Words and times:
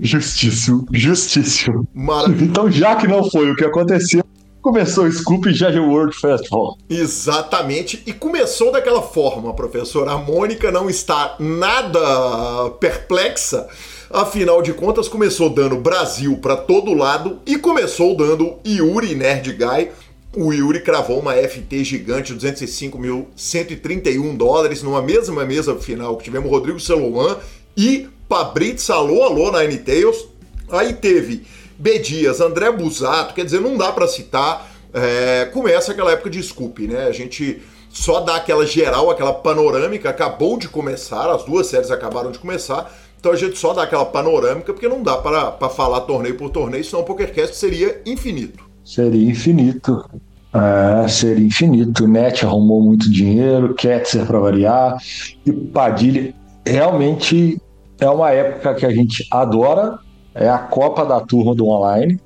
Justíssimo, 0.02 0.86
justíssimo. 0.92 1.88
Maravilha. 1.94 2.46
Então, 2.46 2.70
já 2.70 2.96
que 2.96 3.08
não 3.08 3.30
foi 3.30 3.52
o 3.52 3.56
que 3.56 3.64
aconteceu, 3.64 4.24
começou 4.66 5.06
o 5.06 5.12
Scoop 5.12 5.54
Jazz 5.54 5.78
World 5.78 6.20
Festival. 6.20 6.76
Exatamente, 6.90 8.02
e 8.04 8.12
começou 8.12 8.72
daquela 8.72 9.04
forma, 9.04 9.54
professor. 9.54 10.10
A 10.10 10.18
Mônica 10.18 10.72
não 10.72 10.90
está 10.90 11.36
nada 11.40 12.72
perplexa. 12.80 13.68
Afinal 14.10 14.64
de 14.64 14.74
contas, 14.74 15.08
começou 15.08 15.52
dando 15.52 15.78
Brasil 15.78 16.38
para 16.38 16.58
todo 16.58 16.96
lado 16.96 17.40
e 17.46 17.60
começou 17.60 18.18
dando 18.18 18.56
Yuri 18.66 19.14
Nerd 19.14 19.54
Guy. 19.54 19.92
O 20.36 20.52
Yuri 20.52 20.82
cravou 20.82 21.20
uma 21.20 21.36
FT 21.36 21.84
gigante, 21.84 22.34
205.131 22.34 24.36
dólares, 24.36 24.82
numa 24.82 25.04
mesma 25.04 25.46
mesa 25.46 25.76
final 25.76 26.18
que 26.18 26.24
tivemos 26.24 26.50
Rodrigo 26.50 26.80
Celoan 26.80 27.38
e 27.78 28.08
Pabritz 28.28 28.90
Alô 28.90 29.22
Alô 29.22 29.52
na 29.52 29.64
N-Tails. 29.64 30.26
Aí 30.72 30.94
teve 30.94 31.46
B. 31.78 32.00
Dias, 32.00 32.42
André 32.42 32.72
Busato, 32.72 33.34
quer 33.34 33.46
dizer, 33.46 33.62
não 33.62 33.78
dá 33.78 33.92
para 33.92 34.08
citar. 34.08 34.70
É, 34.94 35.46
começa 35.54 35.92
aquela 35.92 36.12
época 36.12 36.30
de 36.30 36.42
Scoop, 36.42 36.88
né? 36.88 37.06
A 37.06 37.12
gente 37.12 37.62
só 37.90 38.20
dá 38.20 38.36
aquela 38.36 38.66
geral, 38.66 39.10
aquela 39.10 39.34
panorâmica, 39.34 40.10
acabou 40.10 40.58
de 40.58 40.68
começar, 40.68 41.30
as 41.30 41.44
duas 41.44 41.68
séries 41.68 41.92
acabaram 41.92 42.30
de 42.30 42.40
começar, 42.40 42.94
então 43.18 43.32
a 43.32 43.36
gente 43.36 43.58
só 43.58 43.74
dá 43.74 43.84
aquela 43.84 44.06
panorâmica, 44.06 44.74
porque 44.74 44.88
não 44.88 45.02
dá 45.02 45.18
para 45.18 45.70
falar 45.70 46.02
torneio 46.02 46.38
por 46.38 46.50
torneio, 46.50 46.84
senão 46.84 47.02
o 47.02 47.06
PokerCast 47.06 47.56
seria 47.56 48.02
infinito. 48.06 48.64
Seria 48.84 49.32
infinito. 49.32 50.06
É, 50.54 51.08
seria 51.08 51.46
infinito. 51.46 52.08
Net 52.08 52.46
arrumou 52.46 52.82
muito 52.82 53.10
dinheiro, 53.10 53.74
Ketzer 53.74 54.26
para 54.26 54.40
variar, 54.40 54.98
e 55.46 55.52
Padilha. 55.52 56.34
Realmente 56.66 57.60
é 58.00 58.10
uma 58.10 58.32
época 58.32 58.76
que 58.76 58.86
a 58.86 58.92
gente 58.92 59.26
adora, 59.32 59.98
é 60.36 60.50
a 60.50 60.60
Copa 60.60 61.06
da 61.06 61.22
Turma 61.22 61.56
do 61.56 61.66
online, 61.66 62.20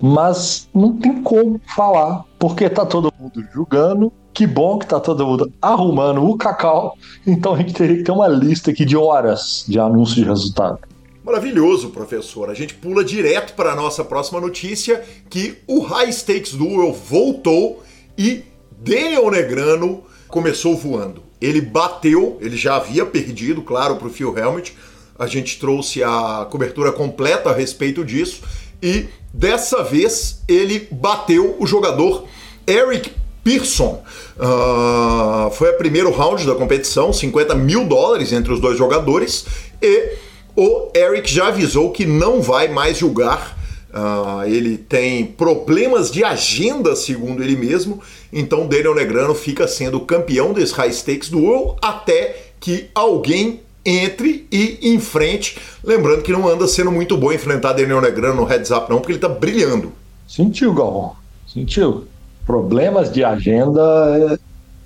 mas 0.00 0.68
não 0.74 0.96
tem 0.96 1.22
como 1.22 1.60
falar, 1.76 2.24
porque 2.38 2.68
tá 2.68 2.84
todo 2.84 3.12
mundo 3.18 3.42
julgando. 3.54 4.12
Que 4.34 4.46
bom 4.46 4.78
que 4.78 4.86
tá 4.86 4.98
todo 4.98 5.26
mundo 5.26 5.52
arrumando 5.60 6.24
o 6.24 6.36
cacau. 6.36 6.96
Então 7.26 7.54
a 7.54 7.58
gente 7.58 7.74
teria 7.74 7.98
que 7.98 8.02
ter 8.02 8.12
uma 8.12 8.26
lista 8.26 8.70
aqui 8.70 8.84
de 8.84 8.96
horas 8.96 9.64
de 9.68 9.78
anúncio 9.78 10.16
de 10.16 10.24
resultado. 10.24 10.78
Maravilhoso, 11.22 11.90
professor. 11.90 12.50
A 12.50 12.54
gente 12.54 12.74
pula 12.74 13.04
direto 13.04 13.54
para 13.54 13.72
a 13.72 13.76
nossa 13.76 14.02
próxima 14.02 14.40
notícia, 14.40 15.04
que 15.30 15.58
o 15.68 15.80
High 15.80 16.12
Stakes 16.12 16.54
Duel 16.54 16.92
voltou 16.92 17.82
e 18.18 18.42
Daniel 18.80 19.30
Negrano 19.30 20.02
começou 20.26 20.76
voando. 20.76 21.22
Ele 21.40 21.60
bateu, 21.60 22.38
ele 22.40 22.56
já 22.56 22.76
havia 22.76 23.04
perdido, 23.04 23.62
claro, 23.62 23.96
para 23.96 24.08
o 24.08 24.10
Phil 24.10 24.36
Helmut, 24.36 24.74
a 25.22 25.26
gente 25.28 25.56
trouxe 25.60 26.02
a 26.02 26.48
cobertura 26.50 26.90
completa 26.90 27.50
a 27.50 27.54
respeito 27.54 28.04
disso 28.04 28.42
e 28.82 29.06
dessa 29.32 29.84
vez 29.84 30.42
ele 30.48 30.88
bateu 30.90 31.54
o 31.60 31.66
jogador 31.66 32.24
Eric 32.66 33.12
Pearson. 33.44 34.02
Uh, 34.36 35.48
foi 35.52 35.70
o 35.70 35.78
primeiro 35.78 36.10
round 36.10 36.44
da 36.44 36.56
competição, 36.56 37.12
50 37.12 37.54
mil 37.54 37.84
dólares 37.84 38.32
entre 38.32 38.52
os 38.52 38.60
dois 38.60 38.76
jogadores 38.76 39.46
e 39.80 40.16
o 40.56 40.90
Eric 40.92 41.32
já 41.32 41.46
avisou 41.46 41.92
que 41.92 42.04
não 42.04 42.42
vai 42.42 42.66
mais 42.66 42.98
julgar. 42.98 43.56
Uh, 43.94 44.44
ele 44.46 44.76
tem 44.76 45.24
problemas 45.24 46.10
de 46.10 46.24
agenda, 46.24 46.96
segundo 46.96 47.44
ele 47.44 47.54
mesmo. 47.54 48.02
Então, 48.32 48.66
Daniel 48.66 48.94
Negrano 48.94 49.36
fica 49.36 49.68
sendo 49.68 50.00
campeão 50.00 50.52
desse 50.52 50.72
High 50.72 50.92
Stakes 50.92 51.28
Duel 51.28 51.76
até 51.80 52.52
que 52.58 52.90
alguém 52.92 53.60
entre 53.84 54.46
e 54.50 54.94
enfrente. 54.94 55.58
Lembrando 55.82 56.22
que 56.22 56.32
não 56.32 56.48
anda 56.48 56.66
sendo 56.66 56.90
muito 56.90 57.16
bom 57.16 57.32
enfrentar 57.32 57.72
Daniel 57.72 58.00
Negrano 58.00 58.36
no 58.36 58.44
heads 58.44 58.70
up, 58.70 58.88
não, 58.90 58.98
porque 58.98 59.12
ele 59.12 59.18
tá 59.18 59.28
brilhando. 59.28 59.92
Sentiu, 60.26 60.72
Galvão. 60.72 61.12
Sentiu. 61.46 62.04
Problemas 62.46 63.12
de 63.12 63.24
agenda. 63.24 64.38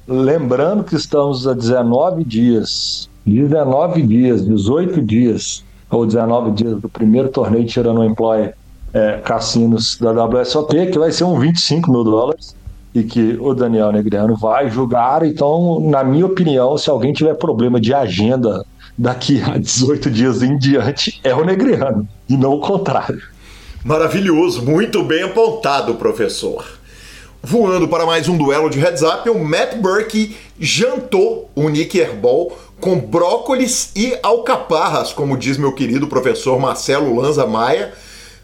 Lembrando 0.07 0.85
que 0.85 0.95
estamos 0.95 1.47
a 1.47 1.53
19 1.53 2.25
dias. 2.25 3.09
19 3.27 4.03
dias, 4.03 4.45
18 4.47 5.03
dias, 5.03 5.65
ou 5.91 6.07
19 6.07 6.53
dias 6.53 6.81
do 6.81 6.89
primeiro 6.89 7.29
torneio 7.29 7.67
tirando 7.67 7.99
o 7.99 8.05
Employ 8.05 8.51
é, 8.95 9.19
Cassinos 9.19 9.99
da 10.01 10.13
WSOP, 10.25 10.87
que 10.93 10.99
vai 10.99 11.11
ser 11.11 11.25
um 11.25 11.39
25 11.39 11.91
mil 11.91 12.05
dólares 12.05 12.55
e 12.95 13.03
que 13.03 13.37
o 13.41 13.53
Daniel 13.53 13.93
Negreano 13.93 14.37
vai 14.37 14.71
julgar. 14.71 15.25
Então, 15.25 15.81
na 15.81 16.03
minha 16.03 16.25
opinião, 16.25 16.79
se 16.79 16.89
alguém 16.89 17.13
tiver 17.13 17.35
problema 17.35 17.81
de 17.81 17.93
agenda 17.93 18.65
daqui 18.97 19.43
a 19.43 19.57
18 19.59 20.11
dias 20.11 20.43
em 20.43 20.57
diante 20.59 21.21
é 21.23 21.35
o 21.35 21.45
Negreano, 21.45 22.09
e 22.29 22.37
não 22.37 22.53
o 22.55 22.61
contrário. 22.61 23.23
Maravilhoso, 23.85 24.63
muito 24.63 25.05
bem 25.05 25.23
apontado, 25.23 25.95
professor. 25.95 26.65
Voando 27.43 27.87
para 27.87 28.05
mais 28.05 28.29
um 28.29 28.37
duelo 28.37 28.69
de 28.69 28.81
heads 28.81 29.03
up, 29.03 29.31
o 29.31 29.39
Matt 29.39 29.77
Burke 29.77 30.37
jantou 30.59 31.49
o 31.55 31.69
Nick 31.69 31.97
Herbal 31.97 32.59
com 32.81 32.99
brócolis 32.99 33.93
e 33.95 34.19
alcaparras, 34.23 35.13
como 35.13 35.37
diz 35.37 35.57
meu 35.57 35.73
querido 35.73 36.09
professor 36.09 36.59
Marcelo 36.59 37.15
Lanza 37.15 37.47
Maia. 37.47 37.93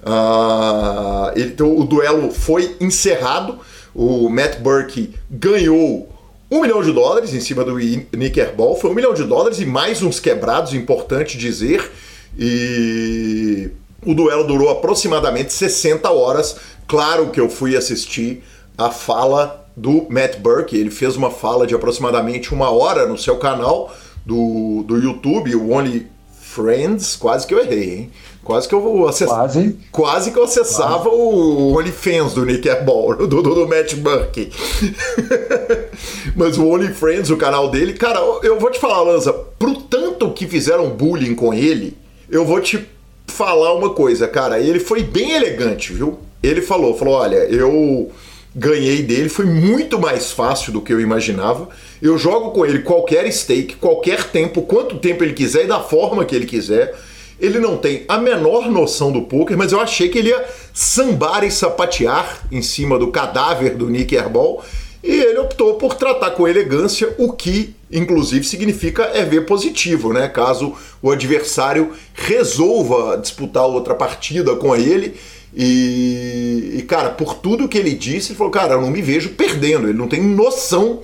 Uh, 0.04 1.36
ele, 1.36 1.56
o 1.60 1.84
duelo 1.84 2.30
foi 2.30 2.76
encerrado. 2.80 3.58
O 3.92 4.28
Matt 4.28 4.60
Burke 4.60 5.14
ganhou 5.28 6.08
um 6.52 6.60
milhão 6.60 6.82
de 6.82 6.92
dólares 6.92 7.32
em 7.32 7.40
cima 7.40 7.64
do 7.64 7.78
Nickerball, 7.78 8.76
foi 8.76 8.90
um 8.90 8.94
milhão 8.94 9.14
de 9.14 9.24
dólares 9.24 9.58
e 9.58 9.64
mais 9.64 10.02
uns 10.02 10.20
quebrados, 10.20 10.74
importante 10.74 11.38
dizer. 11.38 11.90
E 12.38 13.70
o 14.04 14.12
duelo 14.14 14.44
durou 14.46 14.68
aproximadamente 14.68 15.50
60 15.50 16.10
horas. 16.10 16.56
Claro 16.86 17.30
que 17.30 17.40
eu 17.40 17.48
fui 17.48 17.74
assistir 17.74 18.44
a 18.76 18.90
fala 18.90 19.66
do 19.74 20.06
Matt 20.10 20.40
Burke, 20.40 20.76
ele 20.76 20.90
fez 20.90 21.16
uma 21.16 21.30
fala 21.30 21.66
de 21.66 21.74
aproximadamente 21.74 22.52
uma 22.52 22.70
hora 22.70 23.06
no 23.06 23.16
seu 23.16 23.38
canal 23.38 23.90
do, 24.26 24.84
do 24.86 24.98
YouTube, 24.98 25.56
o 25.56 25.70
Only 25.70 26.11
Friends, 26.54 27.16
quase 27.16 27.46
que 27.46 27.54
eu 27.54 27.60
errei, 27.60 27.94
hein? 27.94 28.10
Quase 28.44 28.68
que 28.68 28.74
eu. 28.74 28.80
Quase. 29.26 29.78
Quase 29.90 30.30
que 30.30 30.38
eu 30.38 30.44
acessava 30.44 31.08
quase. 31.08 31.16
o 31.16 31.78
OnlyFans 31.78 32.34
do 32.34 32.44
Nick 32.44 32.68
Ball, 32.84 33.16
do, 33.16 33.26
do, 33.26 33.54
do 33.54 33.66
Matt 33.66 33.94
Burke. 33.94 34.52
Mas 36.36 36.58
o 36.58 36.68
OnlyFans, 36.68 37.30
o 37.30 37.38
canal 37.38 37.70
dele, 37.70 37.94
cara, 37.94 38.20
eu 38.42 38.58
vou 38.58 38.70
te 38.70 38.78
falar, 38.78 39.00
Lanza, 39.00 39.32
pro 39.32 39.76
tanto 39.76 40.30
que 40.32 40.46
fizeram 40.46 40.90
bullying 40.90 41.34
com 41.34 41.54
ele, 41.54 41.96
eu 42.28 42.44
vou 42.44 42.60
te 42.60 42.86
falar 43.26 43.72
uma 43.72 43.90
coisa, 43.90 44.28
cara. 44.28 44.60
Ele 44.60 44.78
foi 44.78 45.02
bem 45.02 45.32
elegante, 45.32 45.94
viu? 45.94 46.18
Ele 46.42 46.60
falou, 46.60 46.98
falou, 46.98 47.14
olha, 47.14 47.46
eu 47.46 48.10
ganhei 48.54 49.02
dele, 49.02 49.28
foi 49.28 49.46
muito 49.46 49.98
mais 49.98 50.30
fácil 50.30 50.72
do 50.72 50.80
que 50.80 50.92
eu 50.92 51.00
imaginava. 51.00 51.68
Eu 52.00 52.18
jogo 52.18 52.50
com 52.50 52.66
ele 52.66 52.80
qualquer 52.80 53.30
stake, 53.32 53.76
qualquer 53.76 54.24
tempo, 54.24 54.62
quanto 54.62 54.98
tempo 54.98 55.24
ele 55.24 55.32
quiser 55.32 55.64
e 55.64 55.68
da 55.68 55.80
forma 55.80 56.24
que 56.24 56.34
ele 56.34 56.46
quiser 56.46 56.94
ele 57.42 57.58
não 57.58 57.76
tem 57.76 58.04
a 58.06 58.18
menor 58.18 58.70
noção 58.70 59.10
do 59.10 59.22
poker, 59.22 59.58
mas 59.58 59.72
eu 59.72 59.80
achei 59.80 60.08
que 60.08 60.16
ele 60.16 60.28
ia 60.28 60.44
sambar 60.72 61.42
e 61.42 61.50
sapatear 61.50 62.46
em 62.52 62.62
cima 62.62 62.96
do 62.96 63.08
cadáver 63.08 63.74
do 63.74 63.90
Nick 63.90 64.14
Herbal 64.14 64.64
e 65.02 65.10
ele 65.10 65.40
optou 65.40 65.74
por 65.74 65.94
tratar 65.94 66.30
com 66.30 66.46
elegância, 66.46 67.12
o 67.18 67.32
que 67.32 67.74
inclusive 67.90 68.44
significa 68.44 69.10
é 69.12 69.24
ver 69.24 69.44
positivo, 69.44 70.12
né? 70.12 70.28
Caso 70.28 70.74
o 71.02 71.10
adversário 71.10 71.90
resolva 72.14 73.18
disputar 73.18 73.66
outra 73.66 73.96
partida 73.96 74.54
com 74.54 74.76
ele. 74.76 75.16
E, 75.54 76.76
e, 76.78 76.82
cara, 76.82 77.10
por 77.10 77.34
tudo 77.34 77.68
que 77.68 77.76
ele 77.76 77.94
disse, 77.94 78.30
ele 78.32 78.38
falou: 78.38 78.52
Cara, 78.52 78.74
eu 78.74 78.80
não 78.80 78.90
me 78.90 79.02
vejo 79.02 79.30
perdendo. 79.30 79.88
Ele 79.88 79.98
não 79.98 80.08
tem 80.08 80.22
noção 80.22 81.00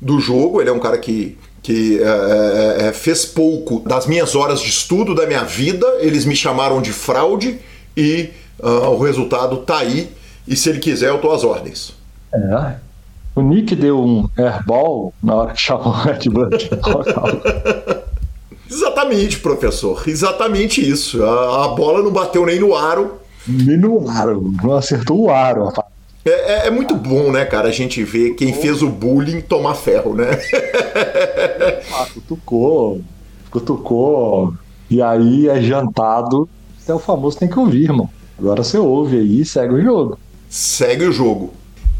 do 0.00 0.18
jogo. 0.18 0.60
Ele 0.60 0.70
é 0.70 0.72
um 0.72 0.80
cara 0.80 0.98
que, 0.98 1.38
que 1.62 2.00
é, 2.02 2.82
é, 2.84 2.88
é 2.88 2.92
fez 2.92 3.24
pouco 3.24 3.80
das 3.80 4.06
minhas 4.06 4.34
horas 4.34 4.60
de 4.60 4.68
estudo, 4.68 5.14
da 5.14 5.26
minha 5.26 5.44
vida. 5.44 5.86
Eles 6.00 6.24
me 6.24 6.34
chamaram 6.34 6.82
de 6.82 6.92
fraude 6.92 7.58
e 7.96 8.30
uh, 8.58 8.88
o 8.90 8.98
resultado 8.98 9.58
tá 9.58 9.78
aí. 9.78 10.10
E 10.46 10.56
se 10.56 10.68
ele 10.68 10.80
quiser, 10.80 11.10
eu 11.10 11.18
tô 11.18 11.30
às 11.30 11.44
ordens. 11.44 11.94
É, 12.34 12.76
o 13.34 13.42
Nick 13.42 13.74
deu 13.74 13.98
um 13.98 14.28
airball 14.36 15.14
na 15.22 15.34
hora 15.34 15.52
que 15.52 15.60
chamou 15.60 15.88
o 15.88 15.92
Red 15.92 16.28
Bull. 16.28 16.48
Exatamente, 18.70 19.38
professor. 19.38 20.02
Exatamente 20.06 20.86
isso. 20.86 21.22
A, 21.22 21.66
a, 21.66 21.68
bola 21.68 22.02
não 22.02 22.10
bateu 22.10 22.44
nem 22.44 22.58
no 22.58 22.74
aro. 22.74 23.20
Aro. 24.08 24.52
Não 24.62 24.72
acertou 24.74 25.22
o 25.22 25.30
aro, 25.30 25.64
rapaz. 25.66 25.92
É, 26.24 26.30
é, 26.30 26.66
é, 26.68 26.70
muito 26.70 26.94
bom, 26.94 27.32
né, 27.32 27.44
cara, 27.44 27.68
a 27.68 27.72
gente 27.72 28.02
ver 28.04 28.34
quem 28.34 28.52
fez 28.52 28.80
o 28.80 28.88
bullying 28.88 29.40
tomar 29.40 29.74
ferro, 29.74 30.14
né? 30.14 30.38
ah, 31.92 32.06
cutucou, 32.14 33.00
cutucou, 33.50 34.54
e 34.88 35.02
aí 35.02 35.48
é 35.48 35.60
jantado. 35.60 36.48
É 36.86 36.94
o 36.94 36.98
famoso 36.98 37.38
tem 37.38 37.48
que 37.48 37.58
ouvir, 37.58 37.84
irmão. 37.84 38.08
Agora 38.38 38.62
você 38.62 38.78
ouve 38.78 39.18
aí 39.18 39.40
e 39.40 39.44
segue 39.44 39.74
o 39.74 39.82
jogo. 39.82 40.18
Segue 40.48 41.06
o 41.06 41.12
jogo. 41.12 41.52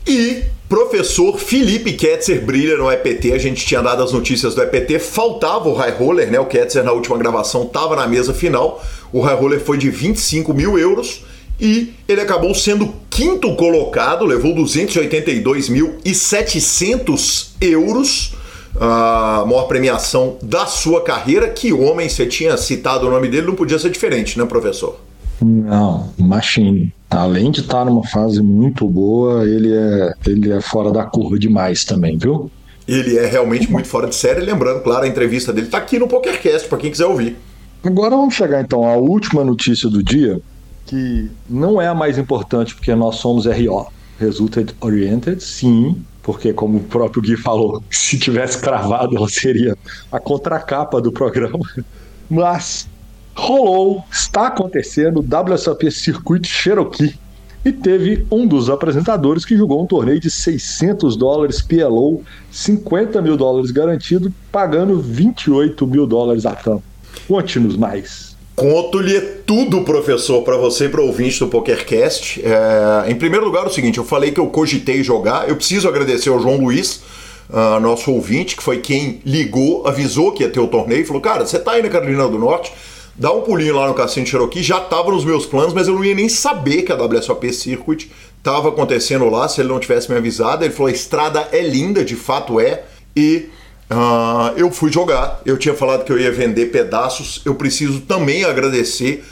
E 0.07 0.43
professor 0.69 1.39
Felipe 1.39 1.93
Ketzer 1.93 2.45
brilha 2.45 2.77
no 2.77 2.91
EPT. 2.91 3.33
A 3.33 3.39
gente 3.39 3.65
tinha 3.65 3.81
dado 3.81 4.03
as 4.03 4.13
notícias 4.13 4.55
do 4.55 4.63
EPT. 4.63 4.99
Faltava 4.99 5.69
o 5.69 5.75
high 5.75 5.93
roller, 5.93 6.31
né? 6.31 6.41
O 6.41 6.47
Ketzer 6.47 6.83
na 6.83 6.93
última 6.93 7.17
gravação 7.17 7.63
estava 7.63 7.95
na 7.95 8.07
mesa 8.07 8.35
final. 8.35 8.83
O 9.13 9.21
high 9.21 9.37
roller 9.37 9.61
foi 9.61 9.79
de 9.79 9.91
25 9.91 10.53
mil 10.53 10.79
euros 10.79 11.25
e 11.63 11.95
ele 12.09 12.21
acabou 12.21 12.53
sendo 12.57 12.93
quinto 13.09 13.55
colocado, 13.55 14.25
levou 14.25 14.53
282.700 14.57 17.51
euros. 17.61 18.35
A 18.81 19.45
maior 19.47 19.69
premiação 19.69 20.39
da 20.43 20.65
sua 20.67 21.05
carreira. 21.05 21.51
Que 21.51 21.75
homem, 21.75 22.09
você 22.09 22.25
tinha 22.27 22.57
citado 22.57 23.07
o 23.07 23.11
nome 23.11 23.29
dele, 23.29 23.47
não 23.47 23.55
podia 23.55 23.79
ser 23.79 23.91
diferente, 23.91 24.39
né, 24.39 24.47
professor? 24.47 24.99
Não, 25.41 26.09
Machine. 26.19 26.93
Além 27.09 27.51
de 27.51 27.61
estar 27.61 27.85
numa 27.85 28.05
fase 28.09 28.43
muito 28.43 28.89
boa, 28.89 29.47
ele 29.47 29.73
é, 29.73 30.15
ele 30.27 30.53
é 30.53 30.61
fora 30.61 30.91
da 30.91 31.05
curva 31.05 31.39
demais 31.39 31.85
também, 31.85 32.17
viu? 32.17 32.51
Ele 32.89 33.19
é 33.19 33.27
realmente 33.27 33.71
muito 33.71 33.87
fora 33.87 34.09
de 34.09 34.17
série. 34.17 34.41
Lembrando, 34.41 34.81
claro, 34.81 35.05
a 35.05 35.09
entrevista 35.09 35.53
dele 35.53 35.67
está 35.67 35.79
aqui 35.79 35.97
no 35.99 36.09
PokerCast, 36.09 36.67
para 36.67 36.79
quem 36.79 36.91
quiser 36.91 37.07
ouvir. 37.07 37.37
Agora 37.85 38.17
vamos 38.17 38.35
chegar 38.35 38.63
então 38.63 38.89
à 38.89 38.97
última 38.97 39.45
notícia 39.45 39.89
do 39.89 40.03
dia, 40.03 40.41
que 40.87 41.31
não 41.49 41.81
é 41.81 41.87
a 41.87 41.95
mais 41.95 42.19
importante 42.19 42.75
porque 42.75 42.95
nós 42.95 43.17
somos 43.17 43.47
RO, 43.47 43.87
Resulted 44.19 44.75
Oriented, 44.81 45.43
sim, 45.43 46.03
porque 46.23 46.53
como 46.53 46.79
o 46.79 46.85
próprio 46.85 47.23
Gui 47.23 47.37
falou, 47.37 47.83
se 47.91 48.19
tivesse 48.19 48.61
cravado 48.61 49.17
ela 49.17 49.29
seria 49.29 49.77
a 50.11 50.21
contracapa 50.21 51.01
do 51.01 51.13
programa. 51.13 51.59
Mas 52.31 52.89
rolou, 53.35 54.05
está 54.11 54.49
acontecendo 54.49 55.21
o 55.21 55.53
WSOP 55.53 55.91
Circuit 55.91 56.47
Cherokee 56.47 57.19
e 57.65 57.73
teve 57.73 58.27
um 58.31 58.47
dos 58.47 58.69
apresentadores 58.69 59.45
que 59.45 59.57
jogou 59.57 59.83
um 59.83 59.87
torneio 59.87 60.19
de 60.19 60.31
600 60.31 61.17
dólares 61.17 61.63
PLO, 61.63 62.23
50 62.51 63.23
mil 63.23 63.37
dólares 63.37 63.71
garantido, 63.71 64.33
pagando 64.51 65.01
28 65.01 65.87
mil 65.87 66.07
dólares 66.07 66.45
a 66.45 66.57
campo. 66.57 66.83
Conte-nos 67.29 67.77
mais. 67.77 68.32
Conto-lhe 68.55 69.19
tudo, 69.47 69.83
professor, 69.83 70.43
para 70.43 70.57
você 70.59 70.85
e 70.85 70.89
para 70.89 71.01
o 71.01 71.07
ouvinte 71.07 71.39
do 71.39 71.49
PokerCast. 71.49 72.43
É, 72.45 73.11
em 73.11 73.15
primeiro 73.15 73.47
lugar, 73.47 73.67
o 73.67 73.71
seguinte: 73.71 73.99
eu 73.99 74.05
falei 74.05 74.31
que 74.31 74.39
eu 74.39 74.47
cogitei 74.49 75.03
jogar. 75.03 75.49
Eu 75.49 75.57
preciso 75.57 75.89
agradecer 75.89 76.29
ao 76.29 76.39
João 76.39 76.59
Luiz, 76.59 77.03
uh, 77.49 77.81
nosso 77.81 78.13
ouvinte, 78.13 78.55
que 78.55 78.63
foi 78.63 78.79
quem 78.79 79.21
ligou, 79.25 79.87
avisou 79.87 80.33
que 80.33 80.43
ia 80.43 80.51
ter 80.51 80.61
o 80.61 80.69
torneio, 80.69 81.07
falou: 81.07 81.23
Cara, 81.23 81.47
você 81.47 81.59
tá 81.59 81.73
aí 81.73 81.83
na 81.83 81.89
Carolina 81.89 82.29
do 82.29 82.39
Norte, 82.39 82.71
dar 83.17 83.33
um 83.33 83.41
pulinho 83.41 83.75
lá 83.75 83.89
no 83.89 83.95
Cassino 83.95 84.27
Cherokee 84.27 84.63
já 84.63 84.79
estava 84.79 85.11
nos 85.11 85.25
meus 85.25 85.47
planos, 85.47 85.73
mas 85.73 85.89
eu 85.89 85.95
não 85.95 86.05
ia 86.05 86.15
nem 86.15 86.29
saber 86.29 86.83
que 86.83 86.93
a 86.93 86.97
WSOP 86.97 87.51
Circuit 87.55 88.11
estava 88.37 88.69
acontecendo 88.69 89.31
lá 89.31 89.49
se 89.49 89.63
ele 89.63 89.69
não 89.71 89.81
tivesse 89.81 90.11
me 90.11 90.19
avisado. 90.19 90.63
Ele 90.63 90.75
falou: 90.75 90.89
a 90.89 90.93
estrada 90.93 91.49
é 91.53 91.63
linda, 91.63 92.05
de 92.05 92.17
fato 92.17 92.61
é, 92.61 92.85
e 93.17 93.49
uh, 93.93 94.57
eu 94.57 94.71
fui 94.71 94.91
jogar. 94.91 95.41
Eu 95.45 95.57
tinha 95.57 95.75
falado 95.75 96.05
que 96.05 96.13
eu 96.13 96.19
ia 96.19 96.33
vender 96.33 96.67
pedaços. 96.67 97.43
Eu 97.45 97.55
preciso 97.55 98.01
também 98.01 98.45
agradecer 98.45 99.25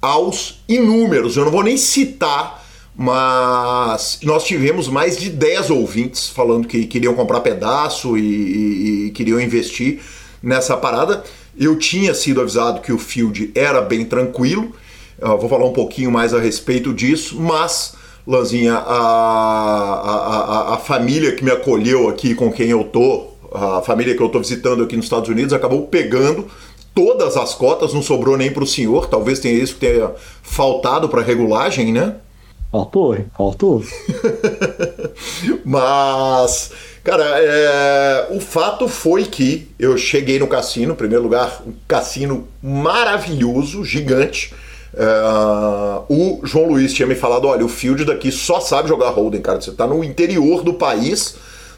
aos 0.00 0.62
inúmeros, 0.68 1.36
eu 1.36 1.44
não 1.44 1.52
vou 1.52 1.62
nem 1.62 1.76
citar. 1.76 2.64
Mas 2.98 4.20
nós 4.22 4.44
tivemos 4.44 4.88
mais 4.88 5.18
de 5.18 5.28
10 5.28 5.68
ouvintes 5.68 6.30
falando 6.30 6.66
que 6.66 6.86
queriam 6.86 7.12
comprar 7.12 7.40
pedaço 7.40 8.16
e, 8.16 8.22
e, 8.22 9.06
e 9.06 9.10
queriam 9.10 9.38
investir 9.38 10.00
nessa 10.42 10.76
parada. 10.78 11.22
Eu 11.58 11.78
tinha 11.78 12.14
sido 12.14 12.40
avisado 12.40 12.80
que 12.80 12.92
o 12.92 12.98
field 12.98 13.50
era 13.54 13.82
bem 13.82 14.04
tranquilo, 14.04 14.74
eu 15.20 15.38
vou 15.38 15.48
falar 15.48 15.64
um 15.64 15.72
pouquinho 15.72 16.10
mais 16.10 16.34
a 16.34 16.40
respeito 16.40 16.92
disso, 16.92 17.40
mas, 17.40 17.94
Lanzinha, 18.26 18.74
a, 18.74 18.96
a, 20.04 20.72
a, 20.72 20.74
a 20.74 20.78
família 20.78 21.34
que 21.34 21.42
me 21.42 21.50
acolheu 21.50 22.08
aqui, 22.08 22.34
com 22.34 22.52
quem 22.52 22.68
eu 22.68 22.84
tô, 22.84 23.28
a 23.56 23.82
família 23.82 24.16
que 24.16 24.22
eu 24.22 24.28
tô 24.28 24.38
visitando 24.38 24.84
aqui 24.84 24.96
nos 24.96 25.06
Estados 25.06 25.28
Unidos, 25.28 25.52
acabou 25.52 25.86
pegando 25.86 26.46
todas 26.94 27.36
as 27.36 27.54
cotas, 27.54 27.92
não 27.92 28.02
sobrou 28.02 28.36
nem 28.36 28.50
para 28.50 28.64
o 28.64 28.66
senhor, 28.66 29.08
talvez 29.08 29.38
tenha 29.38 29.54
isso 29.54 29.74
que 29.74 29.80
tenha 29.80 30.12
faltado 30.42 31.08
para 31.08 31.22
regulagem, 31.22 31.92
né? 31.92 32.16
Faltou, 32.70 33.14
hein? 33.14 33.26
Faltou. 33.36 33.82
Mas 35.64 36.72
Cara, 37.06 37.24
é... 37.38 38.26
o 38.32 38.40
fato 38.40 38.88
foi 38.88 39.24
que 39.26 39.68
eu 39.78 39.96
cheguei 39.96 40.40
no 40.40 40.48
cassino, 40.48 40.92
em 40.92 40.96
primeiro 40.96 41.22
lugar, 41.22 41.62
um 41.64 41.72
cassino 41.86 42.48
maravilhoso, 42.60 43.84
gigante. 43.84 44.52
É... 44.92 45.06
o 46.08 46.40
João 46.42 46.66
Luiz 46.66 46.92
tinha 46.92 47.06
me 47.06 47.14
falado: 47.14 47.46
olha, 47.46 47.64
o 47.64 47.68
Field 47.68 48.04
daqui 48.04 48.32
só 48.32 48.58
sabe 48.58 48.88
jogar 48.88 49.10
Holden, 49.10 49.40
cara. 49.40 49.60
Você 49.60 49.70
tá 49.70 49.86
no 49.86 50.02
interior 50.02 50.64
do 50.64 50.74
país, 50.74 51.36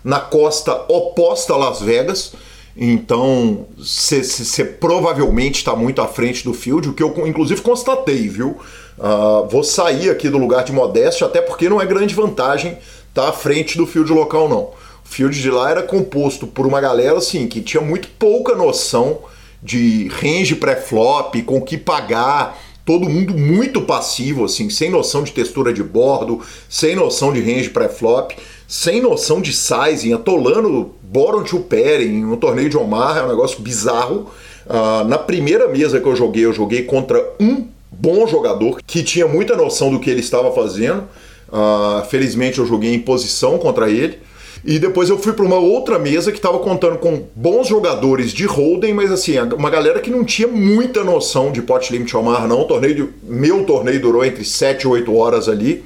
na 0.09 0.19
costa 0.19 0.73
oposta 0.89 1.53
a 1.53 1.57
Las 1.59 1.83
Vegas. 1.83 2.33
Então, 2.75 3.67
você 3.77 4.65
provavelmente 4.65 5.57
está 5.57 5.77
muito 5.77 6.01
à 6.01 6.09
frente 6.09 6.45
do 6.45 6.55
Field, 6.55 6.89
o 6.89 6.95
que 6.95 7.03
eu 7.03 7.27
inclusive 7.27 7.61
constatei, 7.61 8.29
viu? 8.29 8.57
Uh, 8.97 9.47
vou 9.49 9.63
sair 9.63 10.11
aqui 10.11 10.29
do 10.29 10.39
lugar 10.39 10.65
de 10.65 10.73
modéstia, 10.73 11.27
até 11.27 11.43
porque 11.43 11.69
não 11.69 11.81
é 11.81 11.85
grande 11.85 12.15
vantagem 12.15 12.79
estar 13.09 13.23
tá 13.23 13.29
à 13.29 13.33
frente 13.33 13.77
do 13.77 13.87
Field 13.87 14.13
local, 14.13 14.49
não 14.49 14.71
field 15.09 15.41
de 15.41 15.51
lá 15.51 15.71
era 15.71 15.83
composto 15.83 16.47
por 16.47 16.67
uma 16.67 16.81
galera 16.81 17.17
assim 17.17 17.47
que 17.47 17.63
tinha 17.63 17.83
muito 17.83 18.09
pouca 18.19 18.55
noção 18.55 19.21
de 19.63 20.09
range 20.09 20.55
pré-flop, 20.55 21.35
com 21.45 21.59
o 21.59 21.63
que 21.63 21.77
pagar, 21.77 22.57
todo 22.89 23.07
mundo 23.07 23.37
muito 23.37 23.83
passivo 23.83 24.47
assim, 24.47 24.71
sem 24.71 24.89
noção 24.89 25.23
de 25.23 25.31
textura 25.33 25.75
de 25.75 25.83
bordo, 25.83 26.41
sem 26.71 26.97
noção 26.97 27.31
de 27.31 27.39
range 27.39 27.69
pré-flop, 27.69 28.33
sem 28.67 29.03
noção 29.03 29.43
de 29.43 29.53
sizing, 29.53 30.15
atolando 30.15 30.95
bottom 31.03 31.43
to 31.43 31.61
pair 31.61 32.01
em 32.01 32.25
um 32.25 32.35
torneio 32.35 32.71
de 32.71 32.79
Omar, 32.79 33.19
é 33.19 33.23
um 33.23 33.29
negócio 33.29 33.61
bizarro. 33.61 34.31
Uh, 34.65 35.05
na 35.07 35.19
primeira 35.19 35.69
mesa 35.69 36.01
que 36.01 36.07
eu 36.07 36.17
joguei, 36.17 36.47
eu 36.47 36.53
joguei 36.55 36.85
contra 36.85 37.23
um 37.39 37.67
bom 37.91 38.27
jogador 38.27 38.81
que 38.87 39.03
tinha 39.03 39.29
muita 39.29 39.55
noção 39.55 39.91
do 39.91 40.01
que 40.01 40.09
ele 40.09 40.21
estava 40.21 40.51
fazendo. 40.55 41.03
Uh, 41.51 42.03
felizmente 42.09 42.59
eu 42.59 42.65
joguei 42.65 42.95
em 42.95 43.01
posição 43.01 43.59
contra 43.59 43.91
ele. 43.91 44.19
E 44.65 44.79
depois 44.79 45.09
eu 45.09 45.19
fui 45.19 45.33
para 45.33 45.45
uma 45.45 45.57
outra 45.57 45.99
mesa 45.99 46.33
que 46.33 46.39
estava 46.39 46.59
contando 46.59 46.99
com 46.99 47.25
bons 47.35 47.69
jogadores 47.69 48.33
de 48.33 48.45
Holden, 48.45 48.93
mas 48.93 49.11
assim, 49.11 49.39
uma 49.57 49.71
galera 49.71 50.01
que 50.01 50.11
não 50.11 50.25
tinha 50.25 50.49
muita 50.49 51.05
noção 51.05 51.53
de 51.53 51.63
pot 51.63 51.93
limit 51.93 52.15
ao 52.15 52.23
mar, 52.23 52.47
não. 52.49 52.63
O 52.63 52.65
torneio, 52.65 53.15
meu 53.23 53.65
torneio 53.65 54.01
durou 54.01 54.25
entre 54.25 54.45
7 54.45 54.83
e 54.83 54.87
8 54.87 55.15
horas 55.15 55.49
ali. 55.49 55.85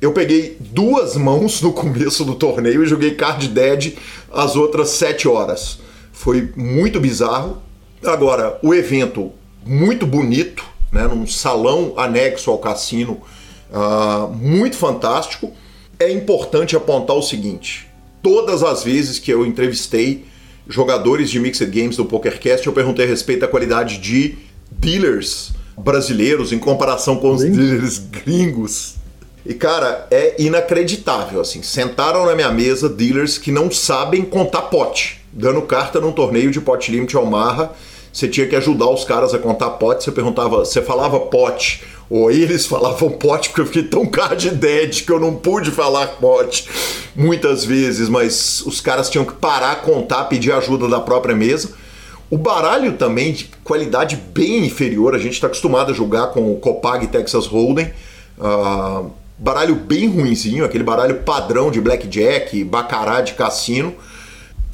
Eu 0.00 0.12
peguei 0.12 0.56
duas 0.58 1.16
mãos 1.16 1.60
no 1.60 1.72
começo 1.72 2.24
do 2.24 2.34
torneio 2.34 2.82
e 2.82 2.86
joguei 2.86 3.14
card 3.14 3.48
dead 3.48 3.94
as 4.32 4.56
outras 4.56 4.90
7 4.90 5.28
horas. 5.28 5.78
Foi 6.12 6.50
muito 6.56 7.00
bizarro. 7.00 7.58
Agora, 8.04 8.58
o 8.62 8.74
evento 8.74 9.30
muito 9.64 10.06
bonito, 10.06 10.64
né, 10.90 11.02
num 11.04 11.26
salão 11.26 11.92
anexo 11.96 12.50
ao 12.50 12.58
cassino, 12.58 13.20
uh, 13.70 14.28
muito 14.28 14.76
fantástico. 14.76 15.52
É 15.98 16.10
importante 16.10 16.74
apontar 16.74 17.16
o 17.16 17.22
seguinte: 17.22 17.89
todas 18.22 18.62
as 18.62 18.84
vezes 18.84 19.18
que 19.18 19.32
eu 19.32 19.44
entrevistei 19.46 20.24
jogadores 20.68 21.30
de 21.30 21.40
Mixed 21.40 21.66
Games 21.70 21.96
do 21.96 22.04
PokerCast, 22.04 22.66
eu 22.66 22.72
perguntei 22.72 23.04
a 23.04 23.08
respeito 23.08 23.40
da 23.40 23.48
qualidade 23.48 23.98
de 23.98 24.38
dealers 24.70 25.52
brasileiros 25.76 26.52
em 26.52 26.58
comparação 26.58 27.16
com 27.16 27.34
os 27.34 27.42
dealers 27.42 27.98
gringos. 27.98 28.96
E 29.44 29.54
cara, 29.54 30.06
é 30.10 30.40
inacreditável 30.40 31.40
assim. 31.40 31.62
Sentaram 31.62 32.26
na 32.26 32.34
minha 32.34 32.52
mesa 32.52 32.88
dealers 32.88 33.38
que 33.38 33.50
não 33.50 33.70
sabem 33.70 34.22
contar 34.22 34.62
pote, 34.62 35.20
dando 35.32 35.62
carta 35.62 36.00
num 36.00 36.12
torneio 36.12 36.50
de 36.50 36.60
pot 36.60 36.90
limit 36.90 37.16
Omaha. 37.16 37.72
Você 38.12 38.28
tinha 38.28 38.46
que 38.46 38.56
ajudar 38.56 38.90
os 38.90 39.04
caras 39.04 39.32
a 39.32 39.38
contar 39.38 39.70
pote. 39.70 40.04
Você 40.04 40.12
perguntava, 40.12 40.58
você 40.58 40.82
falava 40.82 41.18
pote, 41.20 41.82
ou 42.10 42.28
eles 42.28 42.66
falavam 42.66 43.08
pote, 43.08 43.48
porque 43.48 43.60
eu 43.60 43.66
fiquei 43.66 43.84
tão 43.84 44.04
card 44.04 44.50
dead 44.50 45.04
que 45.04 45.12
eu 45.12 45.20
não 45.20 45.36
pude 45.36 45.70
falar 45.70 46.08
pote 46.18 46.68
muitas 47.14 47.64
vezes, 47.64 48.08
mas 48.08 48.60
os 48.66 48.80
caras 48.80 49.08
tinham 49.08 49.24
que 49.24 49.34
parar, 49.34 49.82
contar, 49.82 50.24
pedir 50.24 50.50
ajuda 50.52 50.88
da 50.88 50.98
própria 50.98 51.36
mesa. 51.36 51.70
O 52.28 52.36
baralho 52.36 52.94
também 52.94 53.32
de 53.32 53.50
qualidade 53.62 54.16
bem 54.16 54.66
inferior, 54.66 55.14
a 55.14 55.18
gente 55.18 55.34
está 55.34 55.46
acostumado 55.46 55.92
a 55.92 55.94
jogar 55.94 56.28
com 56.28 56.52
o 56.52 56.56
Copag 56.56 57.06
Texas 57.06 57.46
Hold'em. 57.46 57.92
Uh, 58.38 59.10
baralho 59.38 59.74
bem 59.74 60.08
ruinzinho, 60.08 60.64
aquele 60.64 60.84
baralho 60.84 61.16
padrão 61.20 61.70
de 61.70 61.80
blackjack, 61.80 62.62
bacará 62.64 63.20
de 63.20 63.34
cassino. 63.34 63.94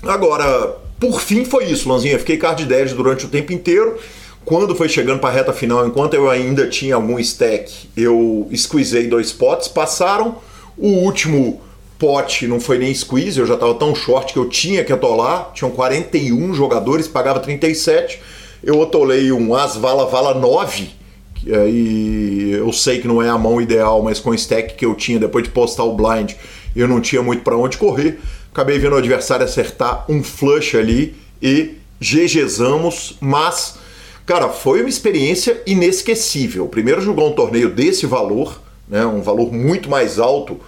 Agora, 0.02 0.76
por 0.98 1.20
fim 1.20 1.44
foi 1.44 1.66
isso, 1.66 1.88
Lanzinha. 1.88 2.18
Fiquei 2.18 2.36
card 2.36 2.64
10 2.64 2.92
durante 2.94 3.26
o 3.26 3.28
tempo 3.28 3.52
inteiro. 3.52 3.98
Quando 4.46 4.76
foi 4.76 4.88
chegando 4.88 5.18
para 5.18 5.30
a 5.30 5.32
reta 5.32 5.52
final, 5.52 5.84
enquanto 5.88 6.14
eu 6.14 6.30
ainda 6.30 6.68
tinha 6.68 6.94
algum 6.94 7.18
stack, 7.18 7.90
eu 7.96 8.48
squeezei 8.54 9.08
dois 9.08 9.32
potes, 9.32 9.66
passaram. 9.66 10.36
O 10.78 10.86
último 10.86 11.60
pote 11.98 12.46
não 12.46 12.60
foi 12.60 12.78
nem 12.78 12.94
squeeze, 12.94 13.40
eu 13.40 13.46
já 13.46 13.54
estava 13.54 13.74
tão 13.74 13.92
short 13.92 14.32
que 14.32 14.38
eu 14.38 14.48
tinha 14.48 14.84
que 14.84 14.92
atolar. 14.92 15.50
Tinham 15.52 15.72
41 15.72 16.54
jogadores, 16.54 17.08
pagava 17.08 17.40
37. 17.40 18.20
Eu 18.62 18.80
atolei 18.80 19.32
um 19.32 19.52
As 19.52 19.74
Vala 19.74 20.06
Vala 20.06 20.34
9, 20.34 20.90
que 21.34 21.52
aí 21.52 22.52
eu 22.52 22.72
sei 22.72 23.00
que 23.00 23.08
não 23.08 23.20
é 23.20 23.28
a 23.28 23.36
mão 23.36 23.60
ideal, 23.60 24.00
mas 24.00 24.20
com 24.20 24.30
o 24.30 24.34
stack 24.34 24.76
que 24.76 24.86
eu 24.86 24.94
tinha 24.94 25.18
depois 25.18 25.42
de 25.42 25.50
postar 25.50 25.82
o 25.82 25.96
blind, 25.96 26.34
eu 26.76 26.86
não 26.86 27.00
tinha 27.00 27.20
muito 27.20 27.42
para 27.42 27.56
onde 27.56 27.78
correr. 27.78 28.20
Acabei 28.52 28.78
vendo 28.78 28.92
o 28.92 28.98
adversário 28.98 29.44
acertar 29.44 30.04
um 30.08 30.22
flush 30.22 30.76
ali 30.76 31.16
e 31.42 31.74
GGzamos, 32.00 33.16
mas 33.20 33.84
cara, 34.26 34.48
foi 34.48 34.80
uma 34.80 34.88
experiência 34.88 35.62
inesquecível. 35.66 36.66
Primeiro 36.66 37.00
jogar 37.00 37.24
um 37.24 37.32
torneio 37.32 37.70
desse 37.70 38.04
valor, 38.04 38.60
né, 38.88 39.06
um 39.06 39.22
valor 39.22 39.52
muito 39.52 39.88
mais 39.88 40.18
alto 40.18 40.60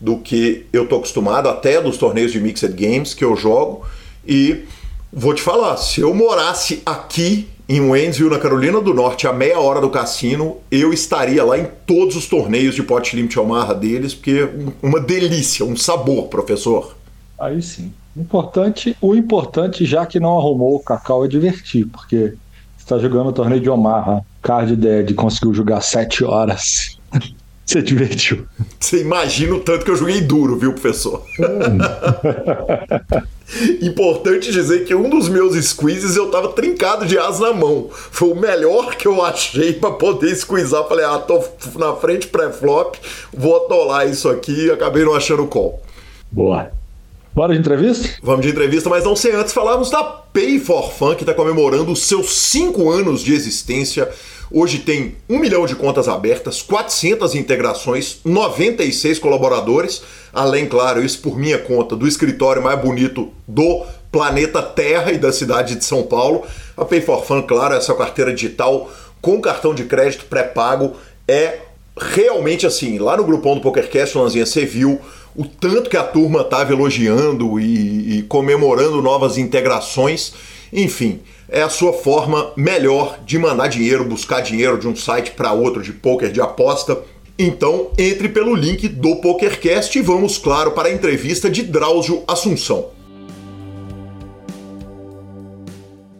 do 0.00 0.18
que 0.18 0.66
eu 0.72 0.86
tô 0.86 0.96
acostumado, 0.96 1.48
até 1.48 1.80
dos 1.80 1.96
torneios 1.96 2.30
de 2.30 2.38
Mixed 2.38 2.72
Games 2.74 3.14
que 3.14 3.24
eu 3.24 3.34
jogo. 3.34 3.86
E 4.26 4.64
vou 5.12 5.32
te 5.34 5.40
falar, 5.40 5.76
se 5.78 6.02
eu 6.02 6.14
morasse 6.14 6.82
aqui 6.84 7.48
em 7.68 7.80
Waynesville, 7.80 8.30
na 8.30 8.38
Carolina 8.38 8.80
do 8.80 8.94
Norte, 8.94 9.26
a 9.26 9.32
meia 9.32 9.58
hora 9.58 9.80
do 9.80 9.90
cassino, 9.90 10.58
eu 10.70 10.92
estaria 10.92 11.42
lá 11.42 11.58
em 11.58 11.66
todos 11.84 12.14
os 12.14 12.26
torneios 12.26 12.74
de 12.74 12.82
Pot 12.82 13.16
Limit 13.16 13.38
Omaha 13.38 13.74
deles, 13.74 14.14
porque 14.14 14.48
uma 14.80 15.00
delícia, 15.00 15.64
um 15.64 15.76
sabor, 15.76 16.28
professor. 16.28 16.96
Aí 17.38 17.60
sim. 17.60 17.92
Importante, 18.16 18.96
o 19.00 19.14
importante, 19.14 19.84
já 19.84 20.06
que 20.06 20.20
não 20.20 20.38
arrumou 20.38 20.76
o 20.76 20.80
Cacau, 20.80 21.24
é 21.24 21.28
divertir, 21.28 21.86
porque 21.86 22.34
está 22.86 22.98
jogando 22.98 23.30
o 23.30 23.32
torneio 23.32 23.60
de 23.60 23.68
Omaha, 23.68 24.22
Card 24.40 24.76
Dead, 24.76 25.12
conseguiu 25.14 25.52
jogar 25.52 25.80
sete 25.80 26.24
horas. 26.24 26.96
Você 27.66 27.82
divertiu. 27.82 28.46
Você 28.78 29.00
imagina 29.00 29.56
o 29.56 29.60
tanto 29.60 29.84
que 29.84 29.90
eu 29.90 29.96
joguei 29.96 30.20
duro, 30.20 30.56
viu, 30.56 30.72
professor? 30.72 31.20
Hum. 31.40 31.78
Importante 33.82 34.52
dizer 34.52 34.84
que 34.84 34.94
um 34.94 35.10
dos 35.10 35.28
meus 35.28 35.56
squeezes 35.66 36.14
eu 36.14 36.30
tava 36.30 36.52
trincado 36.52 37.04
de 37.04 37.18
asa 37.18 37.48
na 37.48 37.52
mão. 37.52 37.88
Foi 37.90 38.28
o 38.28 38.36
melhor 38.36 38.94
que 38.94 39.08
eu 39.08 39.20
achei 39.20 39.72
para 39.72 39.90
poder 39.90 40.32
squeezar. 40.36 40.86
Falei, 40.86 41.04
ah, 41.04 41.18
tô 41.18 41.42
na 41.76 41.92
frente 41.96 42.28
pré-flop, 42.28 42.94
vou 43.36 43.56
atolar 43.56 44.08
isso 44.08 44.28
aqui 44.28 44.66
e 44.66 44.70
acabei 44.70 45.04
não 45.04 45.14
achando 45.14 45.42
o 45.42 45.48
call. 45.48 45.82
Boa. 46.30 46.70
Bora 47.36 47.52
de 47.52 47.60
entrevista? 47.60 48.08
Vamos 48.22 48.46
de 48.46 48.50
entrevista, 48.50 48.88
mas 48.88 49.04
não 49.04 49.14
sem 49.14 49.32
antes 49.32 49.52
falarmos 49.52 49.90
da 49.90 50.02
Pay 50.02 50.58
for 50.58 50.90
Fun, 50.90 51.14
que 51.14 51.22
está 51.22 51.34
comemorando 51.34 51.92
os 51.92 52.04
seus 52.04 52.34
5 52.34 52.90
anos 52.90 53.20
de 53.20 53.34
existência 53.34 54.08
Hoje 54.50 54.78
tem 54.78 55.16
1 55.28 55.38
milhão 55.40 55.66
de 55.66 55.74
contas 55.74 56.08
abertas, 56.08 56.62
400 56.62 57.34
integrações, 57.34 58.20
96 58.24 59.18
colaboradores, 59.18 60.02
além, 60.32 60.66
claro, 60.66 61.04
isso 61.04 61.18
por 61.18 61.36
minha 61.36 61.58
conta, 61.58 61.96
do 61.96 62.06
escritório 62.06 62.62
mais 62.62 62.80
bonito 62.80 63.32
do 63.46 63.84
planeta 64.10 64.62
Terra 64.62 65.10
e 65.10 65.18
da 65.18 65.32
cidade 65.32 65.74
de 65.74 65.84
São 65.84 66.04
Paulo. 66.04 66.44
A 66.76 66.84
Pay 66.84 67.00
for 67.00 67.24
Fun, 67.24 67.42
claro, 67.42 67.74
essa 67.74 67.92
carteira 67.94 68.32
digital 68.32 68.88
com 69.20 69.40
cartão 69.40 69.74
de 69.74 69.84
crédito 69.84 70.26
pré-pago 70.26 70.94
é 71.26 71.58
realmente 71.98 72.66
assim. 72.66 72.98
Lá 72.98 73.16
no 73.16 73.24
grupão 73.24 73.56
do 73.56 73.60
PokerCast, 73.60 74.16
Lanzinha, 74.16 74.46
você 74.46 74.64
viu 74.64 75.00
o 75.36 75.44
tanto 75.44 75.90
que 75.90 75.96
a 75.96 76.02
turma 76.02 76.40
estava 76.40 76.72
elogiando 76.72 77.60
e, 77.60 78.18
e 78.18 78.22
comemorando 78.22 79.02
novas 79.02 79.36
integrações. 79.36 80.32
Enfim, 80.72 81.20
é 81.48 81.62
a 81.62 81.68
sua 81.68 81.92
forma 81.92 82.52
melhor 82.56 83.20
de 83.24 83.38
mandar 83.38 83.68
dinheiro, 83.68 84.04
buscar 84.04 84.40
dinheiro 84.40 84.78
de 84.78 84.88
um 84.88 84.96
site 84.96 85.32
para 85.32 85.52
outro 85.52 85.82
de 85.82 85.92
poker 85.92 86.32
de 86.32 86.40
aposta. 86.40 87.02
Então, 87.38 87.90
entre 87.98 88.30
pelo 88.30 88.54
link 88.54 88.88
do 88.88 89.16
PokerCast 89.16 89.98
e 89.98 90.02
vamos, 90.02 90.38
claro, 90.38 90.72
para 90.72 90.88
a 90.88 90.92
entrevista 90.92 91.50
de 91.50 91.62
Drauzio 91.62 92.24
Assunção. 92.26 92.96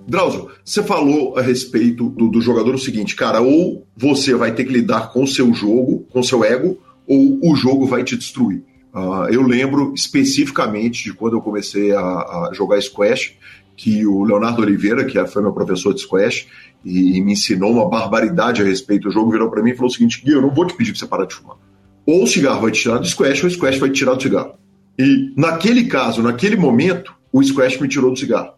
Drauzio, 0.06 0.50
você 0.62 0.82
falou 0.82 1.36
a 1.36 1.42
respeito 1.42 2.10
do, 2.10 2.28
do, 2.28 2.40
jogador 2.40 2.74
o 2.74 2.78
seguinte, 2.78 3.16
cara, 3.16 3.40
ou 3.40 3.84
você 3.96 4.34
vai 4.34 4.54
ter 4.54 4.64
que 4.64 4.72
lidar 4.72 5.10
com 5.10 5.24
o 5.24 5.26
seu 5.26 5.52
jogo, 5.52 6.06
com 6.12 6.20
o 6.20 6.24
seu 6.24 6.44
ego, 6.44 6.78
ou 7.08 7.40
o 7.42 7.56
jogo 7.56 7.86
vai 7.86 8.04
te 8.04 8.14
destruir. 8.14 8.62
Uh, 8.96 9.28
eu 9.30 9.42
lembro 9.42 9.92
especificamente 9.94 11.04
de 11.04 11.12
quando 11.12 11.36
eu 11.36 11.42
comecei 11.42 11.92
a, 11.92 12.00
a 12.00 12.50
jogar 12.54 12.80
Squash, 12.80 13.34
que 13.76 14.06
o 14.06 14.24
Leonardo 14.24 14.62
Oliveira, 14.62 15.04
que 15.04 15.22
foi 15.26 15.42
meu 15.42 15.52
professor 15.52 15.92
de 15.92 16.00
squash 16.00 16.46
e, 16.82 17.18
e 17.18 17.20
me 17.20 17.32
ensinou 17.32 17.72
uma 17.72 17.88
barbaridade 17.88 18.62
a 18.62 18.64
respeito 18.64 19.02
do 19.02 19.10
jogo, 19.10 19.30
virou 19.30 19.50
para 19.50 19.62
mim 19.62 19.72
e 19.72 19.74
falou 19.74 19.90
o 19.90 19.92
seguinte: 19.92 20.22
Gui, 20.24 20.32
eu 20.32 20.40
não 20.40 20.50
vou 20.50 20.66
te 20.66 20.74
pedir 20.74 20.92
para 20.92 21.00
você 21.00 21.06
parar 21.06 21.26
de 21.26 21.34
fumar. 21.34 21.58
Ou 22.06 22.24
o 22.24 22.26
cigarro 22.26 22.62
vai 22.62 22.70
te 22.70 22.80
tirar 22.80 22.96
do 22.96 23.06
squash, 23.06 23.42
ou 23.42 23.50
o 23.50 23.52
squash 23.52 23.78
vai 23.78 23.90
te 23.90 23.96
tirar 23.96 24.14
do 24.14 24.22
cigarro. 24.22 24.54
E 24.98 25.30
naquele 25.36 25.84
caso, 25.84 26.22
naquele 26.22 26.56
momento, 26.56 27.14
o 27.30 27.42
squash 27.42 27.78
me 27.78 27.88
tirou 27.88 28.10
do 28.10 28.18
cigarro. 28.18 28.54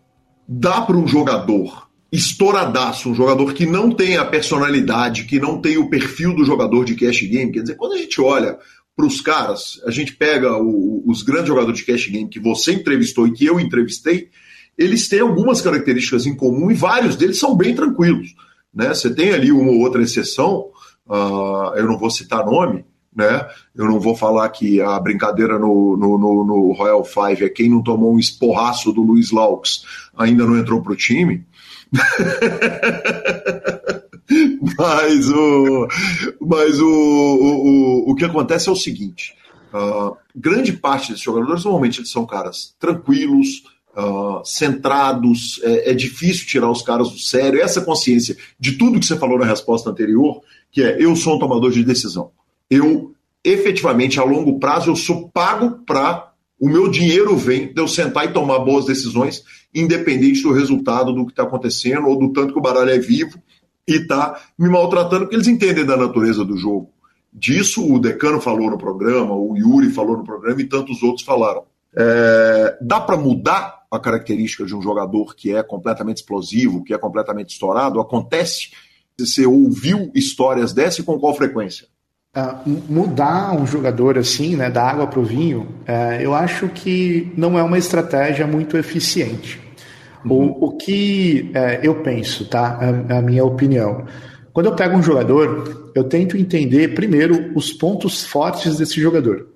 Dá 0.47 0.83
para 0.83 0.97
um 0.97 1.07
jogador 1.07 1.89
estouradaço, 2.11 3.11
um 3.11 3.15
jogador 3.15 3.53
que 3.53 3.67
não 3.67 3.91
tem 3.91 4.17
a 4.17 4.25
personalidade, 4.25 5.25
que 5.25 5.39
não 5.39 5.61
tem 5.61 5.77
o 5.77 5.91
perfil 5.91 6.35
do 6.35 6.45
jogador 6.45 6.85
de 6.85 6.95
cash 6.95 7.23
game. 7.23 7.53
Quer 7.53 7.63
dizer, 7.63 7.77
quando 7.77 7.95
a 7.95 7.99
gente 7.99 8.21
olha 8.21 8.59
para 8.99 9.07
os 9.07 9.21
caras, 9.21 9.81
a 9.87 9.93
gente 9.93 10.13
pega 10.13 10.61
o, 10.61 11.05
os 11.07 11.23
grandes 11.23 11.47
jogadores 11.47 11.79
de 11.79 11.87
cash 11.87 12.09
game 12.09 12.29
que 12.29 12.41
você 12.41 12.73
entrevistou 12.73 13.29
e 13.29 13.33
que 13.33 13.47
eu 13.47 13.61
entrevistei, 13.61 14.29
eles 14.77 15.09
têm 15.09 15.21
algumas 15.21 15.61
características 15.61 16.27
em 16.27 16.35
comum 16.35 16.69
e 16.69 16.75
vários 16.75 17.15
deles 17.15 17.39
são 17.39 17.57
bem 17.57 17.77
tranquilos. 17.77 18.35
Né? 18.75 18.89
Você 18.89 19.15
tem 19.15 19.31
ali 19.31 19.53
uma 19.53 19.71
ou 19.71 19.79
outra 19.79 20.03
exceção, 20.03 20.71
uh, 21.07 21.77
eu 21.77 21.87
não 21.87 21.97
vou 21.97 22.11
citar 22.11 22.45
nome, 22.45 22.85
né? 23.15 23.47
Eu 23.73 23.85
não 23.85 24.01
vou 24.01 24.17
falar 24.17 24.49
que 24.49 24.81
a 24.81 24.99
brincadeira 24.99 25.61
no, 25.61 25.97
no, 25.97 26.19
no, 26.19 26.45
no 26.45 26.73
Royal 26.73 27.05
Five 27.05 27.45
é 27.45 27.49
quem 27.49 27.71
não 27.71 27.81
tomou 27.81 28.13
um 28.13 28.19
esporraço 28.19 28.93
do 28.93 29.03
Luiz 29.03 29.31
Laux 29.31 29.85
ainda 30.17 30.45
não 30.45 30.59
entrou 30.59 30.83
para 30.83 30.93
o 30.93 30.97
time. 30.97 31.47
mas 34.77 35.29
o, 35.31 35.89
mas 36.41 36.81
o, 36.81 36.87
o, 36.87 38.11
o, 38.11 38.15
que 38.15 38.25
acontece 38.25 38.69
é 38.69 38.73
o 38.73 38.77
seguinte: 38.77 39.35
uh, 39.73 40.17
grande 40.35 40.73
parte 40.73 41.11
desses 41.11 41.25
jogadores 41.25 41.65
normalmente 41.65 42.01
eles 42.01 42.11
são 42.11 42.27
caras 42.27 42.75
tranquilos, 42.79 43.63
uh, 43.97 44.45
centrados, 44.45 45.61
é, 45.63 45.91
é, 45.91 45.95
difícil 45.95 46.47
tirar 46.47 46.71
os 46.71 46.83
caras 46.83 47.11
do 47.11 47.19
sério. 47.19 47.61
Essa 47.61 47.81
consciência 47.81 48.37
de 48.59 48.73
tudo 48.73 49.01
que 49.01 49.07
você 49.07 49.17
falou 49.17 49.39
na 49.39 49.47
resposta 49.47 49.91
anterior, 49.91 50.43
que 50.71 50.83
é 50.83 51.03
eu 51.03 51.17
sou 51.17 51.37
um 51.37 51.39
tomador 51.39 51.71
de 51.71 51.83
decisão. 51.83 52.31
Eu, 52.71 53.15
efetivamente, 53.43 54.21
a 54.21 54.25
longo 54.25 54.59
prazo, 54.59 54.91
eu 54.91 54.97
sou 54.97 55.29
pago 55.31 55.83
para 55.87 56.29
o 56.61 56.69
meu 56.69 56.91
dinheiro 56.91 57.37
vem 57.37 57.73
de 57.73 57.81
eu 57.81 57.87
sentar 57.87 58.25
e 58.25 58.33
tomar 58.33 58.59
boas 58.59 58.85
decisões, 58.85 59.45
independente 59.73 60.43
do 60.43 60.53
resultado 60.53 61.13
do 61.13 61.25
que 61.25 61.31
está 61.31 61.45
acontecendo 61.45 62.09
ou 62.09 62.19
do 62.19 62.33
tanto 62.33 62.53
que 62.53 62.59
o 62.59 62.63
baralho 62.63 62.91
é 62.91 62.99
vivo 62.99 63.41
e 63.89 63.97
está 63.97 64.39
me 64.59 64.69
maltratando, 64.69 65.23
porque 65.23 65.35
eles 65.35 65.49
entendem 65.49 65.85
da 65.85 65.97
natureza 65.97 66.45
do 66.45 66.57
jogo. 66.57 66.91
Disso 67.33 67.91
o 67.91 67.99
Decano 67.99 68.41
falou 68.41 68.71
no 68.71 68.79
programa, 68.79 69.35
o 69.35 69.57
Yuri 69.57 69.91
falou 69.91 70.17
no 70.17 70.25
programa 70.25 70.61
e 70.61 70.67
tantos 70.67 71.03
outros 71.03 71.25
falaram. 71.25 71.65
É, 71.97 72.79
dá 72.83 73.01
para 73.01 73.17
mudar 73.17 73.79
a 73.91 73.99
característica 73.99 74.67
de 74.67 74.75
um 74.75 74.83
jogador 74.83 75.35
que 75.35 75.55
é 75.55 75.63
completamente 75.63 76.19
explosivo, 76.19 76.85
que 76.85 76.93
é 76.93 76.99
completamente 76.99 77.51
estourado? 77.51 78.01
Acontece? 78.01 78.71
Você 79.19 79.47
ouviu 79.47 80.11
histórias 80.15 80.73
dessa 80.73 81.01
e 81.01 81.05
com 81.05 81.19
qual 81.19 81.35
frequência? 81.35 81.87
Uh, 82.37 82.83
mudar 82.89 83.53
um 83.53 83.67
jogador 83.67 84.19
assim, 84.19 84.55
né, 84.55 84.71
da 84.71 84.85
água 84.85 85.07
para 85.07 85.19
o 85.19 85.25
vinho, 85.25 85.63
uh, 85.89 86.21
eu 86.21 86.35
acho 86.35 86.69
que 86.69 87.33
não 87.37 87.59
é 87.59 87.63
uma 87.63 87.79
estratégia 87.79 88.47
muito 88.47 88.77
eficiente. 88.77 89.68
Uhum. 90.25 90.57
O, 90.61 90.67
o 90.67 90.77
que 90.77 91.53
uh, 91.55 91.85
eu 91.85 92.03
penso, 92.03 92.47
tá? 92.47 92.79
A, 93.09 93.19
a 93.19 93.23
minha 93.23 93.45
opinião. 93.45 94.05
Quando 94.53 94.67
eu 94.67 94.75
pego 94.75 94.97
um 94.97 95.03
jogador, 95.03 95.93
eu 95.95 96.05
tento 96.05 96.37
entender 96.37 96.95
primeiro 96.95 97.53
os 97.55 97.73
pontos 97.73 98.25
fortes 98.25 98.77
desse 98.79 99.01
jogador. 99.01 99.47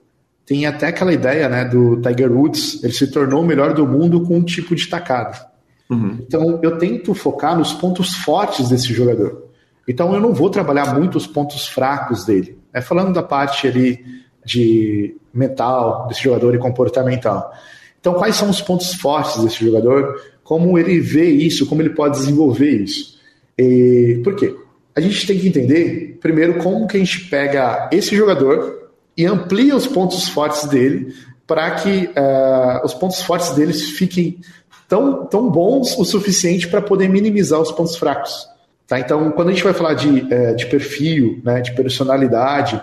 Tem 0.46 0.66
até 0.66 0.88
aquela 0.88 1.12
ideia 1.12 1.48
né, 1.48 1.64
do 1.64 2.00
Tiger 2.00 2.30
Woods, 2.32 2.82
ele 2.82 2.92
se 2.92 3.10
tornou 3.10 3.42
o 3.42 3.46
melhor 3.46 3.74
do 3.74 3.86
mundo 3.86 4.22
com 4.22 4.36
um 4.36 4.44
tipo 4.44 4.74
de 4.74 4.88
tacada. 4.88 5.46
Uhum. 5.88 6.18
Então 6.20 6.60
eu 6.62 6.78
tento 6.78 7.14
focar 7.14 7.56
nos 7.56 7.72
pontos 7.72 8.14
fortes 8.16 8.68
desse 8.68 8.92
jogador. 8.92 9.44
Então 9.86 10.12
eu 10.14 10.20
não 10.20 10.32
vou 10.32 10.50
trabalhar 10.50 10.94
muito 10.94 11.16
os 11.18 11.26
pontos 11.26 11.66
fracos 11.68 12.24
dele. 12.24 12.58
É 12.72 12.80
falando 12.80 13.12
da 13.12 13.22
parte 13.22 13.66
ali 13.66 14.04
de 14.44 15.16
mental 15.32 16.06
desse 16.08 16.22
jogador 16.22 16.54
e 16.54 16.58
comportamental. 16.58 17.52
Então 18.00 18.14
quais 18.14 18.36
são 18.36 18.50
os 18.50 18.60
pontos 18.60 18.94
fortes 18.94 19.42
desse 19.42 19.64
jogador? 19.64 20.20
Como 20.52 20.78
ele 20.78 21.00
vê 21.00 21.30
isso? 21.30 21.64
Como 21.64 21.80
ele 21.80 21.88
pode 21.88 22.18
desenvolver 22.18 22.68
isso? 22.68 23.18
E, 23.56 24.20
por 24.22 24.36
quê? 24.36 24.54
A 24.94 25.00
gente 25.00 25.26
tem 25.26 25.38
que 25.38 25.48
entender 25.48 26.18
primeiro 26.20 26.58
como 26.58 26.86
que 26.86 26.98
a 26.98 27.00
gente 27.00 27.24
pega 27.30 27.88
esse 27.90 28.14
jogador 28.14 28.90
e 29.16 29.24
amplia 29.24 29.74
os 29.74 29.86
pontos 29.86 30.28
fortes 30.28 30.66
dele 30.66 31.14
para 31.46 31.70
que 31.76 32.04
uh, 32.08 32.84
os 32.84 32.92
pontos 32.92 33.22
fortes 33.22 33.48
deles 33.52 33.92
fiquem 33.92 34.40
tão, 34.86 35.24
tão 35.24 35.48
bons 35.48 35.96
o 35.96 36.04
suficiente 36.04 36.68
para 36.68 36.82
poder 36.82 37.08
minimizar 37.08 37.58
os 37.58 37.72
pontos 37.72 37.96
fracos. 37.96 38.46
Tá? 38.86 39.00
Então, 39.00 39.30
quando 39.30 39.48
a 39.48 39.52
gente 39.52 39.64
vai 39.64 39.72
falar 39.72 39.94
de, 39.94 40.30
é, 40.30 40.52
de 40.52 40.66
perfil, 40.66 41.40
né, 41.42 41.62
de 41.62 41.74
personalidade, 41.74 42.78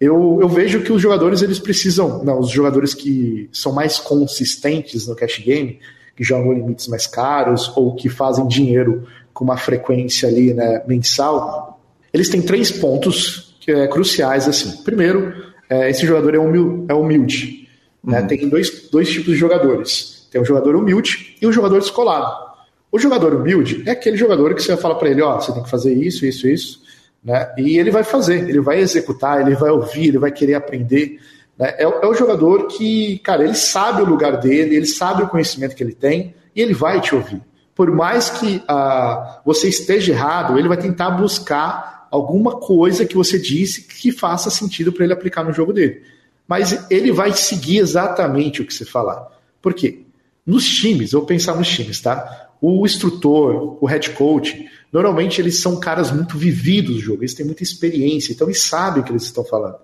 eu, 0.00 0.38
eu 0.40 0.48
vejo 0.48 0.80
que 0.82 0.92
os 0.92 1.02
jogadores 1.02 1.42
eles 1.42 1.58
precisam, 1.58 2.22
não, 2.22 2.38
os 2.38 2.50
jogadores 2.50 2.94
que 2.94 3.48
são 3.52 3.72
mais 3.72 3.98
consistentes 3.98 5.08
no 5.08 5.16
cash 5.16 5.40
game, 5.40 5.80
que 6.16 6.24
jogam 6.24 6.52
limites 6.52 6.88
mais 6.88 7.06
caros 7.06 7.72
ou 7.76 7.94
que 7.94 8.08
fazem 8.08 8.46
dinheiro 8.46 9.06
com 9.32 9.44
uma 9.44 9.56
frequência 9.56 10.28
ali 10.28 10.52
né, 10.52 10.82
mensal, 10.86 11.80
eles 12.12 12.28
têm 12.28 12.42
três 12.42 12.70
pontos 12.70 13.56
que 13.60 13.70
é, 13.72 13.86
cruciais 13.86 14.48
assim. 14.48 14.82
Primeiro, 14.82 15.32
é, 15.68 15.88
esse 15.88 16.06
jogador 16.06 16.34
é, 16.34 16.38
humil, 16.38 16.86
é 16.88 16.94
humilde. 16.94 17.68
Né? 18.02 18.20
Uhum. 18.20 18.26
Tem 18.26 18.48
dois, 18.48 18.88
dois 18.90 19.08
tipos 19.08 19.32
de 19.32 19.36
jogadores 19.36 20.20
tem 20.30 20.40
um 20.40 20.44
jogador 20.44 20.76
humilde 20.76 21.36
e 21.42 21.46
um 21.46 21.52
jogador 21.52 21.80
descolado. 21.80 22.50
O 22.90 22.98
jogador 22.98 23.34
humilde 23.34 23.82
é 23.86 23.90
aquele 23.90 24.16
jogador 24.16 24.54
que 24.54 24.62
você 24.62 24.72
vai 24.72 24.80
falar 24.80 24.94
para 24.94 25.10
ele, 25.10 25.22
ó, 25.22 25.36
oh, 25.36 25.40
você 25.40 25.52
tem 25.52 25.62
que 25.62 25.70
fazer 25.70 25.92
isso, 25.92 26.24
isso, 26.24 26.48
isso, 26.48 26.82
né? 27.22 27.52
E 27.58 27.78
ele 27.78 27.90
vai 27.90 28.02
fazer, 28.02 28.48
ele 28.48 28.60
vai 28.60 28.80
executar, 28.80 29.40
ele 29.40 29.54
vai 29.54 29.70
ouvir, 29.70 30.08
ele 30.08 30.18
vai 30.18 30.30
querer 30.30 30.54
aprender. 30.54 31.20
Né? 31.60 31.74
É, 31.76 31.82
é 31.82 32.06
o 32.06 32.14
jogador 32.14 32.66
que, 32.68 33.18
cara, 33.18 33.44
ele 33.44 33.54
sabe 33.54 34.00
o 34.00 34.06
lugar 34.06 34.38
dele, 34.38 34.74
ele 34.74 34.86
sabe 34.86 35.22
o 35.22 35.28
conhecimento 35.28 35.76
que 35.76 35.84
ele 35.84 35.92
tem 35.92 36.34
e 36.56 36.62
ele 36.62 36.72
vai 36.72 37.02
te 37.02 37.14
ouvir. 37.14 37.42
Por 37.74 37.94
mais 37.94 38.30
que 38.30 38.62
ah, 38.66 39.42
você 39.44 39.68
esteja 39.68 40.12
errado, 40.12 40.58
ele 40.58 40.68
vai 40.68 40.78
tentar 40.78 41.10
buscar 41.10 42.08
alguma 42.10 42.58
coisa 42.58 43.04
que 43.04 43.14
você 43.14 43.38
disse 43.38 43.82
que 43.82 44.10
faça 44.10 44.50
sentido 44.50 44.92
para 44.92 45.04
ele 45.04 45.12
aplicar 45.12 45.44
no 45.44 45.52
jogo 45.52 45.72
dele. 45.72 46.02
Mas 46.48 46.90
ele 46.90 47.12
vai 47.12 47.32
seguir 47.32 47.78
exatamente 47.78 48.60
o 48.62 48.66
que 48.66 48.74
você 48.74 48.84
falar. 48.84 49.28
Por 49.62 49.72
quê? 49.74 50.00
Nos 50.44 50.66
times, 50.66 51.12
vou 51.12 51.24
pensar 51.24 51.54
nos 51.54 51.68
times, 51.68 52.00
tá? 52.00 52.48
O 52.60 52.84
instrutor, 52.84 53.78
o 53.80 53.86
head 53.86 54.10
coach, 54.10 54.66
normalmente 54.92 55.40
eles 55.40 55.60
são 55.60 55.78
caras 55.78 56.10
muito 56.10 56.36
vividos 56.36 56.96
do 56.96 57.00
jogo, 57.00 57.22
eles 57.22 57.34
têm 57.34 57.46
muita 57.46 57.62
experiência, 57.62 58.32
então 58.32 58.48
eles 58.48 58.62
sabem 58.62 59.02
o 59.02 59.04
que 59.04 59.12
eles 59.12 59.22
estão 59.22 59.44
falando. 59.44 59.76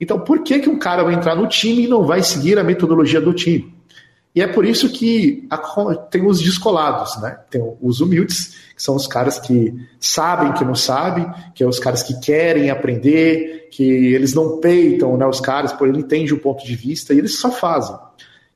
Então, 0.00 0.18
por 0.18 0.42
que, 0.42 0.58
que 0.60 0.68
um 0.70 0.78
cara 0.78 1.04
vai 1.04 1.14
entrar 1.14 1.34
no 1.34 1.46
time 1.46 1.84
e 1.84 1.88
não 1.88 2.04
vai 2.04 2.22
seguir 2.22 2.58
a 2.58 2.64
metodologia 2.64 3.20
do 3.20 3.34
time? 3.34 3.74
E 4.34 4.40
é 4.40 4.46
por 4.46 4.64
isso 4.64 4.88
que 4.90 5.48
tem 6.08 6.24
os 6.24 6.40
descolados, 6.40 7.20
né? 7.20 7.38
Tem 7.50 7.60
os 7.80 8.00
humildes, 8.00 8.54
que 8.76 8.82
são 8.82 8.94
os 8.94 9.06
caras 9.06 9.40
que 9.40 9.74
sabem 9.98 10.52
que 10.52 10.64
não 10.64 10.74
sabem, 10.74 11.28
que 11.52 11.64
é 11.64 11.66
os 11.66 11.80
caras 11.80 12.02
que 12.02 12.18
querem 12.20 12.70
aprender, 12.70 13.68
que 13.72 13.82
eles 13.82 14.32
não 14.32 14.58
peitam 14.58 15.16
né, 15.16 15.26
os 15.26 15.40
caras, 15.40 15.72
por 15.72 15.88
ele 15.88 15.98
entende 15.98 16.32
o 16.32 16.38
ponto 16.38 16.64
de 16.64 16.76
vista 16.76 17.12
e 17.12 17.18
eles 17.18 17.38
só 17.38 17.50
fazem. 17.50 17.96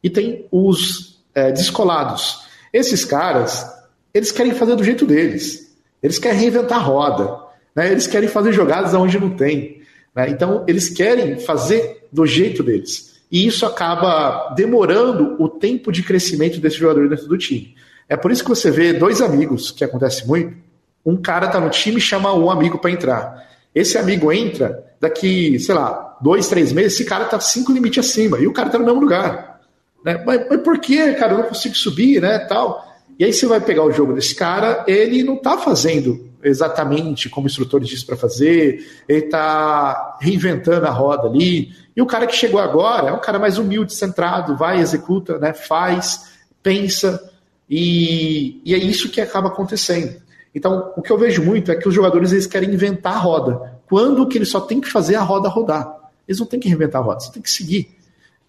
E 0.02 0.09
tem 0.09 0.46
os 0.50 1.20
é, 1.35 1.50
descolados. 1.50 2.44
Esses 2.72 3.04
caras, 3.04 3.66
eles 4.12 4.30
querem 4.30 4.54
fazer 4.54 4.76
do 4.76 4.85
jeito 4.85 5.04
deles. 5.04 5.74
Eles 6.00 6.18
querem 6.18 6.38
reinventar 6.38 6.78
a 6.78 6.83
roda. 6.83 7.37
Né? 7.74 7.90
Eles 7.90 8.07
querem 8.07 8.28
fazer 8.28 8.52
jogadas 8.52 8.94
onde 8.94 9.18
não 9.18 9.30
tem. 9.30 9.83
Né? 10.14 10.31
Então, 10.31 10.64
eles 10.66 10.88
querem 10.88 11.38
fazer 11.38 12.07
do 12.12 12.24
jeito 12.27 12.62
deles. 12.62 13.14
E 13.31 13.46
isso 13.46 13.66
acaba 13.66 14.55
demorando 14.55 15.37
o 15.42 15.48
tempo 15.48 15.90
de 15.90 16.03
crescimento 16.03 16.61
desse 16.61 16.77
jogador 16.77 17.09
dentro 17.09 17.27
do 17.27 17.37
time. 17.37 17.74
É 18.09 18.16
por 18.16 18.31
isso 18.31 18.44
que 18.44 18.50
você 18.50 18.70
vê 18.70 18.92
dois 18.92 19.20
amigos, 19.20 19.70
que 19.70 19.83
acontece 19.83 20.27
muito. 20.27 20.57
Um 21.05 21.16
cara 21.16 21.48
tá 21.48 21.59
no 21.59 21.70
time 21.70 21.98
e 21.98 22.00
chama 22.00 22.33
um 22.35 22.50
amigo 22.50 22.79
para 22.79 22.90
entrar. 22.90 23.48
Esse 23.74 23.98
amigo 23.98 24.31
entra, 24.31 24.85
daqui, 25.00 25.59
sei 25.59 25.74
lá, 25.74 26.16
dois, 26.20 26.48
três 26.48 26.72
meses, 26.72 26.94
esse 26.94 27.05
cara 27.05 27.24
tá 27.24 27.40
cinco 27.40 27.72
limites 27.72 28.07
acima. 28.07 28.38
E 28.38 28.46
o 28.46 28.53
cara 28.53 28.70
tá 28.70 28.79
no 28.79 28.85
mesmo 28.85 29.00
lugar. 29.00 29.61
Né? 30.05 30.22
Mas, 30.24 30.46
mas 30.48 30.61
por 30.61 30.79
que, 30.79 31.14
cara? 31.14 31.33
Eu 31.33 31.38
não 31.38 31.48
consigo 31.48 31.74
subir, 31.74 32.20
né? 32.20 32.38
Tal. 32.40 32.87
E 33.18 33.24
aí 33.24 33.33
você 33.33 33.46
vai 33.46 33.61
pegar 33.61 33.85
o 33.85 33.92
jogo 33.92 34.12
desse 34.12 34.35
cara, 34.35 34.85
ele 34.87 35.22
não 35.22 35.35
está 35.35 35.57
fazendo 35.59 36.29
exatamente 36.44 37.28
como 37.28 37.46
o 37.46 37.50
instrutor 37.50 37.80
disse 37.80 38.04
para 38.04 38.16
fazer, 38.16 39.02
ele 39.09 39.24
está 39.24 40.18
reinventando 40.20 40.87
a 40.87 40.90
roda 40.90 41.28
ali. 41.28 41.72
E 41.96 42.02
o 42.02 42.07
cara 42.07 42.26
que 42.26 42.37
chegou 42.37 42.61
agora 42.61 43.09
é 43.09 43.12
um 43.12 43.20
cara 43.20 43.38
mais 43.38 43.59
humilde, 43.59 43.94
centrado, 43.94 44.57
vai, 44.57 44.80
executa, 44.80 45.38
né, 45.38 45.52
faz, 45.52 46.33
pensa, 46.62 47.30
e, 47.68 48.61
e 48.64 48.74
é 48.74 48.78
isso 48.78 49.11
que 49.11 49.20
acaba 49.20 49.48
acontecendo. 49.48 50.22
Então, 50.54 50.92
o 50.96 51.02
que 51.02 51.11
eu 51.11 51.18
vejo 51.18 51.42
muito 51.42 51.72
é 51.72 51.74
que 51.74 51.88
os 51.88 51.94
jogadores 51.94 52.30
eles 52.30 52.46
querem 52.46 52.72
inventar 52.72 53.14
a 53.14 53.18
roda, 53.18 53.80
quando 53.88 54.26
que 54.28 54.38
eles 54.38 54.50
só 54.50 54.61
tem 54.61 54.80
que 54.80 54.88
fazer 54.88 55.16
a 55.16 55.22
roda 55.22 55.48
rodar. 55.48 55.92
Eles 56.28 56.38
não 56.38 56.46
têm 56.46 56.61
que 56.61 56.68
reinventar 56.68 57.02
a 57.02 57.04
roda, 57.04 57.20
você 57.20 57.33
tem 57.33 57.42
que 57.42 57.50
seguir. 57.50 57.88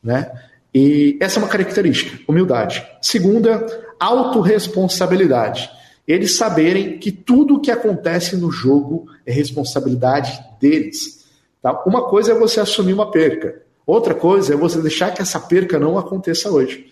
Né? 0.04 0.32
E 0.74 1.18
essa 1.20 1.40
é 1.40 1.44
uma 1.44 1.50
característica, 1.50 2.20
humildade. 2.28 2.86
Segunda, 3.02 3.66
autorresponsabilidade. 4.00 5.70
Eles 6.08 6.38
saberem 6.38 7.00
que 7.00 7.12
tudo 7.12 7.56
o 7.56 7.60
que 7.60 7.72
acontece 7.72 8.36
no 8.36 8.52
jogo 8.52 9.08
é 9.26 9.32
responsabilidade 9.32 10.40
deles. 10.60 11.26
Tá? 11.62 11.84
Uma 11.86 12.08
coisa 12.08 12.32
é 12.32 12.36
você 12.36 12.60
assumir 12.60 12.94
uma 12.94 13.10
perca, 13.10 13.62
outra 13.86 14.14
coisa 14.14 14.54
é 14.54 14.58
você 14.58 14.80
deixar 14.82 15.12
que 15.12 15.22
essa 15.22 15.40
perca 15.40 15.80
não 15.80 15.98
aconteça 15.98 16.52
hoje. 16.52 16.92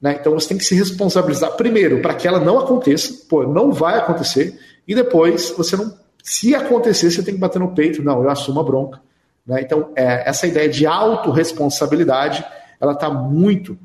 Né? 0.00 0.16
Então 0.20 0.32
você 0.34 0.48
tem 0.48 0.58
que 0.58 0.64
se 0.64 0.74
responsabilizar 0.74 1.56
primeiro 1.56 2.00
para 2.02 2.14
que 2.14 2.28
ela 2.28 2.40
não 2.40 2.58
aconteça, 2.58 3.26
pô, 3.28 3.44
não 3.44 3.72
vai 3.72 3.98
acontecer, 3.98 4.58
e 4.86 4.94
depois 4.94 5.50
você 5.50 5.76
não. 5.76 5.98
Se 6.22 6.54
acontecer, 6.54 7.10
você 7.10 7.22
tem 7.22 7.34
que 7.34 7.40
bater 7.40 7.58
no 7.58 7.74
peito, 7.74 8.02
não, 8.02 8.22
eu 8.22 8.28
assumo 8.28 8.60
a 8.60 8.62
bronca. 8.62 9.00
Né? 9.46 9.62
Então, 9.62 9.90
é, 9.96 10.28
essa 10.28 10.46
ideia 10.46 10.68
de 10.68 10.86
autorresponsabilidade 10.86 12.44
ela 12.80 12.92
está 12.92 13.10
muito 13.10 13.78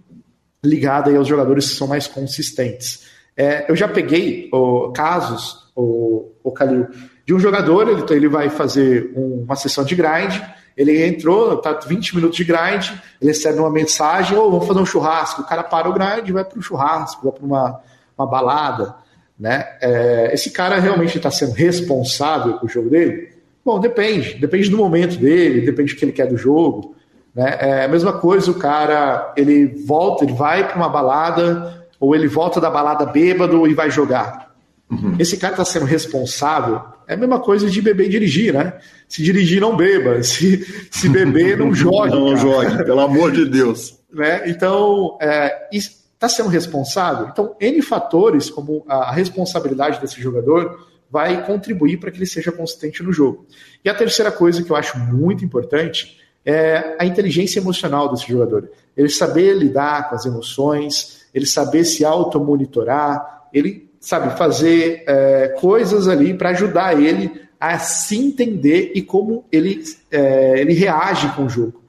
ligada 0.63 1.09
aí 1.09 1.17
aos 1.17 1.27
jogadores 1.27 1.69
que 1.69 1.75
são 1.75 1.87
mais 1.87 2.07
consistentes. 2.07 3.03
É, 3.37 3.69
eu 3.69 3.75
já 3.75 3.87
peguei 3.87 4.49
casos, 4.93 5.71
o 5.75 6.51
Calil, 6.51 6.87
de 7.25 7.33
um 7.33 7.39
jogador, 7.39 7.89
ele, 7.89 8.03
ele 8.11 8.27
vai 8.27 8.49
fazer 8.49 9.11
um, 9.15 9.43
uma 9.43 9.55
sessão 9.55 9.83
de 9.83 9.95
grind, 9.95 10.39
ele 10.77 11.05
entrou, 11.05 11.57
tá 11.57 11.73
20 11.73 12.15
minutos 12.15 12.37
de 12.37 12.43
grind, 12.43 12.91
ele 13.21 13.31
recebe 13.31 13.59
uma 13.59 13.69
mensagem, 13.69 14.37
ou 14.37 14.51
vamos 14.51 14.67
fazer 14.67 14.79
um 14.79 14.85
churrasco. 14.85 15.41
O 15.41 15.45
cara 15.45 15.63
para 15.63 15.89
o 15.89 15.93
grind, 15.93 16.29
vai 16.29 16.43
para 16.43 16.59
um 16.59 16.61
churrasco, 16.61 17.23
vai 17.23 17.31
para 17.31 17.45
uma, 17.45 17.81
uma 18.17 18.27
balada. 18.27 18.95
Né? 19.39 19.65
É, 19.81 20.31
esse 20.33 20.51
cara 20.51 20.79
realmente 20.79 21.17
está 21.17 21.31
sendo 21.31 21.53
responsável 21.53 22.57
pelo 22.57 22.69
jogo 22.69 22.89
dele? 22.89 23.29
Bom, 23.63 23.79
depende. 23.79 24.35
Depende 24.35 24.69
do 24.69 24.77
momento 24.77 25.17
dele, 25.17 25.61
depende 25.61 25.93
do 25.93 25.97
que 25.97 26.05
ele 26.05 26.11
quer 26.11 26.27
do 26.27 26.37
jogo. 26.37 26.93
Né? 27.33 27.57
É 27.59 27.85
a 27.85 27.87
mesma 27.87 28.13
coisa, 28.13 28.51
o 28.51 28.55
cara 28.59 29.33
ele 29.35 29.65
volta, 29.85 30.23
ele 30.23 30.33
vai 30.33 30.67
para 30.67 30.75
uma 30.77 30.89
balada, 30.89 31.84
ou 31.99 32.15
ele 32.15 32.27
volta 32.27 32.59
da 32.59 32.69
balada 32.69 33.05
bêbado 33.05 33.67
e 33.67 33.73
vai 33.73 33.89
jogar. 33.89 34.55
Uhum. 34.89 35.15
Esse 35.17 35.37
cara 35.37 35.53
está 35.53 35.65
sendo 35.65 35.85
responsável. 35.85 36.81
É 37.07 37.13
a 37.13 37.17
mesma 37.17 37.39
coisa 37.39 37.69
de 37.69 37.81
beber 37.81 38.07
e 38.07 38.09
dirigir, 38.09 38.53
né? 38.53 38.73
Se 39.07 39.23
dirigir, 39.23 39.61
não 39.61 39.75
beba. 39.75 40.21
Se, 40.23 40.87
se 40.91 41.09
beber, 41.09 41.57
não 41.57 41.73
jogue. 41.75 42.11
Não 42.11 42.35
jogue, 42.35 42.83
pelo 42.83 42.99
amor 43.01 43.31
de 43.31 43.45
Deus. 43.45 43.99
Né? 44.11 44.49
Então, 44.49 45.17
é, 45.21 45.69
está 45.71 46.29
sendo 46.29 46.49
responsável. 46.49 47.27
Então, 47.31 47.55
N 47.59 47.81
fatores, 47.81 48.49
como 48.49 48.83
a 48.87 49.11
responsabilidade 49.11 49.99
desse 49.99 50.21
jogador, 50.21 50.87
vai 51.09 51.45
contribuir 51.45 51.97
para 51.97 52.11
que 52.11 52.17
ele 52.17 52.25
seja 52.25 52.51
consistente 52.51 53.03
no 53.03 53.13
jogo. 53.13 53.45
E 53.83 53.89
a 53.89 53.93
terceira 53.93 54.31
coisa 54.31 54.63
que 54.63 54.71
eu 54.71 54.75
acho 54.75 54.97
muito 54.97 55.45
importante 55.45 56.19
é 56.45 56.95
a 56.99 57.05
inteligência 57.05 57.59
emocional 57.59 58.11
desse 58.11 58.27
jogador. 58.27 58.69
Ele 58.95 59.09
saber 59.09 59.53
lidar 59.53 60.09
com 60.09 60.15
as 60.15 60.25
emoções, 60.25 61.24
ele 61.35 61.45
saber 61.45 61.83
se 61.83 62.05
automonitorar, 62.05 63.43
ele 63.53 63.89
sabe 63.99 64.37
fazer 64.37 65.03
é, 65.05 65.49
coisas 65.59 66.07
ali 66.07 66.33
para 66.33 66.49
ajudar 66.51 66.99
ele 66.99 67.41
a 67.59 67.77
se 67.77 68.17
entender 68.17 68.93
e 68.95 69.01
como 69.01 69.43
ele, 69.51 69.83
é, 70.09 70.59
ele 70.61 70.73
reage 70.73 71.27
com 71.35 71.45
o 71.45 71.49
jogo. 71.49 71.83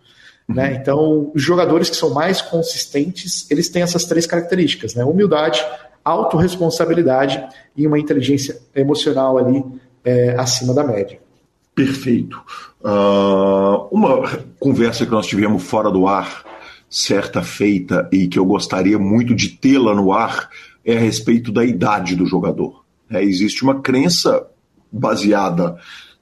Né? 0.48 0.70
Uhum. 0.70 0.74
Então, 0.76 1.32
os 1.34 1.42
jogadores 1.42 1.88
que 1.88 1.96
são 1.96 2.10
mais 2.12 2.42
consistentes, 2.42 3.48
eles 3.50 3.68
têm 3.68 3.82
essas 3.82 4.04
três 4.04 4.26
características: 4.26 4.94
né? 4.94 5.04
humildade, 5.04 5.64
autorresponsabilidade 6.04 7.42
e 7.76 7.86
uma 7.86 7.98
inteligência 7.98 8.58
emocional 8.74 9.38
ali 9.38 9.64
é, 10.04 10.34
acima 10.38 10.74
da 10.74 10.82
média. 10.82 11.20
Perfeito. 11.74 12.40
Uh, 12.80 13.86
uma 13.90 14.40
conversa 14.58 15.04
que 15.04 15.10
nós 15.12 15.26
tivemos 15.26 15.62
fora 15.62 15.90
do 15.90 16.08
ar, 16.08 16.44
certa 16.88 17.42
feita, 17.42 18.08
e 18.12 18.28
que 18.28 18.38
eu 18.38 18.44
gostaria 18.44 18.98
muito 18.98 19.34
de 19.34 19.48
tê-la 19.50 19.94
no 19.94 20.12
ar, 20.12 20.48
é 20.84 20.96
a 20.96 21.00
respeito 21.00 21.50
da 21.50 21.64
idade 21.64 22.14
do 22.14 22.26
jogador. 22.26 22.84
É, 23.10 23.22
existe 23.22 23.62
uma 23.62 23.80
crença 23.80 24.46
baseada 24.90 25.76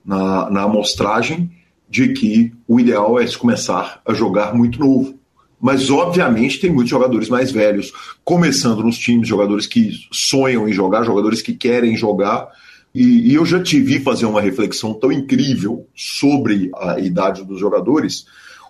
na, 0.05 0.51
na 0.51 0.63
amostragem 0.63 1.51
de 1.89 2.13
que 2.13 2.53
o 2.67 2.81
ideal 2.81 3.21
é 3.21 3.27
se 3.27 3.37
começar 3.37 4.01
a 4.05 4.15
jogar 4.15 4.55
muito 4.55 4.81
novo. 4.81 5.19
Mas, 5.61 5.89
obviamente, 5.91 6.61
tem 6.61 6.71
muitos 6.71 6.91
jogadores 6.91 7.29
mais 7.29 7.51
velhos, 7.53 7.93
começando 8.25 8.83
nos 8.83 8.99
times, 8.99 9.29
jogadores 9.29 9.67
que 9.67 9.93
sonham 10.13 10.69
em 10.69 10.73
jogar, 10.73 11.05
jogadores 11.05 11.41
que 11.41 11.55
querem 11.55 11.97
jogar. 11.97 12.49
E, 12.95 13.31
e 13.31 13.35
eu 13.35 13.47
já 13.47 13.63
te 13.63 13.81
vi 13.81 14.01
fazer 14.01 14.27
uma 14.27 14.41
reflexão 14.41 14.93
tão 14.93 15.11
incrível 15.11 15.87
sobre 15.95 16.71
a 16.77 16.99
idade 16.99 17.45
dos 17.45 17.61
jogadores. 17.61 18.27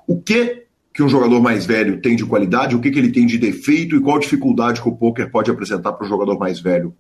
O 0.07 0.21
que 0.21 0.64
que 0.95 1.03
um 1.03 1.09
jogador 1.09 1.43
mais 1.43 1.67
velho 1.67 2.01
tem 2.01 2.15
de 2.15 2.25
qualidade, 2.25 2.77
o 2.77 2.81
que, 2.81 2.89
que 2.89 2.99
ele 2.99 3.11
tem 3.11 3.27
de 3.27 3.37
defeito 3.37 3.97
e 3.97 4.01
qual 4.01 4.17
dificuldade 4.17 4.81
que 4.81 4.89
o 4.89 4.93
poker 4.93 5.29
pode 5.29 5.51
apresentar 5.51 5.93
para 5.93 6.07
o 6.07 6.09
jogador 6.09 6.39
mais 6.39 6.61
velho? 6.61 6.95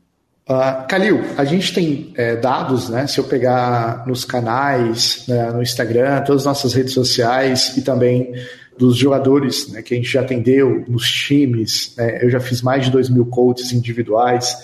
Uh, 0.48 0.86
Kalil, 0.88 1.22
a 1.38 1.44
gente 1.44 1.72
tem 1.72 2.12
é, 2.16 2.36
dados, 2.36 2.90
né? 2.90 3.06
Se 3.06 3.18
eu 3.18 3.24
pegar 3.24 4.04
nos 4.06 4.24
canais, 4.24 5.24
né, 5.26 5.50
no 5.52 5.62
Instagram, 5.62 6.22
todas 6.22 6.42
as 6.42 6.46
nossas 6.46 6.74
redes 6.74 6.92
sociais 6.92 7.76
e 7.78 7.82
também 7.82 8.34
dos 8.76 8.96
jogadores 8.96 9.68
né, 9.70 9.80
que 9.80 9.94
a 9.94 9.96
gente 9.96 10.10
já 10.10 10.20
atendeu 10.20 10.84
nos 10.88 11.08
times, 11.08 11.94
né, 11.96 12.18
eu 12.22 12.28
já 12.28 12.40
fiz 12.40 12.60
mais 12.60 12.84
de 12.84 12.90
2 12.90 13.08
mil 13.08 13.24
coaches 13.24 13.72
individuais. 13.72 14.58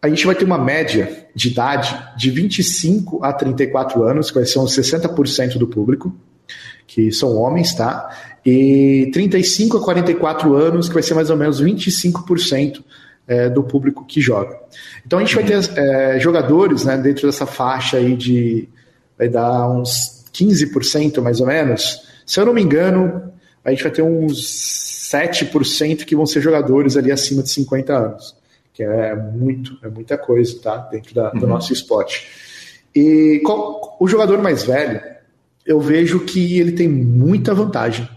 A 0.00 0.08
gente 0.08 0.24
vai 0.24 0.34
ter 0.34 0.44
uma 0.44 0.58
média 0.58 1.26
de 1.34 1.48
idade 1.48 1.98
de 2.16 2.30
25 2.30 3.24
a 3.24 3.32
34 3.32 4.04
anos, 4.04 4.30
que 4.30 4.36
vai 4.36 4.46
ser 4.46 4.58
uns 4.60 4.76
60% 4.76 5.56
do 5.56 5.66
público, 5.66 6.14
que 6.86 7.10
são 7.10 7.34
homens, 7.34 7.74
tá? 7.74 8.08
E 8.50 9.10
35 9.12 9.76
a 9.76 9.84
44 9.84 10.54
anos, 10.54 10.88
que 10.88 10.94
vai 10.94 11.02
ser 11.02 11.12
mais 11.12 11.28
ou 11.28 11.36
menos 11.36 11.62
25% 11.62 12.82
é, 13.26 13.50
do 13.50 13.62
público 13.62 14.06
que 14.06 14.22
joga. 14.22 14.58
Então 15.06 15.18
a 15.18 15.22
gente 15.22 15.34
vai 15.34 15.44
ter 15.44 15.58
é, 15.76 16.18
jogadores 16.18 16.82
né, 16.82 16.96
dentro 16.96 17.26
dessa 17.26 17.44
faixa 17.44 17.98
aí 17.98 18.16
de 18.16 18.66
vai 19.18 19.28
dar 19.28 19.68
uns 19.68 20.24
15% 20.32 21.20
mais 21.20 21.40
ou 21.40 21.46
menos. 21.46 22.00
Se 22.24 22.40
eu 22.40 22.46
não 22.46 22.54
me 22.54 22.62
engano, 22.62 23.30
a 23.62 23.68
gente 23.68 23.82
vai 23.82 23.92
ter 23.92 24.00
uns 24.00 25.10
7% 25.12 26.06
que 26.06 26.16
vão 26.16 26.24
ser 26.24 26.40
jogadores 26.40 26.96
ali 26.96 27.12
acima 27.12 27.42
de 27.42 27.50
50 27.50 27.94
anos, 27.94 28.34
que 28.72 28.82
é 28.82 29.14
muito, 29.14 29.76
é 29.82 29.88
muita 29.90 30.16
coisa, 30.16 30.58
tá? 30.62 30.78
Dentro 30.90 31.14
da, 31.14 31.28
do 31.30 31.42
uhum. 31.42 31.48
nosso 31.48 31.70
esporte. 31.70 32.26
E 32.96 33.42
qual, 33.44 33.98
o 34.00 34.08
jogador 34.08 34.40
mais 34.40 34.62
velho, 34.62 35.02
eu 35.66 35.78
vejo 35.80 36.20
que 36.20 36.58
ele 36.58 36.72
tem 36.72 36.88
muita 36.88 37.52
vantagem 37.52 38.08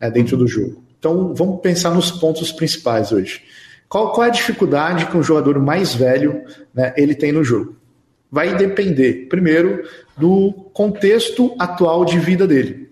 né, 0.00 0.10
dentro 0.10 0.36
do 0.36 0.46
jogo. 0.46 0.82
Então 0.98 1.34
vamos 1.34 1.60
pensar 1.60 1.90
nos 1.90 2.10
pontos 2.10 2.52
principais 2.52 3.12
hoje. 3.12 3.42
Qual, 3.88 4.12
qual 4.12 4.24
é 4.24 4.28
a 4.28 4.32
dificuldade 4.32 5.06
que 5.06 5.16
um 5.16 5.22
jogador 5.22 5.60
mais 5.60 5.94
velho 5.94 6.42
né, 6.74 6.92
ele 6.96 7.14
tem 7.14 7.32
no 7.32 7.44
jogo? 7.44 7.76
Vai 8.30 8.56
depender, 8.56 9.28
primeiro, 9.28 9.84
do 10.16 10.52
contexto 10.72 11.54
atual 11.58 12.04
de 12.04 12.18
vida 12.18 12.46
dele. 12.46 12.85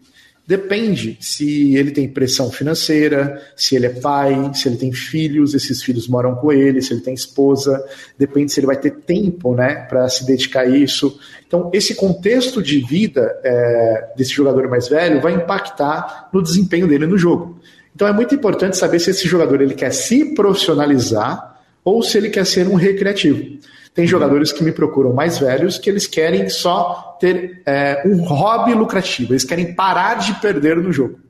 Depende 0.47 1.17
se 1.21 1.75
ele 1.75 1.91
tem 1.91 2.07
pressão 2.07 2.51
financeira, 2.51 3.41
se 3.57 3.75
ele 3.75 3.87
é 3.87 3.89
pai, 3.89 4.53
se 4.53 4.69
ele 4.69 4.77
tem 4.77 4.93
filhos, 4.93 5.55
esses 5.55 5.83
filhos 5.83 6.07
moram 6.07 6.35
com 6.35 6.53
ele, 6.53 6.83
se 6.83 6.93
ele 6.93 7.01
tem 7.01 7.15
esposa, 7.15 7.83
depende 8.19 8.53
se 8.53 8.61
ele 8.61 8.67
vai 8.67 8.77
ter 8.77 8.91
tempo 8.91 9.55
né, 9.55 9.87
para 9.89 10.07
se 10.09 10.27
dedicar 10.27 10.61
a 10.61 10.67
isso. 10.67 11.19
Então, 11.47 11.71
esse 11.73 11.95
contexto 11.95 12.63
de 12.63 12.81
vida 12.81 13.35
é, 13.43 14.13
desse 14.17 14.33
jogador 14.33 14.69
mais 14.69 14.87
velho 14.87 15.21
vai 15.23 15.33
impactar 15.33 16.29
no 16.31 16.43
desempenho 16.43 16.87
dele 16.87 17.07
no 17.07 17.17
jogo. 17.17 17.59
Então 17.95 18.09
é 18.09 18.13
muito 18.13 18.35
importante 18.35 18.77
saber 18.77 18.99
se 18.99 19.11
esse 19.11 19.29
jogador 19.29 19.63
ele 19.63 19.75
quer 19.75 19.93
se 19.93 20.35
profissionalizar 20.35 21.61
ou 21.85 22.03
se 22.03 22.19
ele 22.19 22.29
quer 22.29 22.45
ser 22.45 22.67
um 22.67 22.75
recreativo. 22.75 23.59
Tem 23.95 24.07
jogadores 24.07 24.53
que 24.53 24.65
me 24.65 24.73
procuram 24.73 25.13
mais 25.13 25.39
velhos 25.39 25.79
que 25.79 25.89
eles 25.89 26.07
querem 26.07 26.49
só 26.49 27.17
ter 27.21 27.63
é, 27.65 28.03
um 28.05 28.23
hobby 28.25 28.75
lucrativo, 28.75 29.33
eles 29.33 29.45
querem 29.45 29.75
parar 29.75 30.17
de 30.17 30.35
perder 30.41 30.77
no 30.77 30.93
jogo. 30.93 31.21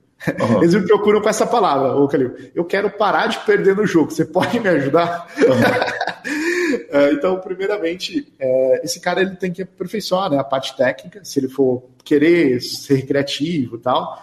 Uhum. 0.40 0.62
Eles 0.64 0.74
me 0.74 0.86
procuram 0.86 1.20
com 1.20 1.28
essa 1.28 1.46
palavra, 1.46 1.94
ô 1.96 2.08
Calil. 2.08 2.34
Eu 2.54 2.64
quero 2.64 2.88
parar 2.88 3.26
de 3.26 3.38
perder 3.40 3.76
no 3.76 3.86
jogo. 3.86 4.10
Você 4.10 4.24
pode 4.24 4.58
me 4.58 4.68
ajudar? 4.70 5.28
Uhum. 5.36 7.12
então, 7.12 7.38
primeiramente, 7.40 8.32
é, 8.38 8.80
esse 8.82 9.00
cara 9.00 9.20
ele 9.20 9.36
tem 9.36 9.52
que 9.52 9.60
aperfeiçoar 9.60 10.30
né, 10.30 10.38
a 10.38 10.44
parte 10.44 10.74
técnica, 10.78 11.22
se 11.22 11.38
ele 11.38 11.48
for 11.48 11.90
querer 12.02 12.58
ser 12.62 12.94
recreativo 12.94 13.76
e 13.76 13.80
tal 13.80 14.18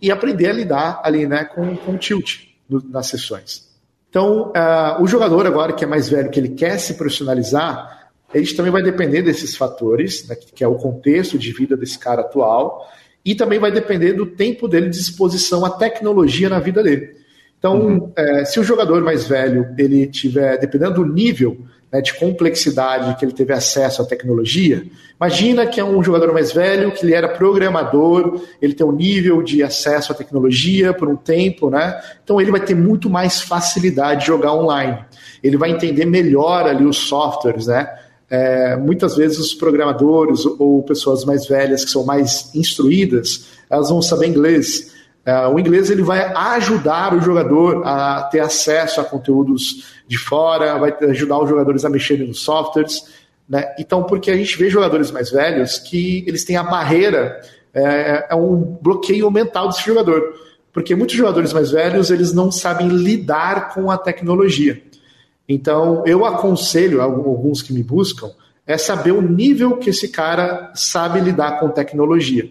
e, 0.00 0.10
aprender 0.10 0.48
a 0.48 0.52
lidar 0.52 1.00
ali 1.02 1.26
né, 1.26 1.44
com, 1.44 1.76
com 1.76 1.98
tilt 1.98 2.46
no, 2.68 2.80
nas 2.88 3.08
sessões. 3.08 3.73
Então, 4.14 4.52
uh, 4.52 5.02
o 5.02 5.08
jogador 5.08 5.44
agora 5.44 5.72
que 5.72 5.82
é 5.82 5.88
mais 5.88 6.08
velho, 6.08 6.30
que 6.30 6.38
ele 6.38 6.50
quer 6.50 6.78
se 6.78 6.94
profissionalizar, 6.94 8.10
ele 8.32 8.46
também 8.54 8.70
vai 8.70 8.80
depender 8.80 9.22
desses 9.22 9.56
fatores, 9.56 10.28
né, 10.28 10.36
que 10.36 10.62
é 10.62 10.68
o 10.68 10.76
contexto 10.76 11.36
de 11.36 11.50
vida 11.50 11.76
desse 11.76 11.98
cara 11.98 12.20
atual, 12.20 12.88
e 13.24 13.34
também 13.34 13.58
vai 13.58 13.72
depender 13.72 14.12
do 14.12 14.24
tempo 14.24 14.68
dele 14.68 14.88
de 14.88 14.98
exposição 14.98 15.64
à 15.64 15.70
tecnologia 15.70 16.48
na 16.48 16.60
vida 16.60 16.80
dele. 16.80 17.16
Então, 17.58 17.76
uhum. 17.76 18.12
é, 18.14 18.44
se 18.44 18.60
o 18.60 18.62
jogador 18.62 19.02
mais 19.02 19.26
velho 19.26 19.74
ele 19.76 20.06
tiver, 20.06 20.58
dependendo 20.58 21.02
do 21.02 21.12
nível 21.12 21.58
né, 21.94 22.00
de 22.00 22.12
complexidade 22.14 23.16
que 23.16 23.24
ele 23.24 23.32
teve 23.32 23.52
acesso 23.52 24.02
à 24.02 24.04
tecnologia, 24.04 24.84
imagina 25.14 25.64
que 25.64 25.78
é 25.78 25.84
um 25.84 26.02
jogador 26.02 26.32
mais 26.32 26.50
velho, 26.50 26.90
que 26.90 27.06
ele 27.06 27.14
era 27.14 27.28
programador, 27.28 28.42
ele 28.60 28.74
tem 28.74 28.84
um 28.84 28.90
nível 28.90 29.40
de 29.44 29.62
acesso 29.62 30.10
à 30.10 30.14
tecnologia 30.14 30.92
por 30.92 31.08
um 31.08 31.14
tempo, 31.14 31.70
né? 31.70 32.00
Então 32.24 32.40
ele 32.40 32.50
vai 32.50 32.60
ter 32.60 32.74
muito 32.74 33.08
mais 33.08 33.40
facilidade 33.40 34.22
de 34.22 34.26
jogar 34.26 34.54
online. 34.54 35.04
Ele 35.40 35.56
vai 35.56 35.70
entender 35.70 36.04
melhor 36.04 36.66
ali 36.66 36.84
os 36.84 36.96
softwares, 36.96 37.68
né? 37.68 37.88
É, 38.28 38.74
muitas 38.74 39.14
vezes 39.14 39.38
os 39.38 39.54
programadores 39.54 40.44
ou 40.44 40.82
pessoas 40.82 41.24
mais 41.24 41.46
velhas 41.46 41.84
que 41.84 41.90
são 41.92 42.04
mais 42.04 42.52
instruídas, 42.56 43.46
elas 43.70 43.88
vão 43.88 44.02
saber 44.02 44.26
inglês. 44.26 44.93
Uh, 45.26 45.54
o 45.54 45.58
inglês 45.58 45.88
ele 45.90 46.02
vai 46.02 46.32
ajudar 46.34 47.14
o 47.14 47.20
jogador 47.20 47.86
a 47.86 48.24
ter 48.24 48.40
acesso 48.40 49.00
a 49.00 49.04
conteúdos 49.04 49.94
de 50.06 50.18
fora, 50.18 50.78
vai 50.78 50.94
ajudar 51.08 51.38
os 51.38 51.48
jogadores 51.48 51.84
a 51.84 51.88
mexerem 51.88 52.26
nos 52.28 52.40
softwares. 52.40 53.02
Né? 53.48 53.74
Então, 53.78 54.02
porque 54.02 54.30
a 54.30 54.36
gente 54.36 54.58
vê 54.58 54.68
jogadores 54.68 55.10
mais 55.10 55.30
velhos 55.30 55.78
que 55.78 56.24
eles 56.26 56.44
têm 56.44 56.56
a 56.56 56.62
barreira, 56.62 57.40
é, 57.72 58.26
é 58.30 58.34
um 58.34 58.78
bloqueio 58.80 59.30
mental 59.30 59.68
desse 59.68 59.84
jogador. 59.84 60.22
Porque 60.72 60.94
muitos 60.94 61.16
jogadores 61.16 61.52
mais 61.52 61.70
velhos 61.70 62.10
eles 62.10 62.32
não 62.32 62.50
sabem 62.50 62.88
lidar 62.88 63.72
com 63.72 63.90
a 63.90 63.96
tecnologia. 63.96 64.82
Então, 65.48 66.02
eu 66.06 66.24
aconselho 66.24 67.00
alguns 67.00 67.62
que 67.62 67.72
me 67.72 67.82
buscam 67.82 68.30
é 68.66 68.76
saber 68.76 69.12
o 69.12 69.22
nível 69.22 69.76
que 69.76 69.90
esse 69.90 70.08
cara 70.08 70.72
sabe 70.74 71.20
lidar 71.20 71.60
com 71.60 71.68
tecnologia. 71.68 72.48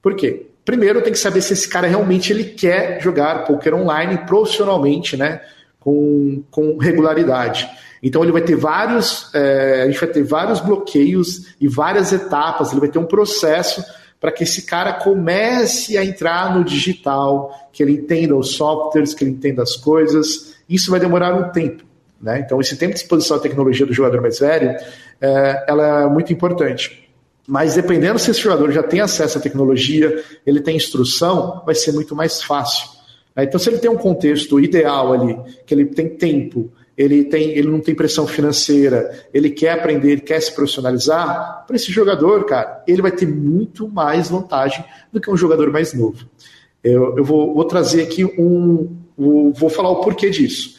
Por 0.00 0.14
quê? 0.14 0.47
Primeiro 0.68 1.00
tem 1.00 1.14
que 1.14 1.18
saber 1.18 1.40
se 1.40 1.54
esse 1.54 1.66
cara 1.66 1.88
realmente 1.88 2.30
ele 2.30 2.44
quer 2.44 3.00
jogar 3.00 3.46
poker 3.46 3.74
online 3.74 4.18
profissionalmente, 4.26 5.16
né? 5.16 5.40
Com, 5.80 6.42
com 6.50 6.76
regularidade. 6.76 7.66
Então 8.02 8.22
ele 8.22 8.32
vai 8.32 8.42
ter 8.42 8.54
vários, 8.54 9.34
é, 9.34 9.84
a 9.84 9.86
gente 9.86 9.98
vai 9.98 10.10
ter 10.10 10.22
vários 10.22 10.60
bloqueios 10.60 11.54
e 11.58 11.66
várias 11.66 12.12
etapas, 12.12 12.70
ele 12.70 12.80
vai 12.80 12.90
ter 12.90 12.98
um 12.98 13.06
processo 13.06 13.82
para 14.20 14.30
que 14.30 14.44
esse 14.44 14.66
cara 14.66 14.92
comece 14.92 15.96
a 15.96 16.04
entrar 16.04 16.54
no 16.54 16.62
digital, 16.62 17.50
que 17.72 17.82
ele 17.82 17.92
entenda 17.92 18.36
os 18.36 18.54
softwares, 18.54 19.14
que 19.14 19.24
ele 19.24 19.30
entenda 19.30 19.62
as 19.62 19.74
coisas. 19.74 20.54
Isso 20.68 20.90
vai 20.90 21.00
demorar 21.00 21.34
um 21.34 21.50
tempo. 21.50 21.82
Né? 22.20 22.40
Então, 22.44 22.60
esse 22.60 22.76
tempo 22.76 22.92
de 22.92 23.00
exposição 23.00 23.38
à 23.38 23.40
tecnologia 23.40 23.86
do 23.86 23.94
jogador 23.94 24.20
mais 24.20 24.38
velho, 24.38 24.76
é, 25.18 25.64
ela 25.66 26.02
é 26.02 26.06
muito 26.08 26.30
importante. 26.30 27.07
Mas 27.48 27.76
dependendo 27.76 28.18
se 28.18 28.30
esse 28.30 28.40
jogador 28.40 28.70
já 28.70 28.82
tem 28.82 29.00
acesso 29.00 29.38
à 29.38 29.40
tecnologia, 29.40 30.22
ele 30.44 30.60
tem 30.60 30.76
instrução, 30.76 31.62
vai 31.64 31.74
ser 31.74 31.92
muito 31.92 32.14
mais 32.14 32.42
fácil. 32.42 32.90
Né? 33.34 33.44
Então, 33.44 33.58
se 33.58 33.70
ele 33.70 33.78
tem 33.78 33.90
um 33.90 33.96
contexto 33.96 34.60
ideal 34.60 35.14
ali, 35.14 35.34
que 35.64 35.72
ele 35.72 35.86
tem 35.86 36.10
tempo, 36.10 36.70
ele, 36.94 37.24
tem, 37.24 37.52
ele 37.52 37.68
não 37.68 37.80
tem 37.80 37.94
pressão 37.94 38.26
financeira, 38.26 39.26
ele 39.32 39.48
quer 39.48 39.70
aprender, 39.70 40.12
ele 40.12 40.20
quer 40.20 40.38
se 40.42 40.54
profissionalizar, 40.54 41.64
para 41.66 41.74
esse 41.74 41.90
jogador, 41.90 42.44
cara, 42.44 42.84
ele 42.86 43.00
vai 43.00 43.12
ter 43.12 43.26
muito 43.26 43.88
mais 43.88 44.28
vantagem 44.28 44.84
do 45.10 45.18
que 45.18 45.30
um 45.30 45.36
jogador 45.36 45.72
mais 45.72 45.94
novo. 45.94 46.26
Eu, 46.84 47.16
eu 47.16 47.24
vou, 47.24 47.54
vou, 47.54 47.64
trazer 47.64 48.02
aqui 48.02 48.26
um. 48.26 48.94
Vou, 49.16 49.54
vou 49.54 49.70
falar 49.70 49.88
o 49.88 50.02
porquê 50.02 50.28
disso. 50.28 50.76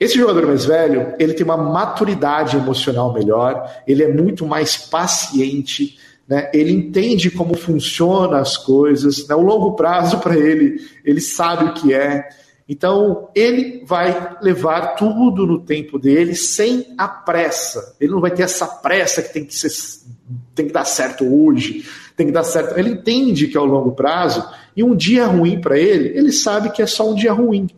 Esse 0.00 0.16
jogador 0.16 0.46
mais 0.46 0.64
velho, 0.64 1.14
ele 1.18 1.32
tem 1.32 1.44
uma 1.44 1.56
maturidade 1.56 2.56
emocional 2.56 3.12
melhor, 3.12 3.70
ele 3.86 4.02
é 4.02 4.12
muito 4.12 4.44
mais 4.44 4.76
paciente, 4.76 5.96
né? 6.28 6.50
Ele 6.52 6.72
entende 6.72 7.30
como 7.30 7.56
funcionam 7.56 8.38
as 8.38 8.56
coisas, 8.56 9.26
né? 9.26 9.34
o 9.34 9.40
longo 9.40 9.72
prazo 9.74 10.18
para 10.20 10.36
ele, 10.36 10.80
ele 11.04 11.20
sabe 11.20 11.64
o 11.64 11.74
que 11.74 11.94
é. 11.94 12.28
Então, 12.68 13.30
ele 13.34 13.82
vai 13.86 14.36
levar 14.42 14.94
tudo 14.94 15.46
no 15.46 15.58
tempo 15.58 15.98
dele 15.98 16.34
sem 16.34 16.94
a 16.98 17.08
pressa. 17.08 17.96
Ele 17.98 18.12
não 18.12 18.20
vai 18.20 18.30
ter 18.30 18.42
essa 18.42 18.66
pressa 18.66 19.22
que 19.22 19.32
tem 19.32 19.44
que 19.44 19.54
ser 19.54 19.70
tem 20.54 20.66
que 20.66 20.72
dar 20.72 20.84
certo 20.84 21.24
hoje, 21.24 21.84
tem 22.14 22.26
que 22.26 22.32
dar 22.32 22.44
certo. 22.44 22.78
Ele 22.78 22.90
entende 22.90 23.46
que 23.46 23.56
é 23.56 23.60
o 23.60 23.64
longo 23.64 23.92
prazo 23.92 24.46
e 24.76 24.84
um 24.84 24.94
dia 24.94 25.26
ruim 25.26 25.60
para 25.60 25.78
ele, 25.78 26.08
ele 26.16 26.32
sabe 26.32 26.70
que 26.70 26.82
é 26.82 26.86
só 26.86 27.10
um 27.10 27.14
dia 27.14 27.32
ruim. 27.32 27.68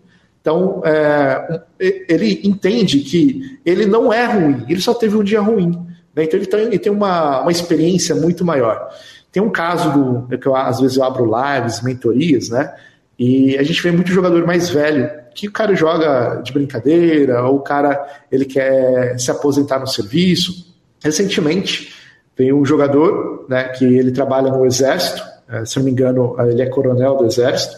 Então, 0.40 0.82
é, 0.84 1.62
ele 1.78 2.40
entende 2.42 3.00
que 3.00 3.58
ele 3.64 3.86
não 3.86 4.12
é 4.12 4.24
ruim, 4.24 4.64
ele 4.68 4.80
só 4.80 4.94
teve 4.94 5.16
um 5.16 5.22
dia 5.22 5.40
ruim. 5.40 5.89
Né? 6.14 6.24
Então, 6.24 6.38
ele 6.38 6.46
tem, 6.46 6.60
ele 6.60 6.78
tem 6.78 6.92
uma, 6.92 7.42
uma 7.42 7.52
experiência 7.52 8.14
muito 8.14 8.44
maior. 8.44 8.88
Tem 9.32 9.42
um 9.42 9.50
caso 9.50 9.92
do 10.26 10.38
que 10.38 10.46
eu, 10.46 10.56
às 10.56 10.80
vezes 10.80 10.96
eu 10.96 11.04
abro 11.04 11.24
lives, 11.24 11.82
mentorias, 11.82 12.48
né? 12.48 12.74
E 13.18 13.56
a 13.58 13.62
gente 13.62 13.82
vê 13.82 13.90
muito 13.92 14.10
jogador 14.10 14.46
mais 14.46 14.70
velho 14.70 15.10
que 15.34 15.46
o 15.46 15.52
cara 15.52 15.74
joga 15.74 16.40
de 16.42 16.52
brincadeira, 16.52 17.44
ou 17.44 17.56
o 17.56 17.60
cara 17.60 18.02
ele 18.30 18.44
quer 18.44 19.18
se 19.18 19.30
aposentar 19.30 19.78
no 19.78 19.86
serviço. 19.86 20.74
Recentemente 21.02 21.94
veio 22.36 22.58
um 22.58 22.64
jogador, 22.64 23.44
né, 23.48 23.64
que 23.68 23.84
ele 23.84 24.10
trabalha 24.10 24.50
no 24.50 24.64
exército, 24.64 25.22
é, 25.48 25.64
se 25.64 25.76
não 25.76 25.84
me 25.84 25.90
engano, 25.90 26.34
ele 26.40 26.62
é 26.62 26.66
coronel 26.66 27.16
do 27.16 27.26
exército 27.26 27.76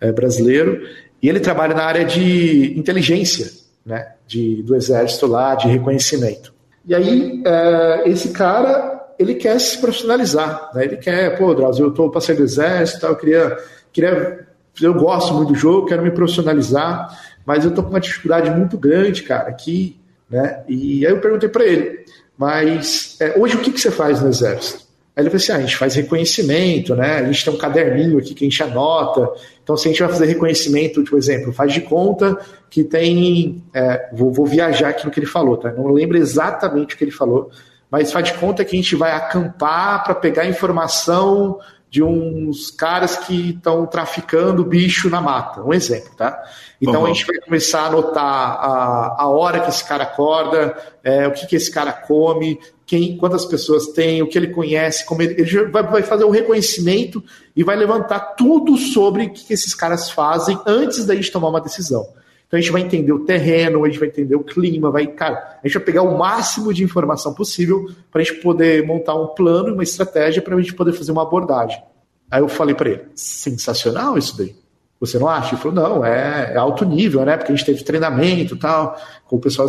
é, 0.00 0.10
brasileiro, 0.10 0.82
e 1.22 1.28
ele 1.28 1.38
trabalha 1.38 1.74
na 1.74 1.84
área 1.84 2.04
de 2.04 2.76
inteligência, 2.76 3.50
né, 3.86 4.14
de, 4.26 4.62
do 4.62 4.74
exército 4.74 5.26
lá, 5.26 5.54
de 5.54 5.68
reconhecimento. 5.68 6.51
E 6.86 6.94
aí 6.94 7.42
é, 7.44 8.02
esse 8.06 8.30
cara 8.30 8.92
ele 9.18 9.34
quer 9.34 9.58
se 9.60 9.78
profissionalizar, 9.78 10.70
né? 10.74 10.84
Ele 10.84 10.96
quer, 10.96 11.38
pô, 11.38 11.54
Drauzio, 11.54 11.86
eu 11.86 11.90
estou 11.90 12.10
passando 12.10 12.38
do 12.38 12.44
exército, 12.44 13.06
eu 13.06 13.16
queria, 13.16 13.58
queria, 13.92 14.46
eu 14.80 14.94
gosto 14.94 15.34
muito 15.34 15.52
do 15.52 15.58
jogo, 15.58 15.86
quero 15.86 16.02
me 16.02 16.10
profissionalizar, 16.10 17.16
mas 17.46 17.64
eu 17.64 17.70
estou 17.70 17.84
com 17.84 17.90
uma 17.90 18.00
dificuldade 18.00 18.50
muito 18.50 18.76
grande, 18.76 19.22
cara, 19.22 19.48
aqui, 19.48 20.00
né? 20.28 20.62
E 20.68 21.06
aí 21.06 21.12
eu 21.12 21.20
perguntei 21.20 21.48
para 21.48 21.64
ele, 21.64 22.04
mas 22.36 23.16
é, 23.20 23.38
hoje 23.38 23.56
o 23.56 23.60
que, 23.60 23.70
que 23.70 23.80
você 23.80 23.90
faz 23.90 24.20
no 24.20 24.28
exército? 24.28 24.82
Aí 25.14 25.22
ele 25.22 25.30
falou 25.30 25.42
assim: 25.42 25.52
ah, 25.52 25.56
a 25.56 25.60
gente 25.60 25.76
faz 25.76 25.94
reconhecimento, 25.94 26.94
né? 26.96 27.18
A 27.18 27.24
gente 27.24 27.44
tem 27.44 27.52
um 27.52 27.58
caderninho 27.58 28.18
aqui 28.18 28.34
que 28.34 28.44
a 28.44 28.48
gente 28.48 28.62
anota. 28.62 29.30
Então, 29.72 29.76
se 29.78 29.88
a 29.88 29.90
gente 29.90 30.02
vai 30.02 30.12
fazer 30.12 30.26
reconhecimento, 30.26 31.02
por 31.02 31.18
exemplo, 31.18 31.50
faz 31.50 31.72
de 31.72 31.80
conta 31.80 32.38
que 32.68 32.84
tem. 32.84 33.64
É, 33.72 34.10
vou, 34.12 34.30
vou, 34.30 34.44
viajar 34.44 34.90
aqui 34.90 35.06
no 35.06 35.10
que 35.10 35.18
ele 35.18 35.26
falou, 35.26 35.56
tá? 35.56 35.72
Não 35.72 35.86
lembro 35.86 36.18
exatamente 36.18 36.94
o 36.94 36.98
que 36.98 37.04
ele 37.04 37.10
falou, 37.10 37.50
mas 37.90 38.12
faz 38.12 38.26
de 38.26 38.34
conta 38.34 38.66
que 38.66 38.76
a 38.76 38.78
gente 38.78 38.94
vai 38.94 39.12
acampar 39.12 40.04
para 40.04 40.14
pegar 40.14 40.44
informação 40.44 41.58
de 41.88 42.02
uns 42.02 42.70
caras 42.70 43.16
que 43.16 43.50
estão 43.50 43.86
traficando 43.86 44.62
bicho 44.62 45.08
na 45.08 45.22
mata. 45.22 45.62
Um 45.62 45.72
exemplo, 45.72 46.14
tá? 46.16 46.42
Então 46.80 47.00
uhum. 47.00 47.06
a 47.06 47.08
gente 47.08 47.26
vai 47.26 47.36
começar 47.36 47.82
a 47.82 47.86
anotar 47.86 48.24
a, 48.24 49.16
a 49.20 49.28
hora 49.28 49.60
que 49.60 49.70
esse 49.70 49.86
cara 49.86 50.04
acorda, 50.04 50.76
é, 51.02 51.26
o 51.28 51.32
que, 51.32 51.46
que 51.46 51.56
esse 51.56 51.70
cara 51.70 51.92
come, 51.92 52.58
quem, 52.92 53.16
quantas 53.16 53.46
pessoas 53.46 53.86
tem, 53.86 54.20
o 54.20 54.26
que 54.26 54.36
ele 54.36 54.48
conhece, 54.48 55.06
como 55.06 55.22
ele, 55.22 55.40
ele 55.40 55.64
vai, 55.70 55.82
vai, 55.82 56.02
fazer 56.02 56.26
um 56.26 56.30
reconhecimento 56.30 57.24
e 57.56 57.64
vai 57.64 57.74
levantar 57.74 58.20
tudo 58.36 58.76
sobre 58.76 59.24
o 59.24 59.30
que, 59.30 59.50
esses 59.50 59.74
caras 59.74 60.10
fazem 60.10 60.60
antes 60.66 61.06
da 61.06 61.14
gente 61.14 61.32
tomar 61.32 61.48
uma 61.48 61.60
decisão. 61.62 62.06
Então 62.46 62.58
a 62.58 62.60
gente 62.60 62.70
vai 62.70 62.82
entender 62.82 63.10
o 63.10 63.20
terreno, 63.20 63.82
a 63.82 63.88
gente 63.88 63.98
vai 63.98 64.08
entender 64.08 64.34
o 64.34 64.44
clima, 64.44 64.90
vai, 64.90 65.06
cara, 65.06 65.58
a 65.64 65.66
gente 65.66 65.78
vai 65.78 65.84
pegar 65.86 66.02
o 66.02 66.18
máximo 66.18 66.70
de 66.74 66.84
informação 66.84 67.32
possível 67.32 67.90
para 68.10 68.20
a 68.20 68.24
gente 68.24 68.42
poder 68.42 68.86
montar 68.86 69.14
um 69.14 69.28
plano, 69.28 69.72
uma 69.72 69.82
estratégia 69.82 70.42
para 70.42 70.54
a 70.54 70.60
gente 70.60 70.74
poder 70.74 70.92
fazer 70.92 71.12
uma 71.12 71.22
abordagem. 71.22 71.82
Aí 72.30 72.42
eu 72.42 72.48
falei 72.48 72.74
para 72.74 72.90
ele, 72.90 73.04
sensacional 73.14 74.18
isso 74.18 74.36
daí. 74.36 74.54
Você 75.00 75.18
não 75.18 75.28
acha? 75.28 75.54
Ele 75.54 75.62
falou, 75.62 75.74
não, 75.74 76.04
é, 76.04 76.52
é 76.52 76.58
alto 76.58 76.84
nível, 76.84 77.24
né? 77.24 77.38
Porque 77.38 77.52
a 77.52 77.56
gente 77.56 77.64
teve 77.64 77.82
treinamento 77.84 78.54
e 78.54 78.58
tal, 78.58 79.00
com 79.26 79.36
o 79.36 79.40
pessoal. 79.40 79.66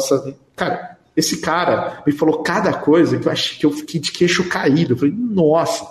Cara, 0.58 0.93
esse 1.16 1.38
cara 1.38 2.02
me 2.06 2.12
falou 2.12 2.42
cada 2.42 2.74
coisa 2.74 3.18
que 3.18 3.28
eu 3.28 3.32
achei 3.32 3.58
que 3.58 3.66
eu 3.66 3.72
fiquei 3.72 4.00
de 4.00 4.12
queixo 4.12 4.50
caído. 4.50 4.94
Eu 4.94 4.98
falei, 4.98 5.14
nossa. 5.16 5.86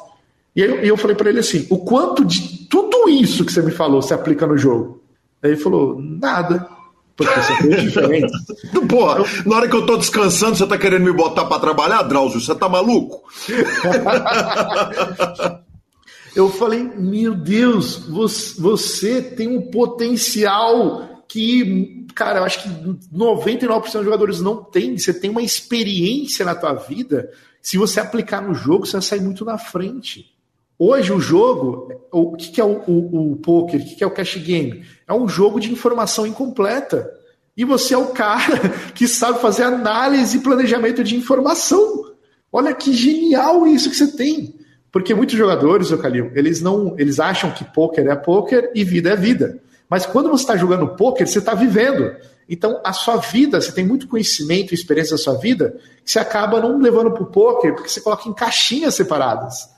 E 0.54 0.62
aí 0.62 0.88
eu 0.88 0.96
falei 0.96 1.16
para 1.16 1.30
ele 1.30 1.38
assim: 1.38 1.66
o 1.70 1.78
quanto 1.78 2.24
de 2.24 2.66
tudo 2.68 3.08
isso 3.08 3.44
que 3.44 3.52
você 3.52 3.62
me 3.62 3.70
falou 3.70 4.02
se 4.02 4.12
aplica 4.12 4.46
no 4.46 4.58
jogo? 4.58 5.02
Aí 5.42 5.52
ele 5.52 5.60
falou, 5.60 6.00
nada. 6.00 6.68
Porque 7.16 7.40
são 7.42 7.56
coisas 7.58 7.82
diferentes. 7.82 8.32
Porra, 8.88 9.18
eu... 9.18 9.26
na 9.46 9.56
hora 9.56 9.68
que 9.68 9.76
eu 9.76 9.86
tô 9.86 9.96
descansando, 9.96 10.56
você 10.56 10.66
tá 10.66 10.78
querendo 10.78 11.04
me 11.04 11.12
botar 11.12 11.44
para 11.44 11.60
trabalhar, 11.60 12.02
Drauzio? 12.02 12.40
Você 12.40 12.54
tá 12.54 12.68
maluco? 12.68 13.22
eu 16.34 16.48
falei, 16.48 16.90
meu 16.96 17.34
Deus, 17.34 18.06
você 18.58 19.20
tem 19.20 19.56
um 19.56 19.70
potencial 19.70 21.11
que, 21.32 22.06
cara, 22.14 22.40
eu 22.40 22.44
acho 22.44 22.62
que 22.62 22.68
99% 22.68 23.82
dos 23.84 24.04
jogadores 24.04 24.40
não 24.40 24.62
tem. 24.62 24.98
Você 24.98 25.14
tem 25.14 25.30
uma 25.30 25.40
experiência 25.40 26.44
na 26.44 26.54
tua 26.54 26.74
vida. 26.74 27.30
Se 27.62 27.78
você 27.78 28.00
aplicar 28.00 28.42
no 28.42 28.54
jogo, 28.54 28.84
você 28.84 28.92
vai 28.92 29.02
sair 29.02 29.20
muito 29.20 29.42
na 29.42 29.56
frente. 29.56 30.30
Hoje 30.78 31.10
o 31.10 31.18
jogo, 31.18 31.90
o 32.10 32.36
que, 32.36 32.60
é 32.60 32.64
o, 32.64 32.82
o, 32.86 33.32
o 33.32 33.36
poker, 33.36 33.80
o 33.80 33.84
que 33.96 34.04
é 34.04 34.06
o 34.06 34.10
cash 34.10 34.36
game? 34.36 34.84
É 35.08 35.14
um 35.14 35.26
jogo 35.26 35.58
de 35.58 35.72
informação 35.72 36.26
incompleta. 36.26 37.10
E 37.56 37.64
você 37.64 37.94
é 37.94 37.98
o 37.98 38.08
cara 38.08 38.58
que 38.94 39.08
sabe 39.08 39.40
fazer 39.40 39.62
análise 39.62 40.36
e 40.36 40.42
planejamento 40.42 41.02
de 41.02 41.16
informação. 41.16 42.12
Olha 42.52 42.74
que 42.74 42.92
genial 42.92 43.66
isso 43.66 43.88
que 43.88 43.96
você 43.96 44.14
tem. 44.14 44.54
Porque 44.90 45.14
muitos 45.14 45.38
jogadores, 45.38 45.90
o 45.90 45.96
Calil, 45.96 46.30
eles 46.34 46.60
não, 46.60 46.94
eles 46.98 47.18
acham 47.18 47.50
que 47.52 47.64
poker 47.64 48.06
é 48.08 48.16
poker 48.16 48.70
e 48.74 48.84
vida 48.84 49.10
é 49.10 49.16
vida. 49.16 49.62
Mas 49.92 50.06
quando 50.06 50.30
você 50.30 50.44
está 50.44 50.56
jogando 50.56 50.96
poker, 50.96 51.28
você 51.28 51.38
está 51.38 51.52
vivendo. 51.52 52.16
Então, 52.48 52.80
a 52.82 52.94
sua 52.94 53.18
vida, 53.18 53.60
você 53.60 53.70
tem 53.70 53.84
muito 53.84 54.08
conhecimento 54.08 54.72
e 54.72 54.74
experiência 54.74 55.18
da 55.18 55.22
sua 55.22 55.34
vida, 55.34 55.76
que 56.02 56.10
você 56.10 56.18
acaba 56.18 56.62
não 56.62 56.78
levando 56.78 57.10
para 57.10 57.22
o 57.22 57.26
poker, 57.26 57.74
porque 57.74 57.90
você 57.90 58.00
coloca 58.00 58.26
em 58.26 58.32
caixinhas 58.32 58.94
separadas. 58.94 59.68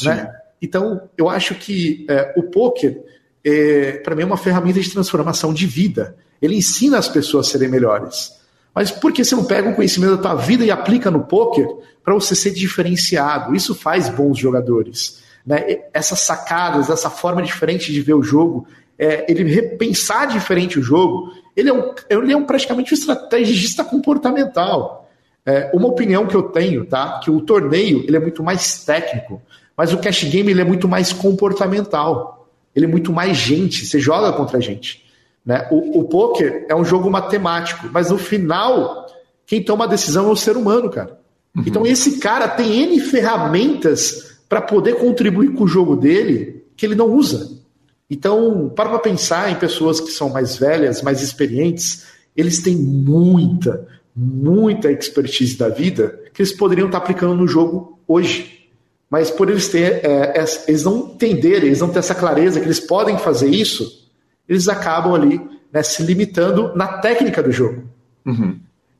Né? 0.00 0.32
Então, 0.62 1.08
eu 1.18 1.28
acho 1.28 1.56
que 1.56 2.06
é, 2.08 2.32
o 2.36 2.44
poker, 2.44 3.02
é, 3.44 3.94
para 3.94 4.14
mim, 4.14 4.22
é 4.22 4.26
uma 4.26 4.36
ferramenta 4.36 4.78
de 4.78 4.88
transformação 4.88 5.52
de 5.52 5.66
vida. 5.66 6.14
Ele 6.40 6.54
ensina 6.54 6.96
as 6.96 7.08
pessoas 7.08 7.48
a 7.48 7.50
serem 7.50 7.68
melhores. 7.68 8.30
Mas 8.72 8.92
por 8.92 9.12
que 9.12 9.24
você 9.24 9.34
não 9.34 9.44
pega 9.44 9.70
o 9.70 9.74
conhecimento 9.74 10.14
da 10.14 10.22
tua 10.22 10.34
vida 10.36 10.64
e 10.64 10.70
aplica 10.70 11.10
no 11.10 11.24
poker 11.24 11.66
para 12.04 12.14
você 12.14 12.36
ser 12.36 12.52
diferenciado? 12.52 13.56
Isso 13.56 13.74
faz 13.74 14.08
bons 14.08 14.38
jogadores. 14.38 15.20
Né? 15.44 15.78
Essas 15.92 16.20
sacadas, 16.20 16.90
essa 16.90 17.10
forma 17.10 17.42
diferente 17.42 17.92
de 17.92 18.00
ver 18.00 18.14
o 18.14 18.22
jogo, 18.22 18.68
é, 18.98 19.30
ele 19.30 19.44
repensar 19.44 20.26
diferente 20.26 20.78
o 20.78 20.82
jogo, 20.82 21.32
ele 21.56 21.68
é, 21.68 21.72
um, 21.72 21.94
ele 22.08 22.32
é 22.32 22.36
um 22.36 22.44
praticamente 22.44 22.92
um 22.92 22.96
estrategista 22.96 23.84
comportamental. 23.84 25.08
É, 25.46 25.70
uma 25.74 25.88
opinião 25.88 26.26
que 26.26 26.34
eu 26.34 26.44
tenho, 26.44 26.86
tá? 26.86 27.20
Que 27.22 27.30
o 27.30 27.40
torneio 27.40 28.04
ele 28.06 28.16
é 28.16 28.20
muito 28.20 28.42
mais 28.42 28.84
técnico. 28.84 29.42
Mas 29.76 29.92
o 29.92 29.98
cash 29.98 30.24
game 30.24 30.50
ele 30.50 30.60
é 30.60 30.64
muito 30.64 30.88
mais 30.88 31.12
comportamental. 31.12 32.48
Ele 32.74 32.86
é 32.86 32.88
muito 32.88 33.12
mais 33.12 33.36
gente. 33.36 33.84
Você 33.84 33.98
joga 33.98 34.32
contra 34.32 34.58
a 34.58 34.60
gente. 34.60 35.04
Né? 35.44 35.68
O, 35.70 36.00
o 36.00 36.04
poker 36.04 36.66
é 36.68 36.74
um 36.74 36.84
jogo 36.84 37.10
matemático, 37.10 37.88
mas 37.92 38.10
no 38.10 38.16
final, 38.16 39.06
quem 39.46 39.62
toma 39.62 39.84
a 39.84 39.88
decisão 39.88 40.28
é 40.28 40.32
o 40.32 40.36
ser 40.36 40.56
humano, 40.56 40.88
cara. 40.88 41.18
Uhum. 41.54 41.64
Então 41.66 41.86
esse 41.86 42.18
cara 42.18 42.48
tem 42.48 42.82
N 42.82 42.98
ferramentas 43.00 44.38
para 44.48 44.62
poder 44.62 44.96
contribuir 44.96 45.52
com 45.52 45.64
o 45.64 45.68
jogo 45.68 45.96
dele 45.96 46.64
que 46.76 46.86
ele 46.86 46.94
não 46.94 47.10
usa. 47.10 47.53
Então, 48.10 48.68
para 48.74 48.90
para 48.90 48.98
pensar 48.98 49.50
em 49.50 49.56
pessoas 49.56 50.00
que 50.00 50.10
são 50.10 50.28
mais 50.28 50.56
velhas, 50.56 51.02
mais 51.02 51.22
experientes, 51.22 52.06
eles 52.36 52.62
têm 52.62 52.76
muita, 52.76 53.86
muita 54.14 54.92
expertise 54.92 55.56
da 55.56 55.68
vida 55.68 56.20
que 56.32 56.42
eles 56.42 56.52
poderiam 56.52 56.86
estar 56.86 56.98
aplicando 56.98 57.34
no 57.34 57.46
jogo 57.46 57.98
hoje. 58.06 58.68
Mas 59.08 59.30
por 59.30 59.48
eles 59.48 59.68
ter, 59.68 60.04
é, 60.04 60.38
é, 60.38 60.44
eles 60.66 60.84
não 60.84 61.12
entenderem, 61.14 61.66
eles 61.66 61.80
não 61.80 61.88
ter 61.88 62.00
essa 62.00 62.14
clareza 62.14 62.60
que 62.60 62.66
eles 62.66 62.80
podem 62.80 63.16
fazer 63.16 63.48
isso, 63.48 64.10
eles 64.48 64.68
acabam 64.68 65.14
ali 65.14 65.40
né, 65.72 65.82
se 65.82 66.02
limitando 66.02 66.74
na 66.74 66.98
técnica 66.98 67.42
do 67.42 67.52
jogo. 67.52 67.84
Uhum. 68.26 68.58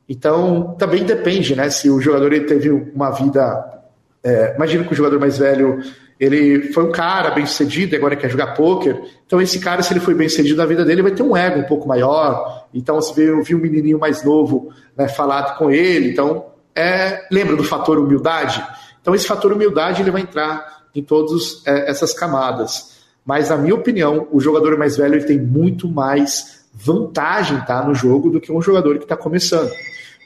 Então, 0.08 0.74
também 0.78 1.04
depende, 1.04 1.56
né? 1.56 1.70
Se 1.70 1.88
o 1.88 2.00
jogador 2.00 2.32
ele 2.32 2.44
teve 2.44 2.70
uma 2.70 3.10
vida. 3.10 3.82
É, 4.22 4.54
imagina 4.54 4.84
que 4.84 4.92
o 4.92 4.96
jogador 4.96 5.18
mais 5.18 5.38
velho 5.38 5.80
ele 6.18 6.72
foi 6.72 6.84
um 6.84 6.92
cara 6.92 7.30
bem 7.30 7.44
sucedido 7.44 7.96
agora 7.96 8.14
quer 8.14 8.30
jogar 8.30 8.54
pôquer. 8.54 9.00
Então, 9.26 9.40
esse 9.40 9.58
cara, 9.58 9.82
se 9.82 9.92
ele 9.92 10.00
foi 10.00 10.14
bem 10.14 10.28
sucedido 10.28 10.56
na 10.56 10.66
vida 10.66 10.84
dele, 10.84 11.02
vai 11.02 11.10
ter 11.10 11.22
um 11.22 11.36
ego 11.36 11.60
um 11.60 11.64
pouco 11.64 11.88
maior. 11.88 12.66
Então, 12.72 13.00
se 13.00 13.14
vê, 13.14 13.30
eu 13.30 13.42
vi 13.42 13.54
um 13.54 13.58
menininho 13.58 13.98
mais 13.98 14.24
novo 14.24 14.72
né, 14.96 15.08
falado 15.08 15.58
com 15.58 15.70
ele. 15.70 16.10
Então, 16.10 16.46
é, 16.74 17.26
lembra 17.30 17.56
do 17.56 17.64
fator 17.64 17.98
humildade? 17.98 18.64
Então, 19.00 19.14
esse 19.14 19.26
fator 19.26 19.52
humildade 19.52 20.02
ele 20.02 20.10
vai 20.10 20.22
entrar 20.22 20.84
em 20.94 21.02
todas 21.02 21.62
é, 21.66 21.90
essas 21.90 22.14
camadas. 22.14 22.94
Mas, 23.24 23.50
na 23.50 23.56
minha 23.56 23.74
opinião, 23.74 24.28
o 24.30 24.40
jogador 24.40 24.78
mais 24.78 24.96
velho 24.96 25.14
ele 25.14 25.24
tem 25.24 25.38
muito 25.38 25.88
mais 25.88 26.64
vantagem 26.72 27.60
tá, 27.64 27.84
no 27.84 27.94
jogo 27.94 28.30
do 28.30 28.40
que 28.40 28.52
um 28.52 28.62
jogador 28.62 28.98
que 28.98 29.04
está 29.04 29.16
começando. 29.16 29.70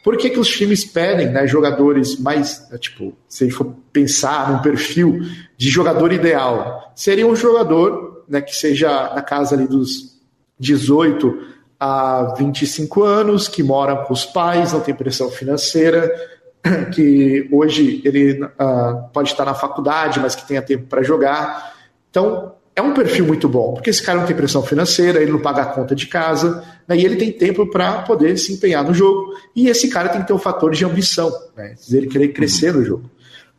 Por 0.03 0.17
que, 0.17 0.31
que 0.31 0.39
os 0.39 0.49
times 0.49 0.85
pedem 0.85 1.29
né, 1.29 1.47
jogadores 1.47 2.19
mais, 2.19 2.67
é, 2.73 2.79
tipo, 2.79 3.15
se 3.29 3.45
a 3.45 3.47
gente 3.47 3.57
for 3.57 3.75
pensar 3.93 4.53
num 4.53 4.59
perfil 4.59 5.21
de 5.57 5.69
jogador 5.69 6.13
ideal, 6.13 6.93
seria 6.95 7.27
um 7.27 7.37
jogador 7.37 8.25
né, 8.29 8.41
que 8.41 8.55
seja 8.55 9.13
na 9.15 9.23
casa 9.23 9.55
ali 9.55 9.67
dos 9.67 10.19
18 10.59 11.57
a 11.81 12.35
25 12.37 13.03
anos, 13.03 13.49
que 13.49 13.63
mora 13.63 13.97
com 14.05 14.13
os 14.13 14.25
pais, 14.25 14.73
não 14.73 14.81
tem 14.81 14.95
pressão 14.95 15.31
financeira, 15.31 16.11
que 16.93 17.49
hoje 17.53 18.03
ele 18.05 18.43
uh, 18.43 19.09
pode 19.13 19.31
estar 19.31 19.45
na 19.45 19.55
faculdade, 19.55 20.19
mas 20.21 20.35
que 20.35 20.47
tenha 20.47 20.63
tempo 20.63 20.87
para 20.87 21.03
jogar. 21.03 21.75
Então, 22.11 22.55
é 22.79 22.83
um 22.83 22.95
perfil 22.95 23.27
muito 23.27 23.49
bom, 23.49 23.75
porque 23.75 23.91
esse 23.91 24.01
cara 24.01 24.21
não 24.21 24.27
tem 24.27 24.37
pressão 24.37 24.63
financeira, 24.63 25.21
ele 25.21 25.33
não 25.33 25.41
paga 25.41 25.63
a 25.63 25.67
conta 25.67 25.97
de 25.97 26.07
casa, 26.07 26.63
né, 26.87 26.97
e 26.97 27.05
ele 27.05 27.17
tem 27.17 27.33
tempo 27.33 27.67
para 27.69 28.03
poder 28.03 28.39
se 28.39 28.53
empenhar 28.53 28.85
no 28.85 28.95
jogo. 28.95 29.35
E 29.55 29.69
esse 29.69 29.89
cara 29.89 30.09
tem 30.09 30.21
que 30.21 30.29
ter 30.29 30.33
um 30.33 30.39
fator 30.39 30.71
de 30.71 30.85
ambição, 30.85 31.29
né, 31.57 31.75
ele 31.91 32.07
querer 32.07 32.29
crescer 32.29 32.73
no 32.73 32.85
jogo. 32.85 33.11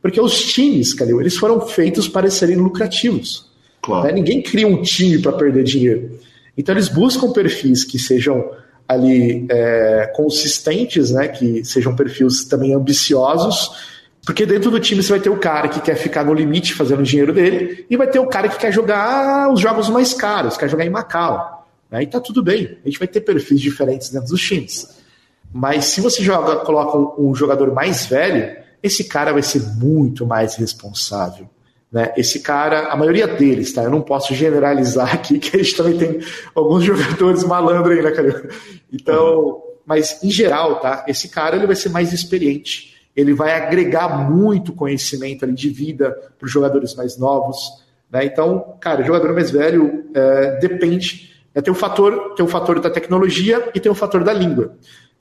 Porque 0.01 0.21
os 0.21 0.41
times, 0.53 0.93
Calil, 0.93 1.19
eles 1.19 1.35
foram 1.35 1.59
feitos 1.59 2.07
para 2.07 2.31
serem 2.31 2.55
lucrativos. 2.55 3.51
Claro. 3.81 4.07
Né, 4.07 4.13
ninguém 4.13 4.41
cria 4.41 4.65
um 4.65 4.81
time 4.81 5.19
para 5.19 5.33
perder 5.33 5.65
dinheiro. 5.65 6.17
Então 6.57 6.73
eles 6.73 6.87
buscam 6.87 7.33
perfis 7.33 7.83
que 7.83 7.99
sejam 7.99 8.51
ali 8.87 9.45
é, 9.49 10.13
consistentes, 10.15 11.11
né, 11.11 11.27
que 11.27 11.65
sejam 11.65 11.93
perfis 11.93 12.45
também 12.45 12.73
ambiciosos, 12.73 13.71
porque 14.29 14.45
dentro 14.45 14.69
do 14.69 14.79
time 14.79 15.01
você 15.01 15.09
vai 15.09 15.19
ter 15.19 15.31
o 15.31 15.39
cara 15.39 15.67
que 15.67 15.81
quer 15.81 15.95
ficar 15.95 16.23
no 16.23 16.35
limite 16.35 16.75
fazendo 16.75 16.99
o 16.99 17.03
dinheiro 17.03 17.33
dele, 17.33 17.87
e 17.89 17.97
vai 17.97 18.05
ter 18.05 18.19
o 18.19 18.27
cara 18.27 18.47
que 18.47 18.59
quer 18.59 18.71
jogar 18.71 19.51
os 19.51 19.59
jogos 19.59 19.89
mais 19.89 20.13
caros, 20.13 20.55
quer 20.55 20.69
jogar 20.69 20.85
em 20.85 20.89
Macau. 20.91 21.67
Né? 21.89 22.05
Tá 22.05 22.19
tudo 22.19 22.43
bem, 22.43 22.77
a 22.85 22.87
gente 22.87 22.99
vai 22.99 23.07
ter 23.07 23.21
perfis 23.21 23.59
diferentes 23.59 24.09
dentro 24.09 24.29
dos 24.29 24.39
times. 24.39 25.01
Mas 25.51 25.85
se 25.85 25.99
você 25.99 26.21
joga, 26.21 26.57
coloca 26.57 27.19
um, 27.19 27.33
jogador 27.33 27.73
mais 27.73 28.05
velho, 28.05 28.55
esse 28.83 29.05
cara 29.05 29.33
vai 29.33 29.41
ser 29.41 29.63
muito 29.63 30.27
mais 30.27 30.53
responsável. 30.57 31.49
Né? 31.91 32.13
Esse 32.15 32.41
cara, 32.41 32.89
a 32.89 32.95
maioria 32.95 33.25
deles, 33.27 33.73
tá? 33.73 33.81
Eu 33.81 33.89
não 33.89 34.01
posso 34.01 34.35
generalizar 34.35 35.11
aqui, 35.11 35.39
que 35.41 35.57
a 35.57 35.63
gente 35.63 35.75
também 35.75 35.97
tem 35.97 36.19
alguns 36.53 36.83
jogadores 36.83 37.43
malandros 37.43 37.97
aí, 37.97 38.03
né, 38.03 38.11
cara? 38.11 38.47
Então, 38.93 39.59
mas 39.87 40.23
em 40.23 40.29
geral, 40.29 40.79
tá? 40.79 41.03
Esse 41.07 41.29
cara 41.29 41.55
ele 41.55 41.65
vai 41.65 41.75
ser 41.75 41.89
mais 41.89 42.13
experiente, 42.13 42.88
ele 43.15 43.33
vai 43.33 43.51
agregar 43.53 44.29
muito 44.29 44.73
conhecimento 44.73 45.43
ali 45.43 45.53
de 45.53 45.69
vida 45.69 46.11
para 46.37 46.45
os 46.45 46.51
jogadores 46.51 46.95
mais 46.95 47.17
novos, 47.17 47.57
né? 48.11 48.25
Então, 48.25 48.75
cara, 48.79 49.03
jogador 49.03 49.33
mais 49.33 49.51
velho 49.51 50.05
é, 50.13 50.59
depende. 50.59 51.33
É, 51.53 51.61
tem 51.61 51.71
o 51.71 51.75
fator, 51.75 52.33
tem 52.35 52.45
o 52.45 52.49
fator 52.49 52.79
da 52.79 52.89
tecnologia 52.89 53.69
e 53.73 53.79
tem 53.79 53.91
o 53.91 53.95
fator 53.95 54.23
da 54.23 54.33
língua. 54.33 54.75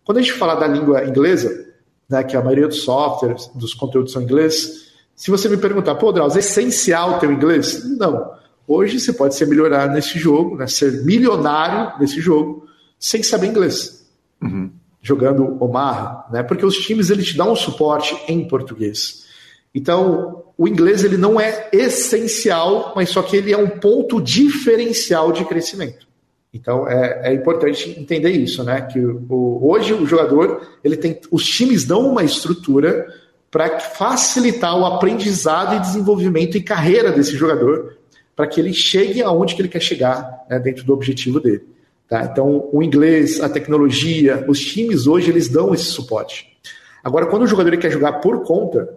Quando 0.04 0.18
a 0.18 0.20
gente 0.20 0.32
fala 0.32 0.54
da 0.54 0.66
língua 0.66 1.04
inglesa, 1.04 1.66
né, 2.08 2.22
que 2.22 2.36
a 2.36 2.42
maioria 2.42 2.68
dos 2.68 2.82
softwares, 2.82 3.50
dos 3.54 3.74
conteúdos 3.74 4.12
são 4.12 4.22
inglês, 4.22 4.88
se 5.14 5.30
você 5.30 5.48
me 5.48 5.56
perguntar, 5.56 5.96
pô, 5.96 6.12
Drauz, 6.12 6.36
é 6.36 6.38
essencial 6.38 7.18
ter 7.18 7.28
o 7.28 7.32
inglês? 7.32 7.84
Não. 7.98 8.32
Hoje 8.66 9.00
você 9.00 9.12
pode 9.12 9.34
ser 9.34 9.46
milionário 9.46 9.92
nesse 9.92 10.18
jogo, 10.18 10.56
né? 10.56 10.66
ser 10.66 11.04
milionário 11.04 11.98
nesse 11.98 12.20
jogo, 12.20 12.66
sem 12.98 13.22
saber 13.22 13.48
inglês. 13.48 13.97
Jogando 15.08 15.56
Omar, 15.58 16.28
né? 16.30 16.42
Porque 16.42 16.66
os 16.66 16.76
times 16.76 17.08
eles 17.08 17.28
te 17.28 17.36
dão 17.36 17.52
um 17.52 17.56
suporte 17.56 18.14
em 18.28 18.46
português. 18.46 19.26
Então, 19.74 20.44
o 20.56 20.68
inglês 20.68 21.02
ele 21.02 21.16
não 21.16 21.40
é 21.40 21.70
essencial, 21.72 22.92
mas 22.94 23.08
só 23.08 23.22
que 23.22 23.36
ele 23.36 23.52
é 23.52 23.56
um 23.56 23.68
ponto 23.68 24.20
diferencial 24.20 25.32
de 25.32 25.46
crescimento. 25.46 26.06
Então 26.52 26.86
é, 26.86 27.30
é 27.30 27.34
importante 27.34 27.98
entender 27.98 28.32
isso, 28.32 28.62
né? 28.62 28.82
Que 28.82 28.98
o, 28.98 29.60
hoje 29.62 29.94
o 29.94 30.04
jogador 30.04 30.66
ele 30.84 30.96
tem, 30.96 31.18
os 31.30 31.44
times 31.46 31.84
dão 31.84 32.06
uma 32.06 32.22
estrutura 32.22 33.06
para 33.50 33.80
facilitar 33.80 34.78
o 34.78 34.84
aprendizado 34.84 35.76
e 35.76 35.80
desenvolvimento 35.80 36.56
e 36.56 36.62
carreira 36.62 37.10
desse 37.10 37.34
jogador, 37.34 37.96
para 38.36 38.46
que 38.46 38.60
ele 38.60 38.74
chegue 38.74 39.22
aonde 39.22 39.54
que 39.54 39.62
ele 39.62 39.68
quer 39.68 39.80
chegar 39.80 40.44
né, 40.50 40.58
dentro 40.58 40.84
do 40.84 40.92
objetivo 40.92 41.40
dele. 41.40 41.64
Tá? 42.08 42.24
Então, 42.24 42.68
o 42.72 42.82
inglês, 42.82 43.40
a 43.40 43.48
tecnologia, 43.48 44.44
os 44.48 44.60
times 44.60 45.06
hoje 45.06 45.30
eles 45.30 45.48
dão 45.48 45.74
esse 45.74 45.84
suporte. 45.84 46.56
Agora, 47.04 47.26
quando 47.26 47.42
o 47.42 47.46
jogador 47.46 47.76
quer 47.76 47.90
jogar 47.90 48.14
por 48.14 48.42
conta, 48.44 48.88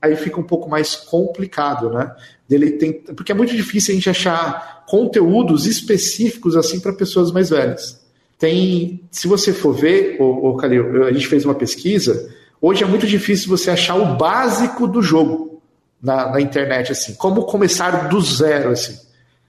aí 0.00 0.14
fica 0.16 0.38
um 0.38 0.44
pouco 0.44 0.68
mais 0.68 0.94
complicado, 0.94 1.90
né? 1.90 2.14
Ele 2.48 2.72
tem, 2.72 2.92
porque 2.92 3.32
é 3.32 3.34
muito 3.34 3.54
difícil 3.56 3.92
a 3.92 3.94
gente 3.94 4.10
achar 4.10 4.84
conteúdos 4.86 5.66
específicos 5.66 6.56
assim 6.56 6.78
para 6.80 6.92
pessoas 6.92 7.32
mais 7.32 7.50
velhas. 7.50 8.00
Tem, 8.38 9.00
se 9.10 9.26
você 9.26 9.52
for 9.52 9.72
ver, 9.72 10.16
o 10.20 10.56
Calil, 10.56 11.04
a 11.04 11.12
gente 11.12 11.28
fez 11.28 11.44
uma 11.44 11.54
pesquisa 11.54 12.30
Hoje 12.64 12.84
é 12.84 12.86
muito 12.86 13.08
difícil 13.08 13.48
você 13.48 13.72
achar 13.72 13.96
o 13.96 14.14
básico 14.14 14.86
do 14.86 15.02
jogo 15.02 15.60
na, 16.00 16.30
na 16.30 16.40
internet, 16.40 16.92
assim, 16.92 17.12
como 17.14 17.42
começar 17.42 18.08
do 18.08 18.20
zero, 18.20 18.70
assim. 18.70 18.96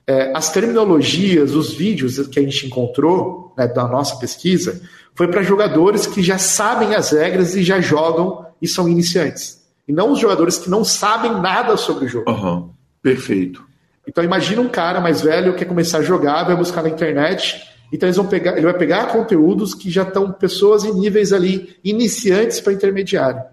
É, 0.06 0.32
as 0.36 0.52
terminologias, 0.52 1.54
os 1.56 1.74
vídeos 1.74 2.28
que 2.28 2.40
a 2.40 2.44
gente 2.44 2.68
encontrou 2.68 3.54
né, 3.58 3.68
da 3.68 3.88
nossa 3.88 4.18
pesquisa, 4.18 4.82
foi 5.16 5.28
para 5.28 5.44
jogadores 5.44 6.06
que 6.06 6.22
já 6.22 6.38
sabem 6.38 6.96
as 6.96 7.12
regras 7.12 7.56
e 7.56 7.64
já 7.64 7.80
jogam 7.80 8.46
e 8.62 8.68
são 8.68 8.90
iniciantes. 8.90 9.64
E 9.88 9.94
não 9.94 10.12
os 10.12 10.20
jogadores 10.20 10.58
que 10.58 10.70
não 10.70 10.84
sabem 10.84 11.32
nada 11.40 11.78
sobre 11.78 12.06
o 12.06 12.08
jogo. 12.08 12.30
Uhum. 12.30 12.70
Perfeito. 13.02 13.64
Então 14.08 14.24
imagina 14.24 14.62
um 14.62 14.70
cara 14.70 15.00
mais 15.00 15.22
velho 15.22 15.54
que 15.54 15.60
quer 15.60 15.66
começar 15.66 16.00
a 16.00 16.04
jogar, 16.04 16.44
vai 16.44 16.56
buscar 16.56 16.84
na 16.84 16.90
internet 16.90 17.74
então 17.94 18.08
eles 18.08 18.18
vão 18.18 18.26
pegar, 18.26 18.54
ele 18.54 18.66
vai 18.66 18.74
pegar 18.74 19.12
conteúdos 19.12 19.76
que 19.76 19.92
já 19.92 20.02
estão 20.02 20.32
pessoas 20.32 20.84
em 20.84 20.92
níveis 20.92 21.32
ali 21.32 21.78
iniciantes 21.84 22.60
para 22.60 22.74
intermediário. 22.74 23.44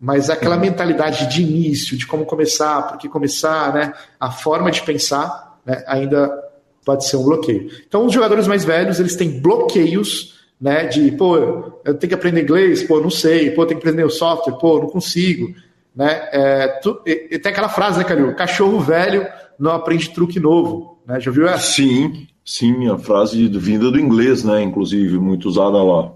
Mas 0.00 0.28
aquela 0.28 0.56
uhum. 0.56 0.62
mentalidade 0.62 1.28
de 1.28 1.42
início, 1.42 1.96
de 1.96 2.04
como 2.04 2.26
começar, 2.26 2.82
por 2.82 2.98
que 2.98 3.08
começar, 3.08 3.72
né? 3.72 3.92
A 4.18 4.32
forma 4.32 4.68
de 4.72 4.82
pensar, 4.82 5.53
né? 5.64 5.82
ainda 5.86 6.30
pode 6.84 7.06
ser 7.06 7.16
um 7.16 7.24
bloqueio. 7.24 7.70
Então 7.86 8.06
os 8.06 8.12
jogadores 8.12 8.46
mais 8.46 8.64
velhos, 8.64 9.00
eles 9.00 9.16
têm 9.16 9.40
bloqueios, 9.40 10.34
né? 10.60 10.86
De, 10.86 11.10
pô, 11.12 11.36
eu 11.84 11.94
tenho 11.94 12.08
que 12.08 12.14
aprender 12.14 12.42
inglês, 12.42 12.82
pô, 12.82 13.00
não 13.00 13.10
sei, 13.10 13.50
pô, 13.50 13.66
tenho 13.66 13.80
que 13.80 13.86
aprender 13.86 14.04
o 14.04 14.10
software, 14.10 14.58
pô, 14.58 14.78
não 14.78 14.88
consigo, 14.88 15.54
né? 15.94 16.28
É, 16.32 16.68
tu, 16.82 17.00
e, 17.06 17.28
e 17.32 17.38
tem 17.38 17.52
aquela 17.52 17.68
frase, 17.68 17.98
né, 17.98 18.04
Calil? 18.04 18.34
Cachorro 18.34 18.80
velho 18.80 19.26
não 19.58 19.72
aprende 19.72 20.10
truque 20.10 20.38
novo, 20.38 20.98
né? 21.06 21.20
Já 21.20 21.30
viu 21.30 21.46
essa? 21.48 21.72
Sim, 21.72 22.26
Sim, 22.44 22.90
a 22.90 22.98
frase 22.98 23.48
vinda 23.48 23.90
do 23.90 23.98
inglês, 23.98 24.44
né? 24.44 24.62
Inclusive, 24.62 25.18
muito 25.18 25.48
usada 25.48 25.82
lá. 25.82 26.12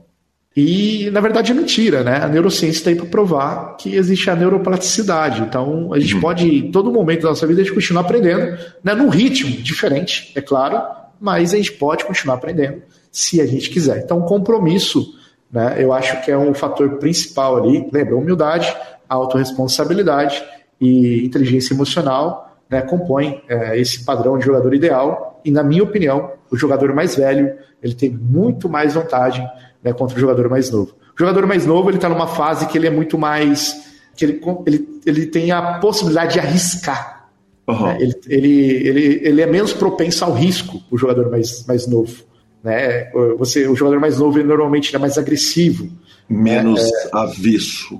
E, 0.61 1.09
na 1.12 1.21
verdade, 1.21 1.53
é 1.53 1.55
mentira, 1.55 2.03
né? 2.03 2.16
A 2.16 2.27
neurociência 2.27 2.81
está 2.81 2.90
aí 2.90 2.97
para 2.97 3.07
provar 3.07 3.77
que 3.77 3.94
existe 3.94 4.29
a 4.29 4.35
neuroplasticidade. 4.35 5.40
Então, 5.42 5.92
a 5.92 6.01
gente 6.01 6.16
uhum. 6.16 6.21
pode, 6.21 6.49
em 6.49 6.73
todo 6.73 6.90
momento 6.90 7.23
da 7.23 7.29
nossa 7.29 7.47
vida, 7.47 7.61
a 7.61 7.64
gente 7.64 7.73
continuar 7.73 8.01
aprendendo, 8.01 8.59
né? 8.83 8.92
num 8.92 9.09
ritmo 9.09 9.53
diferente, 9.62 10.33
é 10.35 10.40
claro, 10.40 10.83
mas 11.21 11.55
a 11.55 11.59
gente 11.59 11.71
pode 11.75 12.05
continuar 12.05 12.35
aprendendo 12.35 12.83
se 13.12 13.40
a 13.40 13.47
gente 13.47 13.71
quiser. 13.71 13.99
Então, 13.99 14.21
compromisso, 14.23 15.14
né? 15.49 15.77
Eu 15.79 15.92
acho 15.92 16.21
que 16.25 16.31
é 16.33 16.37
um 16.37 16.53
fator 16.53 16.99
principal 16.99 17.57
ali. 17.57 17.88
Lembra, 17.92 18.16
humildade, 18.16 18.77
autorresponsabilidade 19.09 20.42
e 20.81 21.25
inteligência 21.25 21.73
emocional 21.73 22.59
né, 22.68 22.83
compõem 22.83 23.42
é, 23.49 23.79
esse 23.79 24.05
padrão 24.05 24.37
de 24.37 24.44
jogador 24.44 24.75
ideal 24.75 25.40
e 25.44 25.51
na 25.51 25.62
minha 25.62 25.83
opinião, 25.83 26.33
o 26.51 26.57
jogador 26.57 26.92
mais 26.92 27.16
velho 27.16 27.55
ele 27.83 27.94
tem 27.94 28.11
muito 28.11 28.68
mais 28.68 28.94
vantagem 28.94 29.47
né, 29.83 29.93
contra 29.93 30.17
o 30.17 30.21
jogador 30.21 30.49
mais 30.49 30.71
novo. 30.71 30.95
O 31.14 31.19
jogador 31.19 31.47
mais 31.47 31.67
novo 31.67 31.91
ele 31.91 31.97
está 31.97 32.09
numa 32.09 32.27
fase 32.27 32.67
que 32.67 32.79
ele 32.79 32.87
é 32.87 32.91
muito 32.91 33.19
mais 33.19 33.88
que 34.17 34.25
ele, 34.25 34.41
ele, 34.67 35.01
ele 35.07 35.27
tem 35.27 35.53
a 35.53 35.79
possibilidade 35.79 36.35
de 36.35 36.41
arriscar. 36.41 37.29
Uhum. 37.69 37.83
Né? 37.83 37.99
Ele, 38.01 38.14
ele, 38.27 38.88
ele, 38.88 39.21
ele 39.23 39.43
é 39.43 39.47
menos 39.47 39.73
propenso 39.73 40.25
ao 40.25 40.33
risco, 40.33 40.83
o 40.91 40.99
jogador 40.99 41.31
mais, 41.31 41.64
mais 41.67 41.87
novo. 41.87 42.25
Né? 42.64 43.11
Você, 43.38 43.69
o 43.69 43.77
jogador 43.77 44.01
mais 44.01 44.19
novo 44.19 44.38
ele 44.38 44.49
normalmente 44.49 44.95
é 44.95 44.99
mais 44.99 45.17
agressivo. 45.17 45.88
Menos 46.29 46.83
né? 46.83 46.91
é, 46.91 47.17
avesso. 47.17 47.97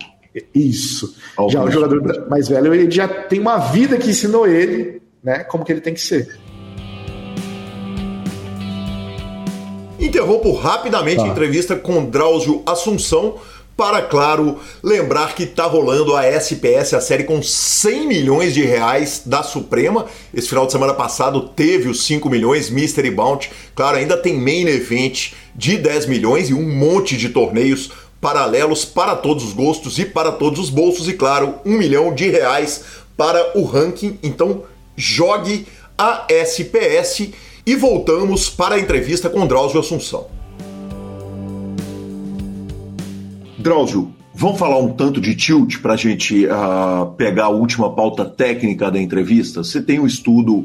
Isso. 0.55 1.15
Já 1.51 1.63
o 1.63 1.71
jogador 1.71 2.29
mais 2.29 2.49
velho 2.49 2.75
ele 2.75 2.91
já 2.91 3.07
tem 3.07 3.41
uma 3.41 3.59
vida 3.59 3.97
que 3.97 4.11
ensinou 4.11 4.47
ele 4.47 5.01
né, 5.23 5.41
como 5.45 5.65
que 5.65 5.73
ele 5.73 5.81
tem 5.81 5.95
que 5.95 6.01
ser. 6.01 6.37
Interrompo 10.09 10.53
rapidamente 10.53 11.19
tá. 11.19 11.25
a 11.25 11.29
entrevista 11.29 11.77
com 11.77 12.03
Drauzio 12.07 12.63
Assunção 12.65 13.35
para, 13.77 14.01
claro, 14.01 14.59
lembrar 14.83 15.35
que 15.35 15.43
está 15.43 15.65
rolando 15.65 16.17
a 16.17 16.25
SPS, 16.25 16.95
a 16.95 17.01
série 17.01 17.25
com 17.25 17.43
100 17.43 18.09
milhões 18.09 18.55
de 18.55 18.65
reais 18.65 19.23
da 19.25 19.43
Suprema. 19.43 20.07
Esse 20.35 20.49
final 20.49 20.65
de 20.65 20.73
semana 20.73 20.95
passado 20.95 21.51
teve 21.51 21.89
os 21.89 22.05
5 22.05 22.29
milhões, 22.31 22.71
Mystery 22.71 23.11
Bounty. 23.11 23.51
Claro, 23.75 23.99
ainda 23.99 24.17
tem 24.17 24.35
Main 24.35 24.67
Event 24.67 25.33
de 25.55 25.77
10 25.77 26.07
milhões 26.07 26.49
e 26.49 26.55
um 26.55 26.69
monte 26.69 27.17
de 27.17 27.29
torneios 27.29 27.91
paralelos 28.19 28.87
para 28.87 29.15
todos 29.15 29.45
os 29.45 29.53
gostos 29.53 29.99
e 29.99 30.07
para 30.07 30.33
todos 30.33 30.59
os 30.59 30.71
bolsos. 30.71 31.07
E, 31.07 31.13
claro, 31.13 31.57
1 31.67 31.71
milhão 31.71 32.15
de 32.15 32.31
reais 32.31 32.83
para 33.15 33.57
o 33.57 33.63
ranking. 33.63 34.19
Então, 34.23 34.63
jogue 34.97 35.67
a 35.99 36.25
SPS 36.29 37.29
e 37.69 37.77
voltamos 37.77 38.49
para 38.49 38.77
a 38.77 38.81
entrevista 38.81 39.29
com 39.29 39.47
Drauzio 39.47 39.79
Assunção. 39.79 40.27
Drauzio, 43.59 44.11
vamos 44.35 44.59
falar 44.59 44.79
um 44.79 44.95
tanto 44.95 45.21
de 45.21 45.35
tilt 45.35 45.77
para 45.83 45.93
a 45.93 45.97
gente 45.97 46.47
uh, 46.47 47.13
pegar 47.19 47.45
a 47.45 47.51
última 47.51 47.95
pauta 47.95 48.25
técnica 48.25 48.91
da 48.91 48.99
entrevista? 48.99 49.63
Você 49.63 49.83
tem 49.83 50.01
um 50.01 50.07
estudo 50.07 50.61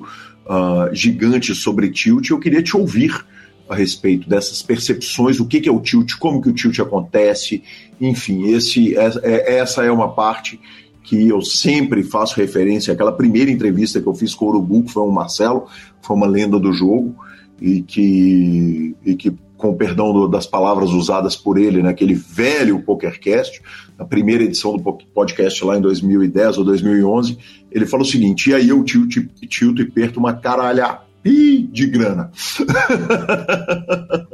uh, 0.45 0.95
gigante 0.95 1.53
sobre 1.53 1.91
tilt, 1.91 2.29
eu 2.29 2.39
queria 2.39 2.63
te 2.63 2.77
ouvir 2.77 3.25
a 3.67 3.75
respeito 3.75 4.29
dessas 4.29 4.61
percepções, 4.61 5.41
o 5.41 5.45
que, 5.45 5.59
que 5.59 5.67
é 5.67 5.71
o 5.73 5.81
tilt, 5.81 6.13
como 6.17 6.41
que 6.41 6.47
o 6.47 6.53
tilt 6.53 6.79
acontece, 6.79 7.61
enfim, 7.99 8.53
esse, 8.53 8.97
é, 8.97 9.11
é, 9.23 9.57
essa 9.57 9.83
é 9.83 9.91
uma 9.91 10.13
parte 10.13 10.57
que 11.03 11.27
eu 11.27 11.41
sempre 11.41 12.01
faço 12.01 12.35
referência 12.35 12.93
àquela 12.93 13.11
primeira 13.11 13.51
entrevista 13.51 14.01
que 14.01 14.07
eu 14.07 14.13
fiz 14.13 14.33
com 14.33 14.45
o 14.45 14.49
Urubu, 14.49 14.83
que 14.83 14.93
foi 14.93 15.03
o 15.03 15.11
Marcelo, 15.11 15.65
foi 16.01 16.15
uma 16.15 16.27
lenda 16.27 16.59
do 16.59 16.71
jogo, 16.71 17.15
e 17.61 17.81
que, 17.81 18.95
e 19.05 19.15
que 19.15 19.33
com 19.57 19.69
o 19.69 19.75
perdão 19.75 20.11
do, 20.11 20.27
das 20.27 20.45
palavras 20.45 20.89
usadas 20.89 21.35
por 21.35 21.57
ele 21.57 21.81
naquele 21.81 22.13
velho 22.13 22.81
PokerCast, 22.81 23.61
na 23.97 24.03
primeira 24.03 24.43
edição 24.43 24.75
do 24.75 24.83
podcast 25.13 25.63
lá 25.63 25.77
em 25.77 25.81
2010 25.81 26.57
ou 26.57 26.65
2011, 26.65 27.37
ele 27.71 27.85
falou 27.85 28.05
o 28.05 28.09
seguinte, 28.09 28.49
e 28.49 28.53
aí 28.53 28.69
eu 28.69 28.83
tilt, 28.83 29.17
tilt 29.47 29.79
e 29.79 29.85
perto 29.85 30.19
uma 30.19 30.33
caralha 30.33 30.99
de 31.31 31.87
grana. 31.87 32.31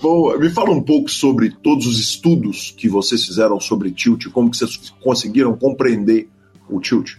Bom, 0.00 0.38
me 0.38 0.48
fala 0.50 0.70
um 0.70 0.82
pouco 0.82 1.10
sobre 1.10 1.50
todos 1.50 1.86
os 1.86 2.00
estudos 2.00 2.74
que 2.76 2.88
vocês 2.88 3.24
fizeram 3.24 3.60
sobre 3.60 3.90
tilt, 3.90 4.26
como 4.30 4.50
que 4.50 4.56
vocês 4.56 4.92
conseguiram 5.02 5.56
compreender 5.56 6.28
o 6.68 6.80
tilt. 6.80 7.16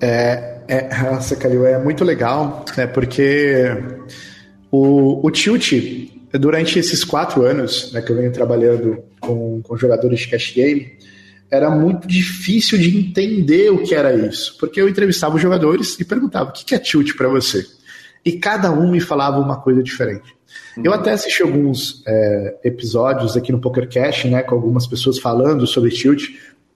É, 0.00 0.60
é, 0.68 1.02
nossa, 1.02 1.36
Calil, 1.36 1.66
é 1.66 1.82
muito 1.82 2.04
legal, 2.04 2.64
né, 2.76 2.86
porque 2.86 3.64
o, 4.70 5.26
o 5.26 5.30
tilt 5.30 5.72
durante 6.32 6.78
esses 6.78 7.04
quatro 7.04 7.42
anos 7.42 7.92
né, 7.92 8.02
que 8.02 8.12
eu 8.12 8.16
venho 8.16 8.32
trabalhando 8.32 8.98
com, 9.20 9.62
com 9.62 9.76
jogadores 9.76 10.20
de 10.20 10.28
cash 10.28 10.52
game, 10.54 10.92
era 11.50 11.70
muito 11.70 12.06
difícil 12.06 12.76
de 12.76 12.98
entender 12.98 13.70
o 13.70 13.82
que 13.82 13.94
era 13.94 14.14
isso, 14.14 14.56
porque 14.58 14.80
eu 14.80 14.88
entrevistava 14.88 15.36
os 15.36 15.42
jogadores 15.42 15.98
e 15.98 16.04
perguntava 16.04 16.50
o 16.50 16.52
que 16.52 16.74
é 16.74 16.78
tilt 16.78 17.16
para 17.16 17.28
você, 17.28 17.64
e 18.28 18.38
cada 18.38 18.70
um 18.70 18.90
me 18.90 19.00
falava 19.00 19.38
uma 19.38 19.56
coisa 19.56 19.82
diferente. 19.82 20.36
Uhum. 20.76 20.84
Eu 20.84 20.92
até 20.92 21.12
assisti 21.12 21.42
alguns 21.42 22.02
é, 22.06 22.58
episódios 22.64 23.36
aqui 23.36 23.52
no 23.52 23.60
PokerCast, 23.60 24.28
né, 24.28 24.42
com 24.42 24.54
algumas 24.54 24.86
pessoas 24.86 25.18
falando 25.18 25.66
sobre 25.66 25.90
tilt, 25.90 26.24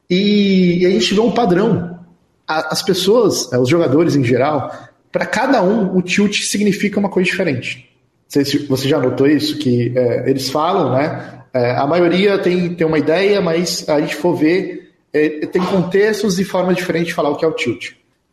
e, 0.08 0.78
e 0.82 0.86
a 0.86 0.90
gente 0.90 1.14
vê 1.14 1.20
um 1.20 1.32
padrão. 1.32 1.98
A, 2.46 2.72
as 2.72 2.82
pessoas, 2.82 3.52
é, 3.52 3.58
os 3.58 3.68
jogadores 3.68 4.16
em 4.16 4.24
geral, 4.24 4.72
para 5.10 5.26
cada 5.26 5.62
um 5.62 5.96
o 5.96 6.02
tilt 6.02 6.42
significa 6.42 6.98
uma 6.98 7.08
coisa 7.08 7.30
diferente 7.30 7.92
sei 8.32 8.46
se 8.46 8.58
você 8.60 8.88
já 8.88 8.98
notou 8.98 9.26
isso, 9.26 9.58
que 9.58 9.92
é, 9.94 10.30
eles 10.30 10.48
falam, 10.48 10.92
né? 10.92 11.42
É, 11.52 11.72
a 11.72 11.86
maioria 11.86 12.38
tem, 12.38 12.74
tem 12.74 12.86
uma 12.86 12.98
ideia, 12.98 13.42
mas 13.42 13.86
a 13.86 14.00
gente 14.00 14.16
for 14.16 14.34
ver, 14.34 14.90
é, 15.12 15.28
tem 15.46 15.62
contextos 15.62 16.38
e 16.38 16.44
formas 16.44 16.76
diferentes 16.76 17.08
de 17.08 17.14
falar 17.14 17.28
o 17.28 17.36
que 17.36 17.44
é 17.44 17.48
o 17.48 17.52
tilt. 17.52 17.90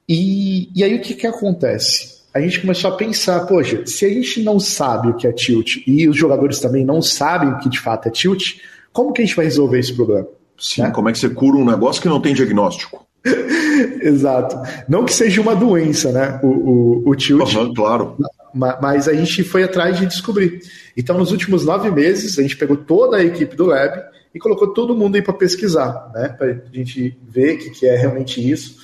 E, 0.07 0.69
e 0.73 0.85
aí 0.85 0.95
o 0.95 1.01
que, 1.01 1.13
que 1.15 1.27
acontece? 1.27 2.18
A 2.33 2.39
gente 2.39 2.61
começou 2.61 2.91
a 2.91 2.95
pensar, 2.95 3.41
poxa, 3.41 3.85
se 3.85 4.05
a 4.05 4.09
gente 4.09 4.41
não 4.43 4.59
sabe 4.59 5.09
o 5.09 5.15
que 5.15 5.27
é 5.27 5.31
tilt 5.31 5.77
e 5.87 6.07
os 6.07 6.15
jogadores 6.15 6.59
também 6.59 6.85
não 6.85 7.01
sabem 7.01 7.49
o 7.49 7.57
que 7.57 7.69
de 7.69 7.79
fato 7.79 8.07
é 8.07 8.11
tilt, 8.11 8.57
como 8.93 9.11
que 9.11 9.21
a 9.21 9.25
gente 9.25 9.35
vai 9.35 9.45
resolver 9.45 9.79
esse 9.79 9.93
problema? 9.93 10.27
Sim, 10.57 10.83
né? 10.83 10.91
como 10.91 11.09
é 11.09 11.11
que 11.11 11.19
você 11.19 11.29
cura 11.29 11.57
um 11.57 11.65
negócio 11.65 12.01
que 12.01 12.07
não 12.07 12.21
tem 12.21 12.33
diagnóstico? 12.33 13.05
Exato. 14.01 14.57
Não 14.87 15.05
que 15.05 15.13
seja 15.13 15.41
uma 15.41 15.55
doença, 15.55 16.11
né? 16.11 16.39
O, 16.43 16.47
o, 16.47 17.09
o 17.09 17.15
tilt. 17.15 17.53
Uhum, 17.55 17.73
claro 17.73 18.15
mas 18.53 19.07
a 19.07 19.13
gente 19.13 19.43
foi 19.43 19.63
atrás 19.63 19.97
de 19.97 20.05
descobrir. 20.05 20.61
Então, 20.97 21.17
nos 21.17 21.31
últimos 21.31 21.65
nove 21.65 21.89
meses, 21.91 22.37
a 22.39 22.41
gente 22.41 22.57
pegou 22.57 22.77
toda 22.77 23.17
a 23.17 23.23
equipe 23.23 23.55
do 23.55 23.65
Lab 23.65 24.01
e 24.33 24.39
colocou 24.39 24.73
todo 24.73 24.95
mundo 24.95 25.15
aí 25.15 25.21
para 25.21 25.33
pesquisar, 25.33 26.11
né? 26.13 26.29
Para 26.29 26.47
a 26.47 26.75
gente 26.75 27.17
ver 27.27 27.55
o 27.55 27.57
que, 27.59 27.69
que 27.71 27.87
é 27.87 27.95
realmente 27.95 28.39
isso. 28.39 28.78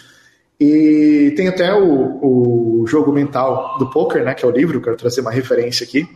E 0.59 1.33
tem 1.35 1.47
até 1.47 1.73
o, 1.73 2.81
o 2.81 2.87
jogo 2.87 3.11
mental 3.11 3.77
do 3.77 3.89
poker, 3.89 4.23
né? 4.23 4.33
Que 4.33 4.45
é 4.45 4.47
o 4.47 4.51
livro, 4.51 4.81
quero 4.81 4.95
trazer 4.95 5.21
uma 5.21 5.31
referência 5.31 5.85
aqui. 5.85 6.07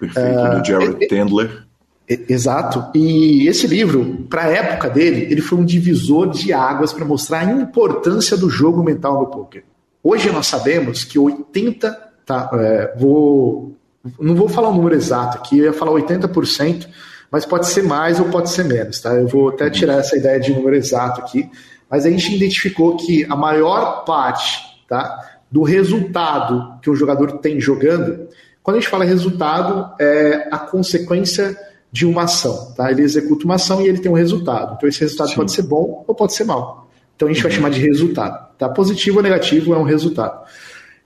Perfeito, 0.00 0.40
uh, 0.40 0.58
do 0.60 0.64
Jared 0.66 1.04
é, 1.04 1.06
Tendler. 1.06 1.64
Exato. 2.08 2.90
E 2.94 3.46
esse 3.46 3.66
livro, 3.66 4.26
para 4.30 4.44
a 4.44 4.48
época 4.48 4.88
dele, 4.88 5.28
ele 5.30 5.40
foi 5.40 5.58
um 5.58 5.64
divisor 5.64 6.30
de 6.30 6.52
águas 6.52 6.92
para 6.92 7.04
mostrar 7.04 7.40
a 7.40 7.52
importância 7.52 8.36
do 8.36 8.48
jogo 8.48 8.82
mental 8.82 9.20
no 9.20 9.26
poker. 9.26 9.64
Hoje 10.02 10.30
nós 10.30 10.46
sabemos 10.46 11.04
que 11.04 11.18
80 11.18 12.08
Tá, 12.28 12.50
é, 12.52 12.94
vou, 12.94 13.74
não 14.20 14.34
vou 14.34 14.50
falar 14.50 14.68
o 14.68 14.74
número 14.74 14.94
exato 14.94 15.38
aqui, 15.38 15.60
eu 15.60 15.64
ia 15.64 15.72
falar 15.72 15.92
80%, 15.92 16.86
mas 17.30 17.46
pode 17.46 17.66
ser 17.68 17.82
mais 17.82 18.20
ou 18.20 18.26
pode 18.26 18.50
ser 18.50 18.66
menos. 18.66 19.00
Tá? 19.00 19.14
Eu 19.14 19.26
vou 19.26 19.48
até 19.48 19.70
tirar 19.70 19.94
essa 19.94 20.14
ideia 20.14 20.38
de 20.38 20.52
número 20.52 20.76
exato 20.76 21.22
aqui, 21.22 21.48
mas 21.90 22.04
a 22.04 22.10
gente 22.10 22.34
identificou 22.34 22.96
que 22.96 23.24
a 23.24 23.36
maior 23.36 24.04
parte 24.04 24.60
tá, 24.88 25.40
do 25.50 25.62
resultado 25.62 26.78
que 26.80 26.90
um 26.90 26.94
jogador 26.94 27.38
tem 27.38 27.60
jogando, 27.60 28.28
quando 28.62 28.76
a 28.76 28.80
gente 28.80 28.90
fala 28.90 29.04
resultado, 29.04 29.94
é 29.98 30.48
a 30.50 30.58
consequência 30.58 31.56
de 31.90 32.04
uma 32.04 32.24
ação. 32.24 32.72
Tá? 32.76 32.90
Ele 32.90 33.02
executa 33.02 33.44
uma 33.44 33.54
ação 33.54 33.80
e 33.80 33.88
ele 33.88 33.98
tem 33.98 34.10
um 34.10 34.14
resultado. 34.14 34.74
Então 34.76 34.88
esse 34.88 35.00
resultado 35.00 35.30
Sim. 35.30 35.36
pode 35.36 35.52
ser 35.52 35.62
bom 35.62 36.04
ou 36.06 36.14
pode 36.14 36.34
ser 36.34 36.44
mal. 36.44 36.88
Então 37.16 37.28
a 37.28 37.32
gente 37.32 37.42
uhum. 37.42 37.48
vai 37.48 37.56
chamar 37.56 37.70
de 37.70 37.80
resultado. 37.80 38.48
Tá? 38.58 38.68
Positivo 38.68 39.16
ou 39.18 39.22
negativo 39.22 39.74
é 39.74 39.78
um 39.78 39.84
resultado. 39.84 40.46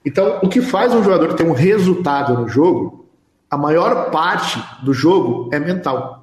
Então, 0.05 0.39
o 0.43 0.49
que 0.49 0.61
faz 0.61 0.93
um 0.93 1.01
jogador 1.01 1.33
ter 1.33 1.45
um 1.45 1.53
resultado 1.53 2.37
no 2.37 2.49
jogo, 2.49 3.07
a 3.49 3.57
maior 3.57 4.11
parte 4.11 4.61
do 4.83 4.93
jogo 4.93 5.49
é 5.53 5.59
mental. 5.59 6.22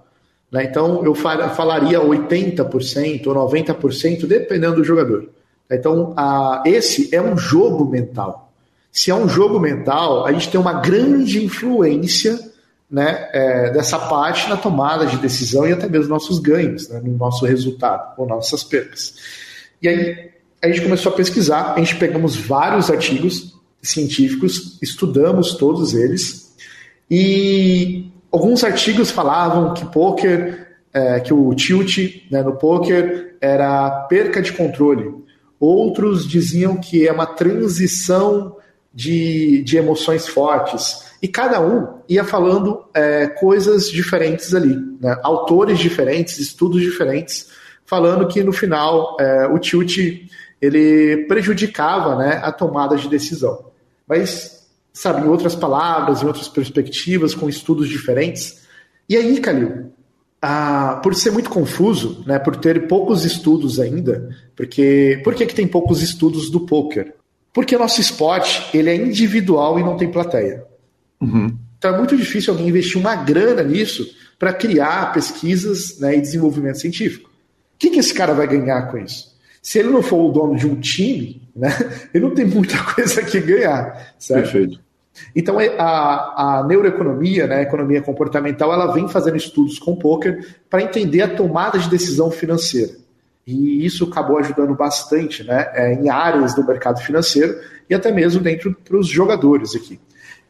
Né? 0.51 0.65
Então, 0.65 1.05
eu 1.05 1.15
falaria 1.15 2.01
80% 2.01 3.27
ou 3.27 3.35
90%, 3.35 4.27
dependendo 4.27 4.77
do 4.77 4.85
jogador. 4.85 5.29
Então, 5.71 6.13
a, 6.17 6.63
esse 6.67 7.15
é 7.15 7.23
um 7.23 7.39
jogo 7.39 7.85
mental. 7.85 8.53
Se 8.91 9.11
é 9.11 9.15
um 9.15 9.29
jogo 9.29 9.61
mental, 9.61 10.27
a 10.27 10.33
gente 10.33 10.51
tem 10.51 10.61
uma 10.61 10.81
grande 10.81 11.45
influência 11.45 12.51
né, 12.91 13.29
é, 13.33 13.71
dessa 13.71 13.97
parte 13.99 14.49
na 14.49 14.57
tomada 14.57 15.07
de 15.07 15.17
decisão 15.19 15.67
e 15.67 15.73
até 15.73 15.89
mesmo 15.89 16.09
nossos 16.09 16.41
ganhos, 16.41 16.89
né, 16.89 17.01
no 17.05 17.17
nosso 17.17 17.47
resultado, 17.47 18.15
ou 18.19 18.27
nossas 18.27 18.65
perdas. 18.65 19.15
E 19.81 19.89
aí 19.89 20.31
a 20.61 20.67
gente 20.67 20.83
começou 20.83 21.13
a 21.13 21.15
pesquisar, 21.15 21.75
a 21.75 21.79
gente 21.79 21.97
pegamos 21.97 22.37
vários 22.37 22.91
artigos 22.91 23.55
científicos, 23.81 24.77
estudamos 24.83 25.55
todos 25.55 25.95
eles, 25.95 26.53
e 27.09 28.11
alguns 28.31 28.65
artigos 28.65 29.11
falavam 29.11 29.75
que 29.75 29.85
poker, 29.87 30.69
é, 30.93 31.21
que 31.21 31.33
o 31.33 31.55
tilt 31.55 31.99
né, 32.31 32.43
no 32.43 32.57
poker 32.57 33.37
era 33.41 33.91
perca 34.09 34.43
de 34.43 34.53
controle. 34.53 35.15
Outros 35.59 36.27
diziam 36.27 36.77
que 36.77 37.07
é 37.07 37.13
uma 37.13 37.27
transição 37.27 38.57
de, 38.93 39.63
de 39.63 39.77
emoções 39.77 40.27
fortes. 40.27 41.11
E 41.23 41.29
cada 41.29 41.61
um 41.61 42.01
ia 42.09 42.25
falando 42.25 42.85
é, 42.95 43.27
coisas 43.27 43.91
diferentes 43.91 44.55
ali, 44.55 44.77
né? 45.01 45.19
autores 45.23 45.79
diferentes, 45.79 46.39
estudos 46.39 46.81
diferentes, 46.81 47.49
falando 47.85 48.27
que 48.27 48.43
no 48.43 48.53
final 48.53 49.17
é, 49.21 49.47
o 49.47 49.59
tilt 49.59 49.99
ele 50.61 51.27
prejudicava 51.29 52.17
né, 52.17 52.41
a 52.43 52.51
tomada 52.53 52.97
de 52.97 53.09
decisão 53.09 53.71
mas, 54.11 54.60
sabe, 54.93 55.27
em 55.27 55.29
outras 55.29 55.55
palavras, 55.55 56.23
em 56.23 56.27
outras 56.27 56.49
perspectivas, 56.49 57.35
com 57.35 57.49
estudos 57.49 57.89
diferentes. 57.89 58.61
E 59.09 59.17
aí, 59.17 59.41
Calil, 59.41 59.93
ah, 60.43 61.01
por 61.03 61.15
ser 61.15 61.31
muito 61.31 61.51
confuso, 61.51 62.23
né, 62.27 62.39
por 62.39 62.57
ter 62.57 62.87
poucos 62.87 63.25
estudos 63.25 63.79
ainda, 63.79 64.35
porque 64.57 65.21
por 65.23 65.35
que, 65.35 65.47
que 65.47 65.55
tem 65.55 65.67
poucos 65.67 66.03
estudos 66.03 66.51
do 66.51 66.61
poker? 66.61 67.15
Porque 67.53 67.77
nosso 67.77 68.01
esporte 68.01 68.65
ele 68.77 68.91
é 68.91 68.97
individual 68.97 69.79
e 69.79 69.83
não 69.83 69.97
tem 69.97 70.11
plateia. 70.11 70.65
Uhum. 71.21 71.57
Então 71.77 71.95
é 71.95 71.99
muito 71.99 72.17
difícil 72.17 72.53
alguém 72.53 72.69
investir 72.69 72.99
uma 72.99 73.17
grana 73.17 73.63
nisso 73.63 74.07
para 74.39 74.53
criar 74.53 75.13
pesquisas 75.13 75.99
né, 75.99 76.17
e 76.17 76.21
desenvolvimento 76.21 76.79
científico. 76.79 77.29
O 77.29 77.79
que, 77.79 77.91
que 77.91 77.99
esse 77.99 78.15
cara 78.15 78.33
vai 78.33 78.47
ganhar 78.47 78.83
com 78.91 78.99
isso? 78.99 79.31
Se 79.63 79.79
ele 79.79 79.91
não 79.91 80.03
for 80.03 80.19
o 80.19 80.33
dono 80.33 80.57
de 80.57 80.67
um 80.67 80.77
time, 80.77 81.40
né, 81.61 81.69
ele 82.13 82.25
não 82.25 82.35
tem 82.35 82.45
muita 82.45 82.83
coisa 82.95 83.23
que 83.23 83.41
ganhar. 83.41 84.15
Certo? 84.19 84.43
Perfeito. 84.43 84.81
Então 85.35 85.61
é, 85.61 85.75
a, 85.79 86.59
a 86.59 86.65
neuroeconomia, 86.67 87.47
né, 87.47 87.57
a 87.57 87.63
economia 87.63 88.01
comportamental, 88.01 88.73
ela 88.73 88.93
vem 88.93 89.09
fazendo 89.09 89.37
estudos 89.37 89.79
com 89.79 89.95
poker 89.95 90.57
para 90.69 90.83
entender 90.83 91.23
a 91.23 91.35
tomada 91.35 91.79
de 91.79 91.89
decisão 91.89 92.31
financeira. 92.31 92.93
E 93.47 93.85
isso 93.85 94.05
acabou 94.05 94.39
ajudando 94.39 94.75
bastante 94.75 95.45
né, 95.45 95.69
é, 95.73 95.93
em 95.95 96.09
áreas 96.09 96.55
do 96.55 96.67
mercado 96.67 97.01
financeiro 97.01 97.59
e 97.89 97.95
até 97.95 98.13
mesmo 98.13 98.41
dentro 98.41 98.75
para 98.85 98.97
os 98.97 99.09
jogadores 99.09 99.75
aqui. 99.75 100.01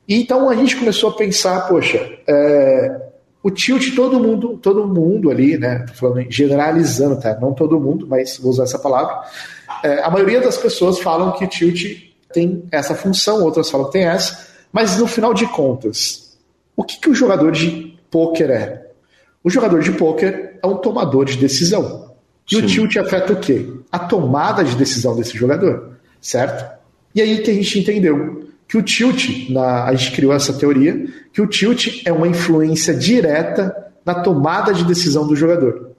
E 0.06 0.20
então 0.20 0.48
a 0.48 0.54
gente 0.54 0.76
começou 0.76 1.10
a 1.10 1.16
pensar, 1.16 1.68
poxa, 1.68 1.98
é, 2.26 3.00
o 3.42 3.50
tilt 3.50 3.94
todo 3.94 4.20
mundo, 4.20 4.58
todo 4.58 4.86
mundo 4.86 5.30
ali, 5.30 5.56
né? 5.56 5.84
Tô 5.86 5.94
falando 5.94 6.26
generalizando, 6.28 7.18
tá? 7.18 7.38
Não 7.40 7.54
todo 7.54 7.80
mundo, 7.80 8.06
mas 8.06 8.36
vou 8.38 8.50
usar 8.50 8.64
essa 8.64 8.78
palavra. 8.78 9.20
É, 9.82 10.02
a 10.02 10.10
maioria 10.10 10.40
das 10.40 10.56
pessoas 10.56 10.98
falam 10.98 11.32
que 11.32 11.44
o 11.44 11.48
tilt 11.48 12.10
tem 12.32 12.64
essa 12.70 12.94
função, 12.94 13.42
outras 13.42 13.70
falam 13.70 13.86
que 13.86 13.92
tem 13.92 14.04
essa, 14.04 14.46
mas 14.72 14.98
no 14.98 15.06
final 15.06 15.34
de 15.34 15.46
contas, 15.46 16.36
o 16.76 16.84
que, 16.84 16.98
que 16.98 17.10
o 17.10 17.14
jogador 17.14 17.50
de 17.50 17.98
pôquer 18.10 18.50
é? 18.50 18.90
O 19.42 19.50
jogador 19.50 19.80
de 19.80 19.92
pôquer 19.92 20.58
é 20.62 20.66
um 20.66 20.76
tomador 20.76 21.24
de 21.24 21.36
decisão. 21.36 22.14
E 22.50 22.56
Sim. 22.56 22.62
o 22.62 22.66
tilt 22.66 22.96
afeta 22.96 23.32
o 23.32 23.40
quê? 23.40 23.66
A 23.90 23.98
tomada 23.98 24.62
de 24.64 24.76
decisão 24.76 25.16
desse 25.16 25.36
jogador, 25.36 25.92
certo? 26.20 26.78
E 27.14 27.20
aí 27.20 27.38
que 27.42 27.50
a 27.50 27.54
gente 27.54 27.78
entendeu 27.78 28.48
que 28.68 28.76
o 28.76 28.82
tilt, 28.82 29.50
na, 29.50 29.84
a 29.84 29.94
gente 29.94 30.12
criou 30.12 30.32
essa 30.32 30.52
teoria, 30.52 31.06
que 31.32 31.40
o 31.42 31.46
tilt 31.46 32.02
é 32.04 32.12
uma 32.12 32.28
influência 32.28 32.94
direta 32.94 33.74
na 34.04 34.14
tomada 34.22 34.72
de 34.72 34.84
decisão 34.84 35.26
do 35.26 35.34
jogador. 35.34 35.89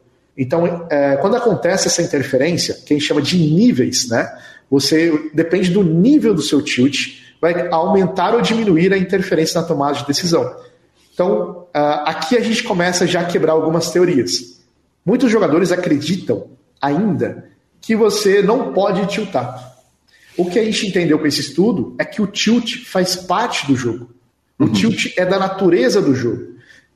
Então, 0.42 0.88
é, 0.90 1.18
quando 1.18 1.36
acontece 1.36 1.88
essa 1.88 2.02
interferência, 2.02 2.74
que 2.74 2.96
a 2.96 2.98
gente 2.98 3.06
chama 3.06 3.22
de 3.22 3.38
níveis, 3.38 4.10
né? 4.10 4.28
Você 4.72 5.30
depende 5.36 5.70
do 5.70 5.84
nível 5.84 6.34
do 6.34 6.42
seu 6.42 6.64
tilt, 6.64 7.22
vai 7.40 7.68
aumentar 7.70 8.34
ou 8.34 8.42
diminuir 8.42 8.92
a 8.92 8.98
interferência 8.98 9.62
na 9.62 9.68
tomada 9.68 10.00
de 10.00 10.08
decisão. 10.08 10.52
Então, 11.14 11.68
uh, 11.76 12.02
aqui 12.06 12.36
a 12.36 12.42
gente 12.42 12.64
começa 12.64 13.06
já 13.06 13.22
a 13.22 13.26
quebrar 13.26 13.54
algumas 13.54 13.92
teorias. 13.92 14.60
Muitos 15.06 15.30
jogadores 15.30 15.72
acreditam 15.72 16.48
ainda 16.82 17.46
que 17.80 17.96
você 17.96 18.42
não 18.42 18.74
pode 18.74 19.06
tiltar. 19.14 19.78
O 20.36 20.50
que 20.50 20.58
a 20.58 20.66
gente 20.66 20.88
entendeu 20.88 21.20
com 21.20 21.28
esse 21.28 21.42
estudo 21.42 21.96
é 22.00 22.06
que 22.06 22.20
o 22.20 22.26
tilt 22.26 22.84
faz 22.86 23.16
parte 23.16 23.68
do 23.68 23.76
jogo. 23.76 24.10
O 24.58 24.64
uhum. 24.64 24.72
tilt 24.72 25.14
é 25.18 25.24
da 25.24 25.38
natureza 25.38 26.02
do 26.02 26.16
jogo. 26.16 26.51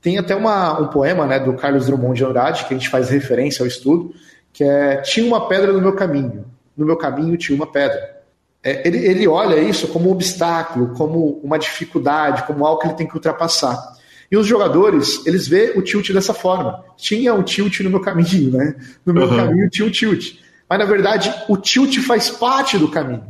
Tem 0.06 0.20
até 0.20 0.36
uma, 0.36 0.80
um 0.80 0.86
poema 0.86 1.26
né, 1.26 1.39
do 1.39 1.53
Carlos 1.53 1.88
Drummond 1.88 2.16
de 2.16 2.24
Andrade, 2.24 2.66
que 2.66 2.76
a 2.76 2.78
gente 2.78 2.89
faz 2.89 3.10
referência 3.10 3.64
ao 3.64 3.68
estudo, 3.68 4.14
que 4.53 4.64
é 4.64 4.97
Tinha 4.97 5.26
uma 5.26 5.47
pedra 5.47 5.74
no 5.74 5.82
meu 5.82 5.93
caminho. 5.93 6.45
No 6.78 6.86
meu 6.86 6.95
caminho 6.95 7.36
tinha 7.36 7.56
uma 7.56 7.66
pedra. 7.66 8.22
É, 8.64 8.88
ele, 8.88 8.99
ele 8.99 9.28
olha 9.28 9.60
isso 9.60 9.88
como 9.88 10.08
um 10.08 10.12
obstáculo, 10.12 10.93
como 10.93 11.41
uma 11.43 11.58
dificuldade, 11.58 12.43
como 12.43 12.64
algo 12.64 12.82
que 12.82 12.86
ele 12.86 12.93
tem 12.93 13.08
que 13.08 13.16
ultrapassar. 13.16 13.95
E 14.32 14.38
os 14.38 14.45
jogadores, 14.45 15.26
eles 15.26 15.47
vê 15.47 15.74
o 15.76 15.82
tilt 15.82 16.12
dessa 16.12 16.36
forma. 16.36 16.86
Tinha 16.95 17.34
um 17.34 17.41
tilt 17.41 17.80
no 17.80 17.89
meu 17.89 17.99
caminho, 17.99 18.51
né? 18.51 18.76
No 19.03 19.12
meu 19.12 19.28
uhum. 19.28 19.36
caminho 19.36 19.70
tinha 19.72 19.88
um 19.88 19.91
tilt. 19.91 20.36
Mas 20.70 20.78
na 20.78 20.86
verdade, 20.86 21.34
o 21.49 21.58
tilt 21.58 21.97
faz 22.01 22.30
parte 22.30 22.78
do 22.78 22.91
caminho. 22.91 23.26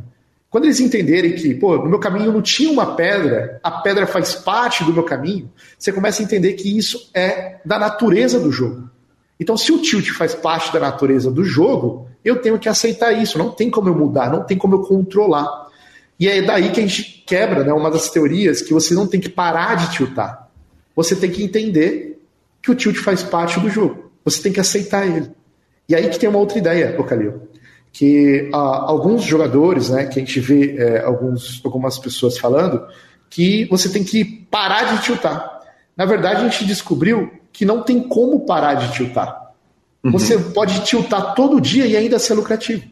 Quando 0.56 0.64
eles 0.64 0.80
entenderem 0.80 1.34
que, 1.34 1.54
pô, 1.54 1.76
no 1.76 1.84
meu 1.86 1.98
caminho 1.98 2.32
não 2.32 2.40
tinha 2.40 2.70
uma 2.70 2.96
pedra, 2.96 3.60
a 3.62 3.70
pedra 3.70 4.06
faz 4.06 4.34
parte 4.34 4.82
do 4.84 4.90
meu 4.90 5.02
caminho, 5.02 5.52
você 5.78 5.92
começa 5.92 6.22
a 6.22 6.24
entender 6.24 6.54
que 6.54 6.78
isso 6.78 7.10
é 7.12 7.58
da 7.62 7.78
natureza 7.78 8.40
do 8.40 8.50
jogo. 8.50 8.88
Então, 9.38 9.54
se 9.54 9.70
o 9.70 9.82
tilt 9.82 10.12
faz 10.12 10.34
parte 10.34 10.72
da 10.72 10.80
natureza 10.80 11.30
do 11.30 11.44
jogo, 11.44 12.08
eu 12.24 12.40
tenho 12.40 12.58
que 12.58 12.70
aceitar 12.70 13.12
isso. 13.12 13.36
Não 13.36 13.50
tem 13.50 13.68
como 13.68 13.90
eu 13.90 13.94
mudar, 13.94 14.32
não 14.32 14.44
tem 14.44 14.56
como 14.56 14.76
eu 14.76 14.80
controlar. 14.80 15.68
E 16.18 16.26
é 16.26 16.40
daí 16.40 16.72
que 16.72 16.80
a 16.80 16.86
gente 16.86 17.22
quebra 17.26 17.62
né, 17.62 17.74
uma 17.74 17.90
das 17.90 18.08
teorias 18.08 18.62
que 18.62 18.72
você 18.72 18.94
não 18.94 19.06
tem 19.06 19.20
que 19.20 19.28
parar 19.28 19.74
de 19.74 19.92
tiltar. 19.92 20.48
Você 20.96 21.14
tem 21.14 21.30
que 21.30 21.44
entender 21.44 22.18
que 22.62 22.70
o 22.70 22.74
tilt 22.74 22.96
faz 22.96 23.22
parte 23.22 23.60
do 23.60 23.68
jogo. 23.68 24.10
Você 24.24 24.40
tem 24.40 24.54
que 24.54 24.60
aceitar 24.60 25.06
ele. 25.06 25.30
E 25.86 25.94
aí 25.94 26.08
que 26.08 26.18
tem 26.18 26.30
uma 26.30 26.38
outra 26.38 26.56
ideia, 26.56 26.96
Calil, 27.06 27.42
que 27.96 28.50
ah, 28.52 28.84
alguns 28.88 29.24
jogadores, 29.24 29.88
né, 29.88 30.04
que 30.04 30.20
a 30.20 30.22
gente 30.22 30.38
vê 30.38 30.76
é, 30.76 31.02
alguns, 31.02 31.62
algumas 31.64 31.98
pessoas 31.98 32.36
falando, 32.36 32.86
que 33.30 33.64
você 33.70 33.88
tem 33.88 34.04
que 34.04 34.22
parar 34.22 34.94
de 34.94 35.02
tiltar. 35.02 35.62
Na 35.96 36.04
verdade, 36.04 36.42
a 36.42 36.48
gente 36.48 36.66
descobriu 36.66 37.30
que 37.50 37.64
não 37.64 37.82
tem 37.82 38.06
como 38.06 38.44
parar 38.44 38.74
de 38.74 38.92
tiltar. 38.92 39.50
Uhum. 40.04 40.12
Você 40.12 40.36
pode 40.38 40.84
tiltar 40.84 41.34
todo 41.34 41.58
dia 41.58 41.86
e 41.86 41.96
ainda 41.96 42.18
ser 42.18 42.34
lucrativo. 42.34 42.82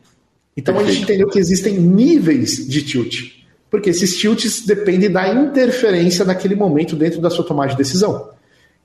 Então 0.57 0.75
Perfeito. 0.75 0.89
a 0.89 0.95
gente 0.95 1.05
entendeu 1.05 1.29
que 1.29 1.39
existem 1.39 1.75
níveis 1.79 2.67
de 2.67 2.81
tilt. 2.81 3.45
Porque 3.71 3.91
esses 3.91 4.17
tilts 4.17 4.65
dependem 4.65 5.11
da 5.11 5.29
interferência 5.29 6.25
naquele 6.25 6.55
momento 6.55 6.97
dentro 6.97 7.21
da 7.21 7.29
sua 7.29 7.45
tomada 7.45 7.73
de 7.73 7.77
decisão. 7.77 8.31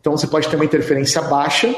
Então 0.02 0.18
você 0.18 0.28
pode 0.28 0.50
ter 0.50 0.58
uma 0.58 0.66
interferência 0.66 1.22
baixa 1.22 1.74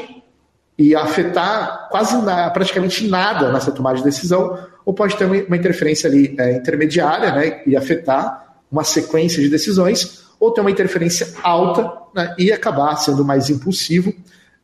e 0.78 0.94
afetar 0.94 1.88
quase 1.90 2.16
na, 2.22 2.50
praticamente 2.50 3.06
nada 3.06 3.52
nessa 3.52 3.70
tomada 3.70 3.98
de 3.98 4.04
decisão, 4.04 4.58
ou 4.84 4.92
pode 4.92 5.16
ter 5.16 5.24
uma, 5.24 5.56
interferência 5.56 6.08
ali 6.08 6.34
é, 6.38 6.56
intermediária 6.56 7.32
né, 7.32 7.62
e 7.66 7.76
afetar 7.76 8.56
uma 8.70 8.82
sequência 8.82 9.42
de 9.42 9.48
decisões, 9.48 10.24
ou 10.40 10.50
ter 10.50 10.60
uma 10.60 10.70
interferência 10.70 11.28
alta 11.42 11.92
né, 12.14 12.34
e 12.38 12.50
acabar 12.50 12.96
sendo 12.96 13.24
mais 13.24 13.50
impulsivo 13.50 14.12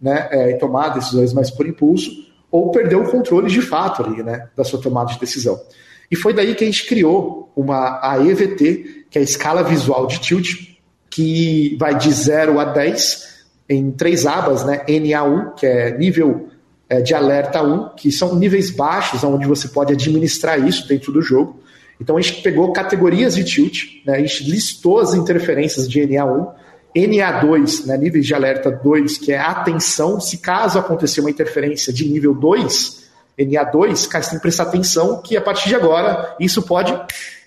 né, 0.01 0.29
é, 0.31 0.51
e 0.51 0.59
tomar 0.59 0.89
decisões 0.91 1.33
mais 1.33 1.51
por 1.51 1.67
impulso, 1.67 2.11
ou 2.51 2.71
perder 2.71 2.97
o 2.97 3.11
controle 3.11 3.49
de 3.49 3.61
fato 3.61 4.03
ali, 4.03 4.23
né, 4.23 4.49
da 4.57 4.65
sua 4.65 4.81
tomada 4.81 5.13
de 5.13 5.21
decisão. 5.21 5.61
E 6.11 6.17
foi 6.17 6.33
daí 6.33 6.55
que 6.55 6.65
a 6.65 6.67
gente 6.67 6.87
criou 6.87 7.53
uma, 7.55 8.01
a 8.03 8.19
EVT, 8.19 9.07
que 9.11 9.19
é 9.19 9.21
a 9.21 9.25
escala 9.25 9.63
visual 9.63 10.07
de 10.07 10.19
tilt, 10.21 10.49
que 11.11 11.77
vai 11.79 11.95
de 11.97 12.11
0 12.11 12.59
a 12.59 12.65
10 12.65 13.28
em 13.69 13.91
três 13.91 14.27
abas, 14.27 14.65
né? 14.65 14.85
NA1, 14.87 15.55
que 15.55 15.67
é 15.67 15.97
nível 15.97 16.49
é, 16.89 17.01
de 17.01 17.15
alerta 17.15 17.63
1, 17.63 17.91
que 17.97 18.11
são 18.11 18.35
níveis 18.35 18.71
baixos, 18.71 19.23
onde 19.23 19.47
você 19.47 19.69
pode 19.69 19.93
administrar 19.93 20.59
isso 20.67 20.89
dentro 20.89 21.13
do 21.13 21.21
jogo. 21.21 21.61
Então 22.01 22.17
a 22.17 22.21
gente 22.21 22.43
pegou 22.43 22.73
categorias 22.73 23.35
de 23.35 23.45
tilt, 23.45 24.05
né? 24.07 24.15
a 24.15 24.19
gente 24.21 24.49
listou 24.49 25.01
as 25.01 25.15
interferências 25.15 25.89
de 25.89 26.01
NA1, 26.01 26.49
NA2, 26.97 27.87
né? 27.87 27.97
níveis 27.99 28.25
de 28.25 28.35
alerta 28.35 28.71
2, 28.71 29.19
que 29.19 29.33
é 29.33 29.39
atenção, 29.39 30.21
se 30.21 30.39
caso 30.39 30.79
acontecer 30.79 31.21
uma 31.21 31.31
interferência 31.31 31.93
de 31.93 32.09
nível 32.09 32.35
2, 32.35 33.09
NA2, 33.39 34.09
cara, 34.09 34.25
você 34.25 34.31
tem 34.31 34.39
que 34.39 34.43
prestar 34.43 34.65
atenção 34.65 35.21
que 35.23 35.37
a 35.37 35.41
partir 35.41 35.69
de 35.69 35.75
agora 35.75 36.35
isso 36.41 36.63
pode 36.63 36.99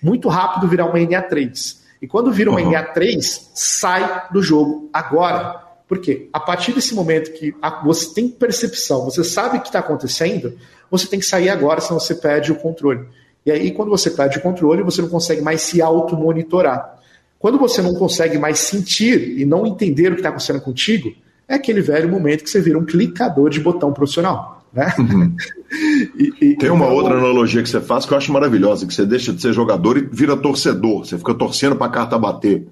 muito 0.02 0.28
rápido 0.28 0.68
virar 0.68 0.86
uma 0.86 0.98
NA3. 0.98 1.76
E 2.00 2.06
quando 2.06 2.32
vira 2.32 2.50
uma 2.50 2.60
uhum. 2.60 2.70
NA3, 2.70 3.50
sai 3.54 4.28
do 4.32 4.42
jogo 4.42 4.88
agora. 4.92 5.60
Porque 5.92 6.26
a 6.32 6.40
partir 6.40 6.72
desse 6.72 6.94
momento 6.94 7.34
que 7.34 7.54
você 7.84 8.14
tem 8.14 8.26
percepção, 8.26 9.04
você 9.04 9.22
sabe 9.22 9.58
o 9.58 9.60
que 9.60 9.66
está 9.66 9.80
acontecendo, 9.80 10.54
você 10.90 11.06
tem 11.06 11.20
que 11.20 11.26
sair 11.26 11.50
agora, 11.50 11.82
senão 11.82 12.00
você 12.00 12.14
perde 12.14 12.50
o 12.50 12.54
controle. 12.54 13.04
E 13.44 13.52
aí, 13.52 13.72
quando 13.72 13.90
você 13.90 14.10
perde 14.10 14.38
o 14.38 14.40
controle, 14.40 14.82
você 14.82 15.02
não 15.02 15.10
consegue 15.10 15.42
mais 15.42 15.60
se 15.60 15.82
auto-monitorar. 15.82 16.98
Quando 17.38 17.58
você 17.58 17.82
não 17.82 17.92
consegue 17.92 18.38
mais 18.38 18.60
sentir 18.60 19.38
e 19.38 19.44
não 19.44 19.66
entender 19.66 20.08
o 20.08 20.14
que 20.14 20.20
está 20.20 20.30
acontecendo 20.30 20.62
contigo, 20.62 21.12
é 21.46 21.56
aquele 21.56 21.82
velho 21.82 22.08
momento 22.08 22.42
que 22.42 22.48
você 22.48 22.62
vira 22.62 22.78
um 22.78 22.86
clicador 22.86 23.50
de 23.50 23.60
botão 23.60 23.92
profissional. 23.92 24.64
Né? 24.72 24.90
Uhum. 24.98 25.36
e, 26.16 26.32
e, 26.40 26.56
Tem 26.56 26.70
uma 26.70 26.86
então, 26.86 26.96
outra 26.96 27.18
analogia 27.18 27.62
que 27.62 27.68
você 27.68 27.82
faz 27.82 28.06
que 28.06 28.14
eu 28.14 28.16
acho 28.16 28.32
maravilhosa, 28.32 28.86
que 28.86 28.94
você 28.94 29.04
deixa 29.04 29.30
de 29.30 29.42
ser 29.42 29.52
jogador 29.52 29.98
e 29.98 30.08
vira 30.10 30.34
torcedor. 30.38 31.04
Você 31.04 31.18
fica 31.18 31.34
torcendo 31.34 31.76
para 31.76 31.88
a 31.88 31.90
carta 31.90 32.18
bater. 32.18 32.66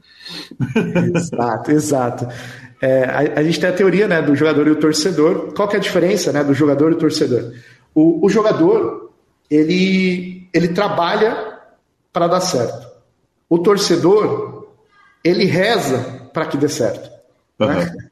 exato, 1.14 1.70
exato. 1.70 2.28
É, 2.80 3.04
a, 3.04 3.40
a, 3.40 3.42
gente 3.42 3.60
tem 3.60 3.68
a 3.68 3.74
teoria 3.74 4.08
né, 4.08 4.22
do 4.22 4.34
jogador 4.34 4.66
e 4.66 4.70
o 4.70 4.76
torcedor. 4.76 5.52
Qual 5.54 5.68
que 5.68 5.76
é 5.76 5.78
a 5.78 5.82
diferença 5.82 6.32
né, 6.32 6.42
do 6.42 6.54
jogador 6.54 6.90
e 6.90 6.94
o 6.94 6.98
torcedor? 6.98 7.52
O, 7.94 8.24
o 8.24 8.28
jogador, 8.30 9.10
ele, 9.50 10.48
ele 10.52 10.68
trabalha 10.68 11.58
para 12.12 12.26
dar 12.26 12.40
certo. 12.40 12.88
O 13.48 13.58
torcedor, 13.58 14.68
ele 15.22 15.44
reza 15.44 15.98
para 16.32 16.46
que 16.46 16.56
dê 16.56 16.68
certo. 16.68 17.10
Uhum. 17.58 17.68
Né? 17.68 17.92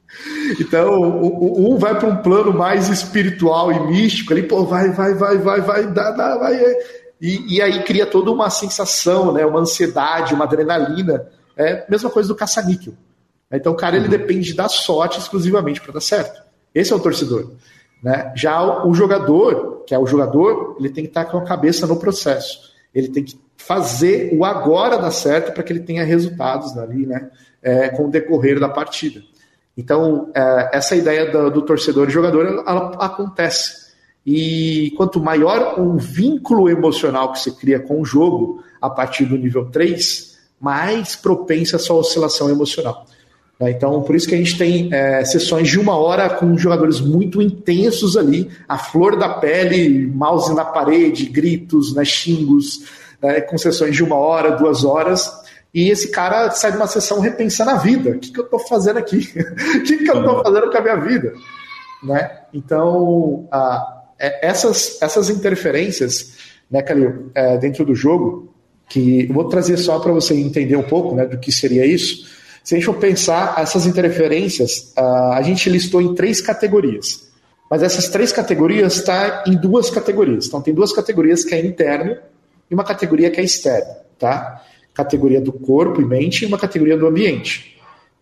Então, 0.59 0.99
o, 0.99 1.61
o, 1.61 1.71
um 1.71 1.77
vai 1.77 1.97
para 1.97 2.09
um 2.09 2.17
plano 2.17 2.51
mais 2.51 2.89
espiritual 2.89 3.71
e 3.71 3.79
místico, 3.79 4.33
ali, 4.33 4.41
pô, 4.41 4.65
vai, 4.65 4.89
vai, 4.89 5.13
vai, 5.13 5.37
vai, 5.37 5.61
vai, 5.61 5.85
dá, 5.85 6.09
dá, 6.09 6.35
vai. 6.35 6.59
E, 7.21 7.57
e 7.57 7.61
aí 7.61 7.83
cria 7.83 8.07
toda 8.07 8.31
uma 8.31 8.49
sensação, 8.49 9.31
né, 9.31 9.45
uma 9.45 9.59
ansiedade, 9.59 10.33
uma 10.33 10.45
adrenalina. 10.45 11.27
É 11.55 11.85
a 11.87 11.91
mesma 11.91 12.09
coisa 12.09 12.27
do 12.27 12.35
caça-níquel. 12.35 12.93
Então 13.51 13.73
o 13.73 13.75
cara 13.75 13.95
ele 13.95 14.05
uhum. 14.05 14.11
depende 14.11 14.53
da 14.53 14.69
sorte 14.69 15.19
exclusivamente 15.19 15.81
para 15.81 15.93
dar 15.93 16.01
certo. 16.01 16.41
Esse 16.73 16.93
é 16.93 16.95
o 16.95 16.99
torcedor. 16.99 17.51
Né? 18.03 18.31
Já 18.35 18.85
o 18.85 18.93
jogador, 18.93 19.83
que 19.85 19.93
é 19.93 19.99
o 19.99 20.05
jogador, 20.05 20.77
ele 20.79 20.89
tem 20.89 21.03
que 21.03 21.09
estar 21.09 21.25
com 21.25 21.37
a 21.37 21.45
cabeça 21.45 21.87
no 21.87 21.97
processo. 21.97 22.69
Ele 22.93 23.09
tem 23.09 23.23
que 23.23 23.39
fazer 23.57 24.33
o 24.33 24.45
agora 24.45 24.97
dar 24.97 25.11
certo 25.11 25.53
para 25.53 25.63
que 25.63 25.73
ele 25.73 25.81
tenha 25.81 26.03
resultados 26.03 26.77
ali, 26.77 27.05
né? 27.05 27.29
É, 27.61 27.89
com 27.89 28.05
o 28.05 28.09
decorrer 28.09 28.57
da 28.57 28.69
partida. 28.69 29.21
Então, 29.75 30.31
é, 30.33 30.69
essa 30.73 30.95
ideia 30.95 31.29
do, 31.29 31.51
do, 31.51 31.61
torcedor 31.61 32.07
e 32.07 32.11
jogador 32.11 32.45
ela, 32.45 32.63
ela 32.65 33.05
acontece. 33.05 33.89
E 34.25 34.93
quanto 34.95 35.19
maior 35.19 35.79
o 35.79 35.97
vínculo 35.97 36.69
emocional 36.69 37.33
que 37.33 37.39
você 37.39 37.51
cria 37.51 37.79
com 37.79 38.01
o 38.01 38.05
jogo 38.05 38.63
a 38.81 38.89
partir 38.89 39.25
do 39.25 39.37
nível 39.37 39.69
3, 39.69 40.37
mais 40.59 41.15
propensa 41.15 41.75
a 41.75 41.79
sua 41.79 41.97
oscilação 41.97 42.49
emocional. 42.49 43.05
Né? 43.59 43.71
Então, 43.71 44.01
por 44.01 44.15
isso 44.15 44.27
que 44.27 44.35
a 44.35 44.37
gente 44.37 44.57
tem 44.57 44.93
é, 44.93 45.23
sessões 45.25 45.67
de 45.67 45.79
uma 45.79 45.97
hora 45.97 46.29
com 46.29 46.57
jogadores 46.57 47.01
muito 47.01 47.41
intensos 47.41 48.15
ali, 48.15 48.49
a 48.67 48.77
flor 48.77 49.17
da 49.17 49.29
pele, 49.29 50.07
mouse 50.07 50.53
na 50.55 50.63
parede, 50.63 51.25
gritos, 51.25 51.93
né, 51.93 52.05
xingos, 52.05 52.85
né, 53.21 53.41
com 53.41 53.57
sessões 53.57 53.95
de 53.95 54.03
uma 54.03 54.15
hora, 54.15 54.55
duas 54.55 54.85
horas. 54.85 55.29
E 55.73 55.89
esse 55.89 56.09
cara 56.09 56.49
sai 56.51 56.71
de 56.71 56.77
uma 56.77 56.87
sessão 56.87 57.19
repensando 57.19 57.71
a 57.71 57.75
vida. 57.75 58.11
O 58.11 58.19
que, 58.19 58.31
que 58.31 58.39
eu 58.39 58.45
estou 58.45 58.59
fazendo 58.59 58.97
aqui? 58.97 59.17
o 59.75 59.83
que, 59.83 59.97
que 59.97 60.09
eu 60.09 60.19
estou 60.19 60.43
fazendo 60.43 60.71
com 60.71 60.77
a 60.77 60.81
minha 60.81 60.95
vida? 60.95 61.33
Né? 62.01 62.31
Então, 62.53 63.47
a, 63.51 64.03
é, 64.17 64.47
essas, 64.47 64.99
essas 65.01 65.29
interferências, 65.29 66.33
né, 66.71 66.81
Calil, 66.81 67.29
é, 67.35 67.57
dentro 67.57 67.85
do 67.85 67.93
jogo, 67.93 68.51
que 68.87 69.27
eu 69.27 69.33
vou 69.35 69.47
trazer 69.47 69.77
só 69.77 69.99
para 69.99 70.11
você 70.11 70.33
entender 70.33 70.75
um 70.75 70.81
pouco 70.81 71.13
né, 71.13 71.27
do 71.27 71.37
que 71.37 71.51
seria 71.51 71.85
isso 71.85 72.38
se 72.63 72.75
a 72.75 72.77
gente 72.77 72.85
for 72.85 72.95
pensar 72.95 73.55
essas 73.57 73.85
interferências, 73.85 74.93
a 74.95 75.41
gente 75.41 75.69
listou 75.69 76.01
em 76.01 76.13
três 76.13 76.41
categorias. 76.41 77.27
Mas 77.69 77.83
essas 77.83 78.09
três 78.09 78.31
categorias 78.31 78.95
estão 78.95 79.15
tá 79.15 79.43
em 79.47 79.55
duas 79.55 79.89
categorias. 79.89 80.47
Então, 80.47 80.61
tem 80.61 80.73
duas 80.73 80.91
categorias 80.91 81.43
que 81.43 81.53
é 81.53 81.63
interno 81.63 82.17
e 82.69 82.73
uma 82.73 82.83
categoria 82.83 83.29
que 83.29 83.39
é 83.39 83.43
externo. 83.43 83.93
Tá? 84.17 84.63
categoria 84.99 85.39
do 85.39 85.53
corpo 85.53 86.01
e 86.01 86.05
mente 86.05 86.43
e 86.43 86.45
uma 86.45 86.57
categoria 86.57 86.97
do 86.97 87.07
ambiente. 87.07 87.77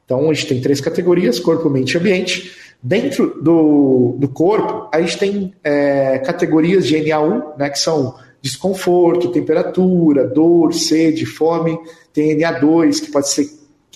Então 0.06 0.30
a 0.30 0.34
gente 0.34 0.48
tem 0.48 0.62
três 0.62 0.80
categorias: 0.80 1.40
corpo, 1.40 1.70
mente 1.70 1.94
e 1.94 1.98
ambiente. 1.98 2.52
Dentro 2.82 3.42
do, 3.42 4.16
do 4.20 4.28
corpo, 4.28 4.88
a 4.94 5.02
gente 5.02 5.18
tem 5.18 5.54
é, 5.64 6.20
categorias 6.20 6.86
de 6.86 6.96
NA1, 6.96 7.58
né, 7.58 7.70
que 7.72 7.80
são 7.80 8.16
desconforto, 8.40 9.32
temperatura, 9.32 10.28
dor, 10.28 10.74
sede, 10.74 11.26
fome. 11.26 11.78
Tem 12.14 12.38
NA2, 12.38 13.02
que 13.02 13.12
pode 13.12 13.30
ser 13.30 13.50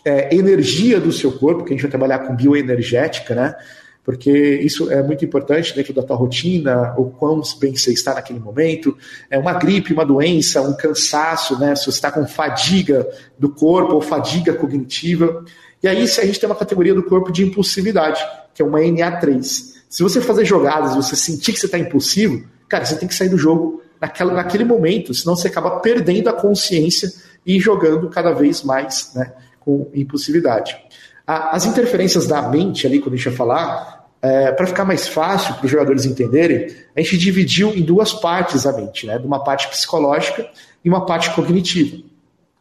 é, 0.03 0.35
energia 0.35 0.99
do 0.99 1.11
seu 1.11 1.31
corpo, 1.31 1.63
que 1.63 1.73
a 1.73 1.75
gente 1.75 1.81
vai 1.81 1.91
trabalhar 1.91 2.19
com 2.19 2.35
bioenergética, 2.35 3.35
né? 3.35 3.55
Porque 4.03 4.31
isso 4.31 4.91
é 4.91 5.03
muito 5.03 5.23
importante 5.23 5.75
dentro 5.75 5.93
da 5.93 6.01
tua 6.01 6.15
rotina, 6.15 6.95
o 6.97 7.11
quão 7.11 7.41
bem 7.59 7.75
você 7.75 7.93
está 7.93 8.15
naquele 8.15 8.39
momento. 8.39 8.97
É 9.29 9.37
uma 9.37 9.53
gripe, 9.53 9.93
uma 9.93 10.05
doença, 10.05 10.61
um 10.61 10.75
cansaço, 10.75 11.59
né? 11.59 11.75
Se 11.75 11.85
você 11.85 11.91
está 11.91 12.11
com 12.11 12.25
fadiga 12.25 13.07
do 13.37 13.49
corpo 13.49 13.93
ou 13.93 14.01
fadiga 14.01 14.53
cognitiva. 14.53 15.45
E 15.83 15.87
aí 15.87 16.01
a 16.01 16.25
gente 16.25 16.39
tem 16.39 16.49
uma 16.49 16.55
categoria 16.55 16.95
do 16.95 17.03
corpo 17.03 17.31
de 17.31 17.43
impulsividade, 17.43 18.23
que 18.55 18.61
é 18.61 18.65
uma 18.65 18.79
NA3. 18.79 19.71
Se 19.87 20.01
você 20.01 20.19
fazer 20.19 20.45
jogadas, 20.45 20.95
você 20.95 21.15
sentir 21.15 21.53
que 21.53 21.59
você 21.59 21.67
está 21.67 21.77
impulsivo, 21.77 22.43
cara, 22.67 22.85
você 22.85 22.95
tem 22.95 23.07
que 23.07 23.13
sair 23.13 23.29
do 23.29 23.37
jogo 23.37 23.83
naquela, 23.99 24.33
naquele 24.33 24.63
momento, 24.63 25.13
senão 25.13 25.35
você 25.35 25.47
acaba 25.47 25.79
perdendo 25.79 26.27
a 26.29 26.33
consciência 26.33 27.11
e 27.45 27.59
jogando 27.59 28.09
cada 28.09 28.31
vez 28.31 28.63
mais 28.63 29.11
né, 29.13 29.31
com 29.61 29.89
impulsividade. 29.93 30.77
As 31.25 31.65
interferências 31.65 32.27
da 32.27 32.41
mente, 32.49 32.85
ali, 32.85 32.99
quando 32.99 33.13
a 33.13 33.17
gente 33.17 33.29
vai 33.29 33.37
falar, 33.37 34.09
é, 34.21 34.51
para 34.51 34.67
ficar 34.67 34.83
mais 34.83 35.07
fácil 35.07 35.53
para 35.55 35.65
os 35.65 35.71
jogadores 35.71 36.05
entenderem, 36.05 36.67
a 36.95 37.01
gente 37.01 37.17
dividiu 37.17 37.69
em 37.69 37.81
duas 37.81 38.11
partes 38.11 38.65
a 38.65 38.73
mente, 38.73 39.07
né, 39.07 39.17
de 39.17 39.25
uma 39.25 39.43
parte 39.43 39.67
psicológica 39.69 40.45
e 40.83 40.89
uma 40.89 41.05
parte 41.05 41.33
cognitiva. 41.33 42.03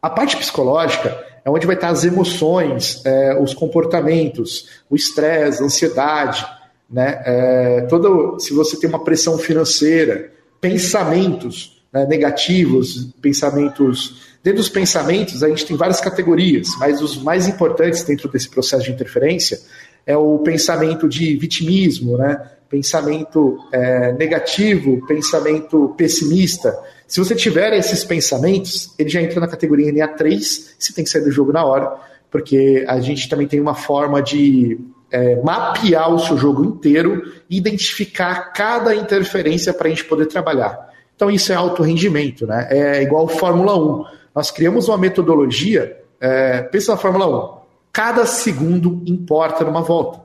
A 0.01 0.09
parte 0.09 0.37
psicológica 0.37 1.21
é 1.43 1.49
onde 1.49 1.67
vai 1.67 1.75
estar 1.75 1.89
as 1.89 2.05
emoções, 2.05 3.03
é, 3.05 3.37
os 3.39 3.53
comportamentos, 3.53 4.81
o 4.89 4.95
estresse, 4.95 5.61
a 5.61 5.65
ansiedade, 5.65 6.45
né? 6.89 7.21
É, 7.25 7.81
todo, 7.89 8.39
se 8.39 8.53
você 8.53 8.77
tem 8.77 8.89
uma 8.89 9.03
pressão 9.03 9.37
financeira, 9.37 10.31
pensamentos 10.59 11.81
né, 11.91 12.05
negativos, 12.05 13.11
pensamentos. 13.21 14.30
Dentro 14.43 14.59
dos 14.59 14.69
pensamentos, 14.69 15.43
a 15.43 15.49
gente 15.49 15.65
tem 15.65 15.77
várias 15.77 16.01
categorias, 16.01 16.69
mas 16.79 17.01
os 17.01 17.21
mais 17.21 17.47
importantes 17.47 18.03
dentro 18.03 18.27
desse 18.29 18.49
processo 18.49 18.83
de 18.83 18.91
interferência 18.91 19.59
é 20.05 20.17
o 20.17 20.39
pensamento 20.39 21.07
de 21.07 21.35
vitimismo, 21.35 22.17
né? 22.17 22.49
pensamento 22.71 23.59
é, 23.71 24.13
negativo, 24.13 25.05
pensamento 25.05 25.93
pessimista. 25.97 26.73
Se 27.05 27.19
você 27.19 27.35
tiver 27.35 27.73
esses 27.73 28.05
pensamentos, 28.05 28.95
ele 28.97 29.09
já 29.09 29.21
entra 29.21 29.41
na 29.41 29.47
categoria 29.47 29.91
NA3, 29.91 30.39
você 30.79 30.93
tem 30.93 31.03
que 31.03 31.09
sair 31.09 31.23
do 31.23 31.31
jogo 31.31 31.51
na 31.51 31.65
hora, 31.65 31.93
porque 32.31 32.85
a 32.87 33.01
gente 33.01 33.27
também 33.27 33.45
tem 33.45 33.59
uma 33.59 33.75
forma 33.75 34.21
de 34.21 34.79
é, 35.11 35.35
mapear 35.41 36.13
o 36.13 36.17
seu 36.17 36.37
jogo 36.37 36.63
inteiro 36.63 37.21
e 37.49 37.57
identificar 37.57 38.53
cada 38.53 38.95
interferência 38.95 39.73
para 39.73 39.87
a 39.87 39.89
gente 39.89 40.05
poder 40.05 40.27
trabalhar. 40.27 40.89
Então 41.13 41.29
isso 41.29 41.51
é 41.51 41.55
alto 41.55 41.83
rendimento, 41.83 42.47
né? 42.47 42.67
É 42.71 43.03
igual 43.03 43.27
Fórmula 43.27 43.77
1. 43.77 44.20
Nós 44.33 44.51
criamos 44.51 44.87
uma 44.87 44.97
metodologia, 44.97 46.01
é, 46.19 46.61
pensa 46.63 46.93
na 46.93 46.97
Fórmula 46.97 47.55
1, 47.57 47.61
cada 47.91 48.25
segundo 48.25 49.03
importa 49.05 49.63
numa 49.63 49.81
volta. 49.81 50.21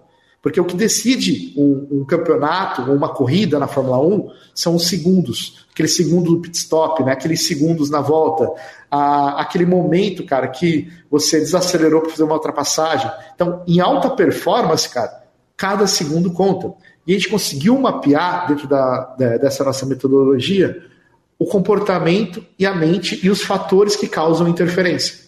Porque 0.47 0.61
o 0.61 0.65
que 0.65 0.77
decide 0.77 1.53
um, 1.57 1.89
um 1.91 2.05
campeonato 2.05 2.89
ou 2.89 2.97
uma 2.97 3.09
corrida 3.09 3.59
na 3.59 3.67
Fórmula 3.67 3.99
1 4.01 4.31
são 4.55 4.77
os 4.77 4.87
segundos, 4.87 5.67
aquele 5.73 5.89
segundo 5.89 6.37
do 6.37 6.41
pit 6.41 6.57
stop, 6.57 7.03
né? 7.03 7.11
aqueles 7.11 7.49
segundos 7.49 7.91
na 7.91 8.01
volta, 8.01 8.49
a, 8.89 9.41
aquele 9.41 9.67
momento, 9.67 10.25
cara, 10.25 10.47
que 10.47 10.89
você 11.11 11.41
desacelerou 11.41 12.01
para 12.01 12.11
fazer 12.11 12.23
uma 12.23 12.35
ultrapassagem. 12.35 13.11
Então, 13.35 13.65
em 13.67 13.81
alta 13.81 14.09
performance, 14.11 14.89
cara, 14.89 15.21
cada 15.57 15.85
segundo 15.89 16.31
conta. 16.31 16.73
E 17.05 17.13
a 17.13 17.17
gente 17.17 17.29
conseguiu 17.29 17.77
mapear, 17.81 18.47
dentro 18.47 18.69
da, 18.69 19.17
dessa 19.17 19.65
nossa 19.65 19.85
metodologia, 19.85 20.81
o 21.39 21.45
comportamento 21.45 22.45
e 22.59 22.64
a 22.64 22.74
mente 22.74 23.20
e 23.24 23.30
os 23.30 23.43
fatores 23.43 23.97
que 23.97 24.09
causam 24.09 24.49
interferência. 24.49 25.26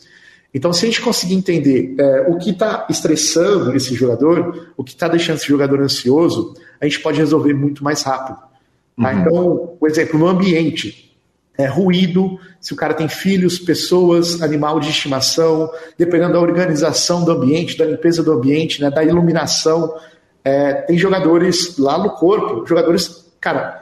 Então, 0.52 0.72
se 0.72 0.84
a 0.84 0.88
gente 0.88 1.02
conseguir 1.02 1.34
entender 1.34 1.94
é, 1.98 2.26
o 2.28 2.38
que 2.38 2.50
está 2.50 2.86
estressando 2.88 3.76
esse 3.76 3.94
jogador, 3.94 4.72
o 4.76 4.82
que 4.82 4.92
está 4.92 5.06
deixando 5.06 5.36
esse 5.36 5.46
jogador 5.46 5.80
ansioso, 5.80 6.54
a 6.80 6.86
gente 6.86 7.00
pode 7.00 7.18
resolver 7.18 7.52
muito 7.52 7.84
mais 7.84 8.02
rápido. 8.02 8.38
Tá? 9.00 9.12
Uhum. 9.12 9.20
Então, 9.20 9.76
por 9.78 9.90
exemplo, 9.90 10.18
no 10.18 10.26
ambiente, 10.26 11.09
é, 11.59 11.66
ruído, 11.66 12.38
se 12.61 12.72
o 12.72 12.76
cara 12.76 12.94
tem 12.94 13.09
filhos, 13.09 13.59
pessoas, 13.59 14.40
animal 14.40 14.80
de 14.80 14.88
estimação, 14.88 15.70
dependendo 15.98 16.34
da 16.34 16.40
organização 16.40 17.24
do 17.24 17.32
ambiente, 17.32 17.76
da 17.76 17.84
limpeza 17.84 18.22
do 18.22 18.32
ambiente, 18.32 18.80
né, 18.80 18.90
da 18.90 19.04
iluminação. 19.04 19.94
É, 20.42 20.72
tem 20.82 20.96
jogadores 20.96 21.76
lá 21.76 21.98
no 21.98 22.11
corpo, 22.11 22.64
jogadores, 22.66 23.26
cara, 23.40 23.78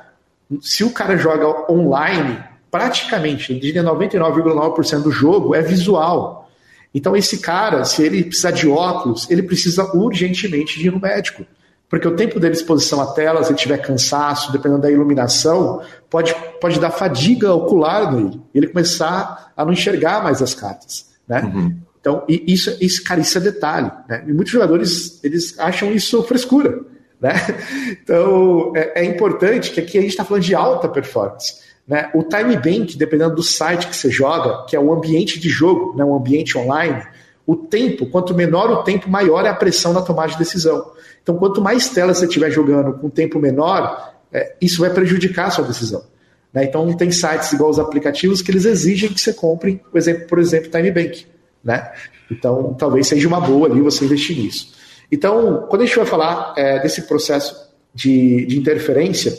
se 0.61 0.84
o 0.84 0.90
cara 0.90 1.16
joga 1.16 1.70
online, 1.70 2.42
praticamente, 2.70 3.53
eu 3.53 3.61
diria 3.61 3.82
99,9% 3.82 5.03
do 5.03 5.11
jogo 5.11 5.55
é 5.55 5.62
visual. 5.62 6.51
Então, 6.94 7.16
esse 7.16 7.38
cara, 7.38 7.84
se 7.84 8.03
ele 8.03 8.24
precisar 8.24 8.53
de 8.53 8.68
óculos, 8.68 9.28
ele 9.30 9.42
precisa 9.42 9.84
urgentemente 9.94 10.78
de 10.78 10.86
ir 10.86 10.90
no 10.90 11.01
médico. 11.01 11.44
Porque 11.88 12.09
o 12.09 12.16
tempo 12.16 12.40
dele 12.40 12.55
exposição 12.55 13.01
à 13.01 13.07
tela, 13.07 13.44
se 13.44 13.51
ele 13.51 13.59
tiver 13.59 13.78
cansaço, 13.78 14.51
dependendo 14.51 14.82
da 14.82 14.90
iluminação, 14.90 15.82
pode, 16.11 16.34
pode 16.61 16.80
dar 16.80 16.90
fadiga 16.90 17.53
ocular 17.53 18.12
nele. 18.12 18.40
Ele 18.55 18.66
começar 18.66 19.53
a 19.57 19.64
não 19.64 19.72
enxergar 19.72 20.22
mais 20.22 20.42
as 20.42 20.55
cartas. 20.55 21.07
Né? 21.28 21.42
Uhum. 21.42 21.76
Então, 22.01 22.24
isso, 22.28 22.76
isso, 22.80 23.05
cara, 23.05 23.20
isso 23.20 23.36
é 23.38 23.40
detalhe. 23.40 23.90
Né? 24.09 24.24
E 24.26 24.32
muitos 24.32 24.53
jogadores 24.53 25.20
eles 25.22 25.59
acham 25.59 25.92
isso 25.92 26.22
frescura. 26.22 26.80
Né? 27.26 27.32
Então, 28.02 28.72
é, 28.76 29.02
é 29.02 29.04
importante 29.04 29.72
que 29.72 29.80
aqui 29.80 29.98
a 29.98 30.00
gente 30.00 30.10
está 30.10 30.24
falando 30.24 30.44
de 30.44 30.54
alta 30.54 30.88
performance. 30.88 31.56
Né? 31.86 32.08
O 32.14 32.22
time 32.22 32.56
bank, 32.56 32.96
dependendo 32.96 33.34
do 33.34 33.42
site 33.42 33.88
que 33.88 33.96
você 33.96 34.10
joga, 34.10 34.64
que 34.66 34.76
é 34.76 34.80
o 34.80 34.92
ambiente 34.92 35.40
de 35.40 35.48
jogo, 35.48 35.96
né? 35.96 36.04
um 36.04 36.14
ambiente 36.14 36.56
online, 36.56 37.02
o 37.44 37.56
tempo, 37.56 38.06
quanto 38.06 38.34
menor 38.34 38.70
o 38.70 38.82
tempo, 38.82 39.10
maior 39.10 39.44
é 39.44 39.48
a 39.48 39.54
pressão 39.54 39.92
na 39.92 40.02
tomada 40.02 40.32
de 40.32 40.38
decisão. 40.38 40.92
Então, 41.22 41.36
quanto 41.36 41.60
mais 41.60 41.88
telas 41.88 42.18
você 42.18 42.26
estiver 42.26 42.50
jogando 42.50 42.92
com 42.94 43.08
tempo 43.08 43.38
menor, 43.38 44.14
é, 44.32 44.54
isso 44.60 44.80
vai 44.80 44.90
prejudicar 44.90 45.46
a 45.46 45.50
sua 45.50 45.64
decisão. 45.64 46.04
Né? 46.52 46.64
Então, 46.64 46.92
tem 46.92 47.10
sites 47.10 47.52
igual 47.52 47.70
os 47.70 47.78
aplicativos 47.78 48.42
que 48.42 48.50
eles 48.50 48.64
exigem 48.64 49.12
que 49.12 49.20
você 49.20 49.32
compre, 49.32 49.80
por 49.90 49.98
exemplo, 49.98 50.26
por 50.26 50.38
exemplo 50.38 50.70
Time 50.70 50.90
Bank. 50.90 51.26
Né? 51.62 51.90
Então, 52.30 52.74
talvez 52.74 53.08
seja 53.08 53.26
uma 53.26 53.40
boa 53.40 53.68
ali 53.68 53.80
você 53.80 54.04
investir 54.04 54.36
nisso. 54.36 54.74
Então, 55.11 55.66
quando 55.68 55.82
a 55.82 55.84
gente 55.86 55.96
vai 55.96 56.07
falar 56.07 56.54
é, 56.57 56.78
desse 56.80 57.02
processo 57.02 57.54
de, 57.94 58.44
de 58.46 58.59
interferência, 58.59 59.38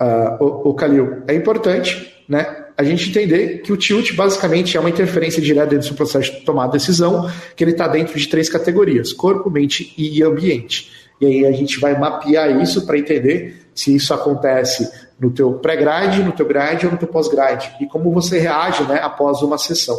uh, 0.00 0.42
o, 0.42 0.70
o 0.70 0.74
Calil, 0.74 1.22
é 1.26 1.34
importante 1.34 2.24
né, 2.28 2.66
a 2.76 2.82
gente 2.82 3.10
entender 3.10 3.58
que 3.58 3.72
o 3.72 3.76
tilt 3.76 4.14
basicamente 4.14 4.76
é 4.76 4.80
uma 4.80 4.88
interferência 4.88 5.42
direta 5.42 5.66
dentro 5.66 5.90
do 5.90 5.94
processo 5.94 6.32
de 6.32 6.40
tomar 6.40 6.68
decisão, 6.68 7.30
que 7.54 7.62
ele 7.62 7.72
está 7.72 7.86
dentro 7.86 8.18
de 8.18 8.26
três 8.26 8.48
categorias: 8.48 9.12
corpo, 9.12 9.50
mente 9.50 9.92
e 9.98 10.22
ambiente. 10.22 10.90
E 11.20 11.26
aí 11.26 11.46
a 11.46 11.52
gente 11.52 11.78
vai 11.78 11.98
mapear 11.98 12.60
isso 12.62 12.86
para 12.86 12.96
entender 12.96 13.66
se 13.74 13.94
isso 13.94 14.14
acontece 14.14 14.90
no 15.18 15.30
teu 15.30 15.52
pré-grade, 15.54 16.22
no 16.22 16.32
teu 16.32 16.46
grade 16.46 16.86
ou 16.86 16.92
no 16.92 16.98
teu 16.98 17.08
pós-grade 17.08 17.70
e 17.78 17.86
como 17.86 18.10
você 18.10 18.38
reage 18.38 18.82
né, 18.84 18.98
após 19.02 19.42
uma 19.42 19.58
sessão. 19.58 19.98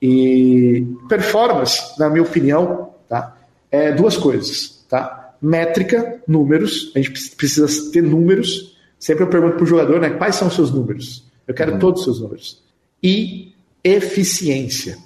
E 0.00 0.86
performance, 1.08 1.98
na 1.98 2.08
minha 2.08 2.22
opinião, 2.22 2.90
tá, 3.08 3.36
é 3.74 3.92
duas 3.92 4.16
coisas, 4.16 4.84
tá? 4.88 5.34
Métrica, 5.40 6.22
números, 6.26 6.92
a 6.94 6.98
gente 7.00 7.30
precisa 7.36 7.66
ter 7.92 8.02
números 8.02 8.74
Sempre 9.04 9.24
eu 9.24 9.28
pergunto 9.28 9.56
para 9.56 9.64
o 9.64 9.66
jogador, 9.66 10.00
né, 10.00 10.08
quais 10.08 10.34
são 10.34 10.48
os 10.48 10.54
seus 10.54 10.70
números? 10.70 11.24
Eu 11.46 11.52
quero 11.52 11.72
uhum. 11.72 11.78
todos 11.78 12.00
os 12.00 12.04
seus 12.06 12.20
números. 12.22 12.62
E 13.02 13.52
eficiência. 13.84 14.96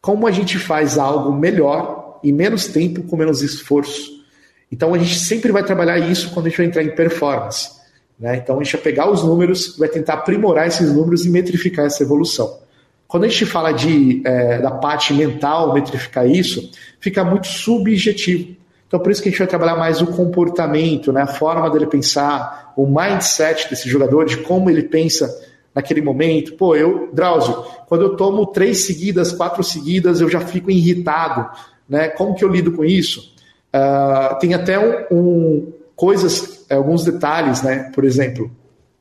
Como 0.00 0.28
a 0.28 0.30
gente 0.30 0.60
faz 0.60 0.96
algo 0.96 1.32
melhor 1.32 2.20
em 2.22 2.32
menos 2.32 2.68
tempo 2.68 3.02
com 3.02 3.16
menos 3.16 3.42
esforço. 3.42 4.24
Então 4.70 4.94
a 4.94 4.98
gente 4.98 5.18
sempre 5.18 5.50
vai 5.50 5.64
trabalhar 5.64 5.98
isso 5.98 6.30
quando 6.30 6.46
a 6.46 6.48
gente 6.50 6.58
vai 6.58 6.66
entrar 6.66 6.84
em 6.84 6.94
performance. 6.94 7.68
Né? 8.16 8.36
Então 8.36 8.60
a 8.60 8.62
gente 8.62 8.74
vai 8.74 8.82
pegar 8.82 9.10
os 9.10 9.24
números, 9.24 9.76
vai 9.76 9.88
tentar 9.88 10.14
aprimorar 10.14 10.68
esses 10.68 10.92
números 10.92 11.26
e 11.26 11.28
metrificar 11.28 11.86
essa 11.86 12.04
evolução. 12.04 12.60
Quando 13.08 13.24
a 13.24 13.28
gente 13.28 13.46
fala 13.46 13.72
de, 13.72 14.20
é, 14.22 14.58
da 14.58 14.70
parte 14.70 15.14
mental, 15.14 15.72
metrificar 15.72 16.28
isso, 16.28 16.70
fica 17.00 17.24
muito 17.24 17.46
subjetivo. 17.46 18.54
Então, 18.86 19.00
por 19.00 19.10
isso 19.10 19.22
que 19.22 19.28
a 19.28 19.32
gente 19.32 19.38
vai 19.38 19.48
trabalhar 19.48 19.76
mais 19.76 20.02
o 20.02 20.06
comportamento, 20.08 21.10
né? 21.10 21.22
a 21.22 21.26
forma 21.26 21.70
dele 21.70 21.86
pensar, 21.86 22.74
o 22.76 22.86
mindset 22.86 23.68
desse 23.70 23.88
jogador, 23.88 24.26
de 24.26 24.36
como 24.38 24.68
ele 24.68 24.82
pensa 24.82 25.34
naquele 25.74 26.02
momento. 26.02 26.52
Pô, 26.54 26.76
eu, 26.76 27.08
Drauzio, 27.12 27.64
quando 27.86 28.02
eu 28.02 28.16
tomo 28.16 28.44
três 28.46 28.84
seguidas, 28.84 29.32
quatro 29.32 29.64
seguidas, 29.64 30.20
eu 30.20 30.28
já 30.28 30.40
fico 30.40 30.70
irritado. 30.70 31.48
Né? 31.88 32.08
Como 32.08 32.34
que 32.34 32.44
eu 32.44 32.48
lido 32.48 32.72
com 32.72 32.84
isso? 32.84 33.34
Uh, 33.74 34.38
tem 34.38 34.52
até 34.52 34.78
um, 34.78 35.16
um, 35.16 35.72
coisas, 35.96 36.66
alguns 36.70 37.04
detalhes, 37.04 37.62
né? 37.62 37.90
Por 37.94 38.04
exemplo, 38.04 38.50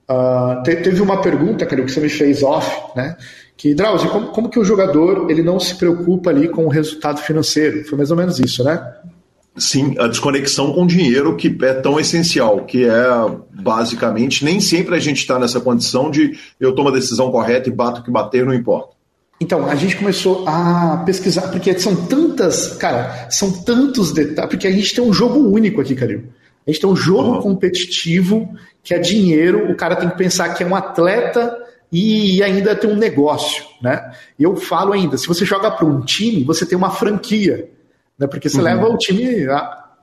Uh, 0.09 0.63
teve 0.63 1.01
uma 1.01 1.21
pergunta, 1.21 1.65
cara, 1.65 1.83
que 1.83 1.91
você 1.91 1.99
me 1.99 2.07
fez 2.07 2.41
off, 2.41 2.95
né? 2.95 3.17
Que, 3.57 3.73
Drauzio, 3.73 4.11
como, 4.11 4.27
como 4.27 4.49
que 4.49 4.59
o 4.59 4.63
jogador 4.63 5.31
ele 5.31 5.41
não 5.41 5.59
se 5.59 5.75
preocupa 5.75 6.29
ali 6.29 6.47
com 6.47 6.65
o 6.65 6.69
resultado 6.69 7.19
financeiro? 7.19 7.83
Foi 7.85 7.97
mais 7.97 8.11
ou 8.11 8.17
menos 8.17 8.39
isso, 8.39 8.63
né? 8.63 8.93
Sim, 9.57 9.95
a 9.97 10.05
desconexão 10.05 10.71
com 10.71 10.83
o 10.83 10.87
dinheiro 10.87 11.35
que 11.35 11.57
é 11.63 11.73
tão 11.73 11.99
essencial, 11.99 12.63
que 12.65 12.85
é 12.85 13.03
basicamente 13.51 14.45
nem 14.45 14.59
sempre 14.59 14.95
a 14.95 14.99
gente 14.99 15.17
está 15.17 15.39
nessa 15.39 15.59
condição 15.59 16.11
de 16.11 16.37
eu 16.59 16.75
tomo 16.75 16.89
a 16.89 16.91
decisão 16.91 17.31
correta 17.31 17.67
e 17.67 17.71
bato 17.71 18.01
o 18.01 18.03
que 18.03 18.11
bater, 18.11 18.45
não 18.45 18.53
importa. 18.53 18.95
Então, 19.41 19.67
a 19.67 19.75
gente 19.75 19.95
começou 19.95 20.47
a 20.47 21.01
pesquisar, 21.05 21.49
porque 21.49 21.77
são 21.79 21.95
tantas, 21.95 22.75
cara, 22.75 23.27
são 23.31 23.51
tantos 23.51 24.11
detalhes, 24.11 24.51
porque 24.51 24.67
a 24.67 24.71
gente 24.71 24.93
tem 24.93 25.03
um 25.03 25.13
jogo 25.13 25.39
único 25.39 25.81
aqui, 25.81 25.95
Calil. 25.95 26.25
A 26.65 26.71
gente 26.71 26.81
tem 26.81 26.89
um 26.89 26.95
jogo 26.95 27.35
uhum. 27.35 27.41
competitivo 27.41 28.49
que 28.83 28.93
é 28.93 28.99
dinheiro, 28.99 29.71
o 29.71 29.75
cara 29.75 29.95
tem 29.95 30.09
que 30.09 30.17
pensar 30.17 30.49
que 30.53 30.63
é 30.63 30.67
um 30.67 30.75
atleta 30.75 31.55
e 31.91 32.43
ainda 32.43 32.75
tem 32.75 32.89
um 32.89 32.95
negócio, 32.95 33.63
né? 33.81 34.11
E 34.37 34.43
eu 34.43 34.55
falo 34.55 34.93
ainda, 34.93 35.17
se 35.17 35.27
você 35.27 35.45
joga 35.45 35.71
para 35.71 35.85
um 35.85 36.01
time, 36.01 36.43
você 36.43 36.65
tem 36.65 36.77
uma 36.77 36.89
franquia, 36.89 37.69
né? 38.19 38.27
Porque 38.27 38.49
você 38.49 38.57
uhum. 38.57 38.63
leva 38.63 38.89
o 38.89 38.97
time 38.97 39.47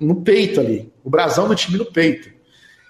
no 0.00 0.22
peito 0.22 0.60
ali, 0.60 0.92
o 1.02 1.10
brasão 1.10 1.46
do 1.46 1.54
time 1.54 1.76
no 1.76 1.84
peito. 1.84 2.32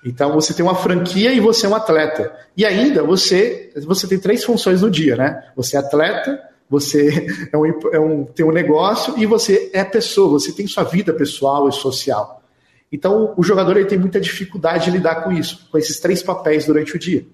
Então 0.05 0.33
você 0.33 0.53
tem 0.53 0.65
uma 0.65 0.75
franquia 0.75 1.33
e 1.33 1.41
você 1.41 1.67
é 1.67 1.69
um 1.69 1.75
atleta. 1.75 2.33
E 2.57 2.65
ainda 2.65 3.03
você, 3.03 3.73
você 3.85 4.07
tem 4.07 4.19
três 4.19 4.45
funções 4.45 4.83
no 4.83 4.91
dia, 4.91 5.17
né? 5.17 5.43
Você 5.57 5.77
é 5.77 5.81
atleta, 5.81 6.41
você 6.69 7.27
é 7.53 7.57
um, 7.57 7.67
é 7.67 7.99
um, 7.99 8.25
tem 8.25 8.45
um 8.45 8.53
negócio 8.53 9.19
e 9.19 9.27
você 9.27 9.71
é 9.73 9.83
pessoa, 9.83 10.39
você 10.39 10.53
tem 10.53 10.67
sua 10.67 10.85
vida 10.85 11.13
pessoal 11.13 11.69
e 11.69 11.73
social. 11.73 12.43
Então 12.93 13.35
o 13.37 13.43
jogador 13.43 13.77
ele 13.77 13.87
tem 13.87 13.99
muita 13.99 14.21
dificuldade 14.21 14.85
de 14.85 14.91
lidar 14.93 15.25
com 15.25 15.33
isso, 15.33 15.69
com 15.73 15.79
esses 15.79 15.99
três 15.99 16.23
papéis 16.23 16.67
durante 16.67 16.95
o 16.95 16.99
dia. 16.99 17.27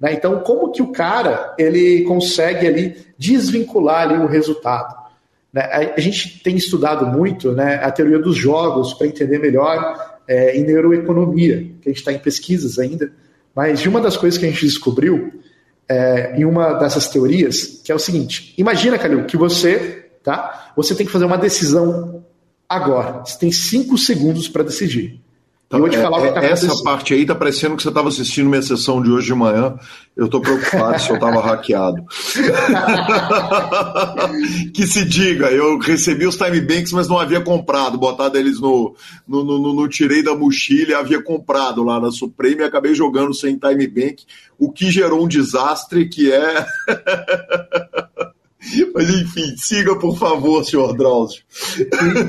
Né? 0.00 0.12
Então 0.12 0.40
como 0.40 0.70
que 0.70 0.82
o 0.82 0.92
cara 0.92 1.54
ele 1.58 2.02
consegue 2.04 2.66
ali 2.66 2.96
desvincular 3.18 4.02
ali 4.02 4.14
o 4.14 4.26
resultado? 4.26 4.94
Né? 5.52 5.62
A 5.96 6.00
gente 6.00 6.42
tem 6.42 6.56
estudado 6.56 7.06
muito 7.06 7.52
né, 7.52 7.76
a 7.82 7.90
teoria 7.90 8.18
dos 8.18 8.36
jogos 8.36 8.94
para 8.94 9.06
entender 9.06 9.38
melhor 9.38 10.18
é, 10.26 10.56
em 10.56 10.64
neuroeconomia, 10.64 11.70
que 11.80 11.88
a 11.88 11.90
gente 11.90 11.98
está 11.98 12.12
em 12.12 12.18
pesquisas 12.18 12.78
ainda, 12.78 13.10
mas 13.54 13.84
uma 13.86 14.00
das 14.00 14.16
coisas 14.16 14.38
que 14.38 14.46
a 14.46 14.50
gente 14.50 14.64
descobriu 14.64 15.32
é, 15.88 16.36
em 16.36 16.44
uma 16.44 16.74
dessas 16.74 17.08
teorias, 17.08 17.80
que 17.82 17.90
é 17.90 17.94
o 17.94 17.98
seguinte: 17.98 18.54
imagina, 18.58 18.98
Calil, 18.98 19.24
que 19.24 19.36
você, 19.36 20.10
tá? 20.22 20.72
Você 20.76 20.94
tem 20.94 21.06
que 21.06 21.12
fazer 21.12 21.24
uma 21.24 21.38
decisão 21.38 22.24
agora. 22.68 23.24
Você 23.24 23.38
tem 23.38 23.50
cinco 23.50 23.96
segundos 23.96 24.48
para 24.48 24.62
decidir. 24.62 25.20
Eu 25.70 25.86
te 25.90 25.98
falar 25.98 26.18
é, 26.18 26.20
o 26.20 26.32
que 26.32 26.40
tá 26.40 26.46
Essa 26.46 26.82
parte 26.82 27.12
aí 27.12 27.26
tá 27.26 27.34
parecendo 27.34 27.76
que 27.76 27.82
você 27.82 27.90
estava 27.90 28.08
assistindo 28.08 28.48
minha 28.48 28.62
sessão 28.62 29.02
de 29.02 29.10
hoje 29.10 29.26
de 29.26 29.34
manhã. 29.34 29.78
Eu 30.16 30.24
estou 30.24 30.40
preocupado 30.40 30.98
se 30.98 31.10
eu 31.10 31.16
estava 31.16 31.42
hackeado. 31.42 32.02
que 34.72 34.86
se 34.86 35.04
diga, 35.04 35.50
eu 35.50 35.78
recebi 35.78 36.26
os 36.26 36.36
time 36.36 36.62
banks, 36.62 36.92
mas 36.92 37.06
não 37.06 37.18
havia 37.18 37.42
comprado. 37.42 37.98
Botado 37.98 38.38
eles 38.38 38.58
no, 38.58 38.94
no, 39.28 39.44
no, 39.44 39.74
no 39.74 39.88
tirei 39.88 40.22
da 40.22 40.34
mochila 40.34 40.98
havia 40.98 41.22
comprado 41.22 41.84
lá 41.84 42.00
na 42.00 42.10
Supreme 42.10 42.62
e 42.62 42.64
acabei 42.64 42.94
jogando 42.94 43.34
sem 43.34 43.58
time 43.58 43.86
bank, 43.86 44.24
o 44.58 44.72
que 44.72 44.90
gerou 44.90 45.22
um 45.22 45.28
desastre 45.28 46.08
que 46.08 46.32
é. 46.32 46.66
Mas 48.94 49.08
enfim, 49.10 49.56
siga 49.56 49.96
por 49.96 50.18
favor, 50.18 50.64
senhor 50.64 50.96
Drauzio. 50.96 51.42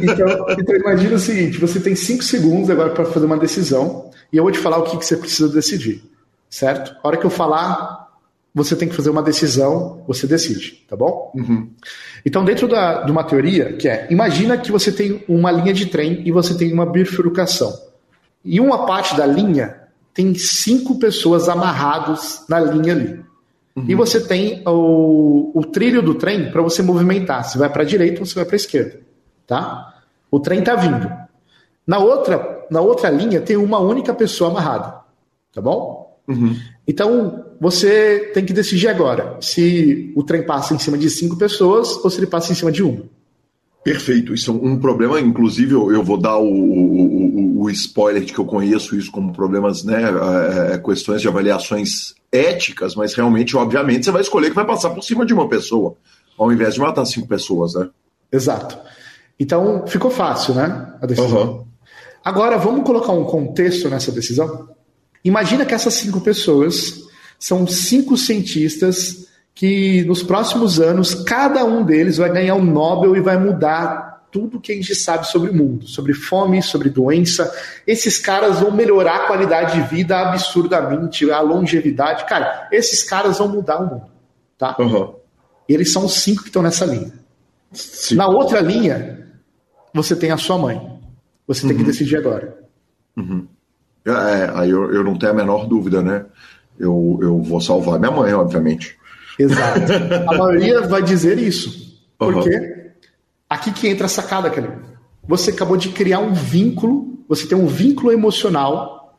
Então, 0.03 0.45
então 0.57 0.75
imagina 0.75 1.15
o 1.15 1.19
seguinte: 1.19 1.57
você 1.57 1.79
tem 1.79 1.95
cinco 1.95 2.23
segundos 2.23 2.69
agora 2.69 2.91
para 2.91 3.05
fazer 3.05 3.25
uma 3.25 3.37
decisão 3.37 4.09
e 4.31 4.37
eu 4.37 4.43
vou 4.43 4.51
te 4.51 4.59
falar 4.59 4.77
o 4.77 4.83
que, 4.83 4.97
que 4.97 5.05
você 5.05 5.17
precisa 5.17 5.49
decidir, 5.49 6.03
certo? 6.49 6.95
A 7.03 7.07
hora 7.07 7.17
que 7.17 7.25
eu 7.25 7.31
falar, 7.31 8.09
você 8.53 8.75
tem 8.75 8.87
que 8.87 8.95
fazer 8.95 9.09
uma 9.09 9.23
decisão, 9.23 10.03
você 10.07 10.27
decide, 10.27 10.83
tá 10.87 10.95
bom? 10.95 11.31
Uhum. 11.35 11.69
Então, 12.25 12.45
dentro 12.45 12.67
da, 12.67 13.03
de 13.03 13.11
uma 13.11 13.23
teoria, 13.23 13.73
que 13.73 13.87
é: 13.87 14.07
imagina 14.11 14.57
que 14.57 14.71
você 14.71 14.91
tem 14.91 15.23
uma 15.27 15.51
linha 15.51 15.73
de 15.73 15.87
trem 15.87 16.21
e 16.25 16.31
você 16.31 16.55
tem 16.55 16.71
uma 16.71 16.85
bifurcação. 16.85 17.73
E 18.45 18.59
uma 18.59 18.85
parte 18.85 19.17
da 19.17 19.25
linha 19.25 19.75
tem 20.13 20.33
cinco 20.35 20.99
pessoas 20.99 21.49
amarradas 21.49 22.45
na 22.47 22.59
linha 22.59 22.93
ali. 22.93 23.28
Uhum. 23.79 23.85
E 23.87 23.95
você 23.95 24.19
tem 24.19 24.61
o, 24.65 25.51
o 25.53 25.65
trilho 25.65 26.01
do 26.01 26.15
trem 26.15 26.51
para 26.51 26.61
você 26.61 26.81
movimentar. 26.81 27.43
Se 27.45 27.57
vai 27.57 27.69
para 27.69 27.83
a 27.83 27.85
direita 27.85 28.19
ou 28.19 28.25
se 28.25 28.35
vai 28.35 28.45
para 28.45 28.55
a 28.55 28.57
esquerda. 28.57 28.99
Tá? 29.47 30.01
O 30.29 30.39
trem 30.39 30.59
está 30.59 30.75
vindo. 30.75 31.09
Na 31.87 31.97
outra, 31.97 32.65
na 32.69 32.81
outra 32.81 33.09
linha 33.09 33.41
tem 33.41 33.57
uma 33.57 33.79
única 33.79 34.13
pessoa 34.13 34.49
amarrada. 34.49 34.99
Tá 35.53 35.61
bom? 35.61 36.19
Uhum. 36.27 36.55
Então 36.87 37.45
você 37.59 38.31
tem 38.33 38.45
que 38.45 38.53
decidir 38.53 38.87
agora 38.87 39.37
se 39.41 40.13
o 40.15 40.23
trem 40.23 40.43
passa 40.43 40.73
em 40.73 40.79
cima 40.79 40.97
de 40.97 41.09
cinco 41.09 41.35
pessoas 41.37 41.97
ou 42.03 42.09
se 42.09 42.19
ele 42.19 42.27
passa 42.27 42.51
em 42.51 42.55
cima 42.55 42.71
de 42.71 42.83
uma. 42.83 43.03
Perfeito. 43.83 44.33
Isso 44.33 44.51
é 44.51 44.53
um 44.53 44.77
problema, 44.77 45.19
inclusive, 45.19 45.73
eu 45.73 46.03
vou 46.03 46.17
dar 46.17 46.37
o, 46.37 46.45
o, 46.45 47.37
o 47.37 47.48
spoiler 47.69 48.23
de 48.23 48.31
que 48.31 48.39
eu 48.39 48.45
conheço 48.45 48.95
isso 48.95 49.11
como 49.11 49.33
problemas, 49.33 49.83
né? 49.83 50.03
É, 50.03 50.75
é, 50.75 50.77
questões 50.77 51.21
de 51.21 51.27
avaliações 51.27 52.13
éticas, 52.31 52.93
mas 52.93 53.15
realmente, 53.15 53.57
obviamente, 53.57 54.05
você 54.05 54.11
vai 54.11 54.21
escolher 54.21 54.49
que 54.49 54.55
vai 54.55 54.65
passar 54.65 54.91
por 54.91 55.03
cima 55.03 55.25
de 55.25 55.33
uma 55.33 55.49
pessoa, 55.49 55.95
ao 56.37 56.51
invés 56.51 56.75
de 56.75 56.79
matar 56.79 57.05
cinco 57.05 57.27
pessoas, 57.27 57.73
né? 57.73 57.89
Exato. 58.31 58.77
Então, 59.39 59.87
ficou 59.87 60.11
fácil, 60.11 60.53
né? 60.53 60.93
A 61.01 61.05
decisão. 61.07 61.41
Uhum. 61.41 61.65
Agora, 62.23 62.57
vamos 62.57 62.85
colocar 62.85 63.13
um 63.13 63.23
contexto 63.23 63.89
nessa 63.89 64.11
decisão? 64.11 64.69
Imagina 65.23 65.65
que 65.65 65.73
essas 65.73 65.95
cinco 65.95 66.21
pessoas 66.21 67.01
são 67.39 67.65
cinco 67.65 68.15
cientistas 68.17 69.27
que 69.55 70.03
nos 70.05 70.21
próximos 70.21 70.79
anos 70.79 71.13
cada 71.13 71.65
um 71.65 71.83
deles 71.83 72.17
vai 72.17 72.31
ganhar 72.31 72.55
um 72.55 72.63
Nobel 72.63 73.15
e 73.15 73.21
vai 73.21 73.37
mudar 73.37 74.08
tudo 74.31 74.59
que 74.59 74.71
a 74.71 74.75
gente 74.75 74.93
sabe 74.95 75.27
sobre 75.27 75.49
o 75.49 75.53
mundo, 75.53 75.87
sobre 75.87 76.13
fome, 76.13 76.61
sobre 76.61 76.89
doença. 76.89 77.51
Esses 77.85 78.17
caras 78.17 78.59
vão 78.59 78.71
melhorar 78.71 79.15
a 79.15 79.27
qualidade 79.27 79.73
de 79.73 79.87
vida 79.89 80.17
absurdamente, 80.19 81.29
a 81.31 81.41
longevidade. 81.41 82.25
Cara, 82.25 82.67
esses 82.71 83.03
caras 83.03 83.37
vão 83.39 83.47
mudar 83.47 83.79
o 83.79 83.87
mundo, 83.87 84.05
tá? 84.57 84.75
Uhum. 84.79 85.15
Eles 85.67 85.91
são 85.91 86.05
os 86.05 86.21
cinco 86.21 86.41
que 86.41 86.49
estão 86.49 86.61
nessa 86.61 86.85
linha. 86.85 87.11
Sim. 87.71 88.15
Na 88.15 88.27
outra 88.27 88.59
linha, 88.59 89.27
você 89.93 90.15
tem 90.15 90.31
a 90.31 90.37
sua 90.37 90.57
mãe. 90.57 90.99
Você 91.47 91.61
tem 91.61 91.71
uhum. 91.71 91.77
que 91.77 91.83
decidir 91.83 92.17
agora. 92.17 92.57
Uhum. 93.17 93.47
É, 94.05 94.11
é, 94.11 94.51
aí 94.53 94.69
eu, 94.69 94.93
eu 94.93 95.03
não 95.03 95.17
tenho 95.17 95.31
a 95.31 95.35
menor 95.35 95.67
dúvida, 95.67 96.01
né? 96.01 96.25
Eu, 96.79 97.19
eu 97.21 97.41
vou 97.41 97.59
salvar 97.59 97.99
minha 97.99 98.11
mãe, 98.11 98.33
obviamente. 98.33 98.97
Exato. 99.37 99.79
A 100.27 100.37
maioria 100.37 100.81
vai 100.81 101.01
dizer 101.01 101.37
isso. 101.37 101.99
Por 102.17 102.35
uhum. 102.35 102.43
quê? 102.43 102.78
Aqui 103.49 103.71
que 103.71 103.87
entra 103.87 104.05
a 104.05 104.09
sacada, 104.09 104.49
Kelly. 104.49 104.69
Você 105.27 105.51
acabou 105.51 105.75
de 105.75 105.89
criar 105.89 106.19
um 106.19 106.33
vínculo, 106.33 107.19
você 107.27 107.47
tem 107.47 107.57
um 107.57 107.67
vínculo 107.67 108.11
emocional 108.11 109.17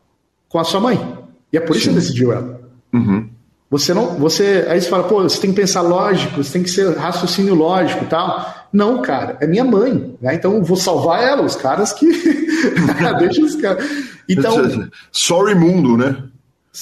com 0.49 0.59
a 0.59 0.65
sua 0.65 0.81
mãe. 0.81 1.19
E 1.53 1.57
é 1.57 1.61
por 1.61 1.77
isso 1.77 1.87
Sim. 1.87 1.95
que 1.95 1.95
você 1.95 2.01
decidiu 2.01 2.33
ela. 2.33 2.61
Uhum. 2.93 3.29
Você 3.71 3.95
não. 3.95 4.17
Você. 4.19 4.67
Aí 4.69 4.81
você 4.81 4.89
fala, 4.89 5.05
pô, 5.05 5.23
você 5.23 5.41
tem 5.41 5.51
que 5.51 5.57
pensar 5.57 5.81
lógico, 5.81 6.43
você 6.43 6.53
tem 6.53 6.63
que 6.63 6.71
ser 6.71 6.97
raciocínio 6.97 7.55
lógico 7.55 8.05
e 8.05 8.09
tal. 8.09 8.55
Não, 8.73 9.01
cara, 9.01 9.37
é 9.41 9.47
minha 9.47 9.65
mãe. 9.65 10.17
Né? 10.21 10.35
Então 10.35 10.55
eu 10.55 10.63
vou 10.63 10.77
salvar 10.77 11.23
ela, 11.23 11.43
os 11.43 11.55
caras 11.55 11.93
que. 11.93 12.07
Deixa 13.19 13.43
os 13.43 13.57
caras. 13.57 13.85
Então. 14.29 14.91
Sorry, 15.13 15.55
mundo, 15.55 15.97
né? 15.97 16.25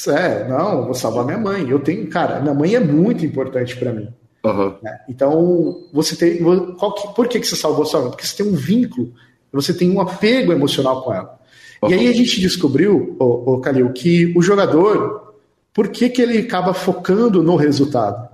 É, 0.08 0.46
não, 0.48 0.84
vou 0.84 0.94
salvar 0.94 1.24
minha 1.24 1.38
mãe. 1.38 1.68
Eu 1.68 1.80
tenho, 1.80 2.06
cara, 2.08 2.40
minha 2.40 2.54
mãe 2.54 2.74
é 2.74 2.80
muito 2.80 3.24
importante 3.24 3.76
para 3.76 3.92
mim. 3.92 4.08
Uhum. 4.44 4.74
Então, 5.08 5.84
você 5.92 6.16
tem. 6.16 6.38
Qual 6.76 6.94
que, 6.94 7.14
por 7.14 7.28
que, 7.28 7.40
que 7.40 7.46
você 7.46 7.56
salvou 7.56 7.84
sua 7.84 8.00
mãe? 8.00 8.10
Porque 8.10 8.26
você 8.26 8.36
tem 8.36 8.46
um 8.46 8.54
vínculo, 8.54 9.12
você 9.52 9.74
tem 9.74 9.90
um 9.90 10.00
apego 10.00 10.52
emocional 10.52 11.02
com 11.02 11.12
ela. 11.12 11.38
Uhum. 11.82 11.90
E 11.90 11.94
aí 11.94 12.08
a 12.08 12.12
gente 12.12 12.40
descobriu, 12.40 13.16
o, 13.18 13.54
o 13.54 13.60
Calil, 13.60 13.92
que 13.92 14.32
o 14.36 14.42
jogador, 14.42 15.34
por 15.72 15.88
que, 15.88 16.08
que 16.08 16.22
ele 16.22 16.38
acaba 16.38 16.72
focando 16.72 17.42
no 17.42 17.56
resultado? 17.56 18.28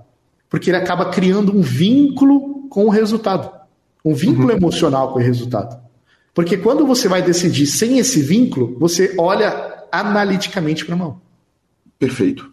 Porque 0.49 0.69
ele 0.69 0.77
acaba 0.77 1.09
criando 1.09 1.55
um 1.55 1.61
vínculo 1.61 2.67
com 2.69 2.85
o 2.85 2.89
resultado. 2.89 3.51
Um 4.03 4.13
vínculo 4.13 4.49
uhum. 4.49 4.55
emocional 4.57 5.11
com 5.11 5.19
o 5.19 5.21
resultado. 5.21 5.83
Porque 6.33 6.57
quando 6.57 6.85
você 6.85 7.07
vai 7.07 7.21
decidir 7.21 7.65
sem 7.65 7.97
esse 7.97 8.21
vínculo, 8.21 8.77
você 8.77 9.15
olha 9.17 9.85
analiticamente 9.91 10.85
para 10.85 10.93
a 10.93 10.97
mão. 10.97 11.21
Perfeito. 11.97 12.51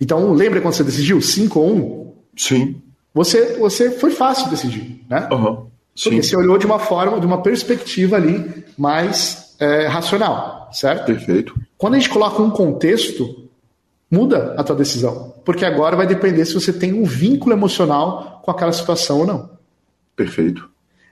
Então, 0.00 0.32
lembra 0.32 0.60
quando 0.60 0.74
você 0.74 0.84
decidiu 0.84 1.20
5 1.20 1.58
ou 1.58 1.66
1? 1.68 1.74
Um? 1.74 2.07
Sim. 2.38 2.80
Você, 3.12 3.56
você 3.58 3.90
foi 3.90 4.12
fácil 4.12 4.48
decidir, 4.48 5.04
né? 5.10 5.28
Uhum. 5.30 5.66
Porque 6.00 6.22
você 6.22 6.36
olhou 6.36 6.56
de 6.56 6.64
uma 6.64 6.78
forma, 6.78 7.18
de 7.18 7.26
uma 7.26 7.42
perspectiva 7.42 8.16
ali 8.16 8.64
mais 8.78 9.56
é, 9.58 9.86
racional, 9.88 10.70
certo? 10.72 11.06
Perfeito. 11.06 11.54
Quando 11.76 11.94
a 11.94 11.98
gente 11.98 12.08
coloca 12.08 12.40
um 12.40 12.50
contexto, 12.50 13.48
muda 14.08 14.54
a 14.56 14.62
tua 14.62 14.76
decisão. 14.76 15.34
Porque 15.44 15.64
agora 15.64 15.96
vai 15.96 16.06
depender 16.06 16.44
se 16.44 16.54
você 16.54 16.72
tem 16.72 16.92
um 16.92 17.04
vínculo 17.04 17.52
emocional 17.52 18.40
com 18.44 18.50
aquela 18.50 18.72
situação 18.72 19.18
ou 19.20 19.26
não. 19.26 19.50
Perfeito. 20.14 20.68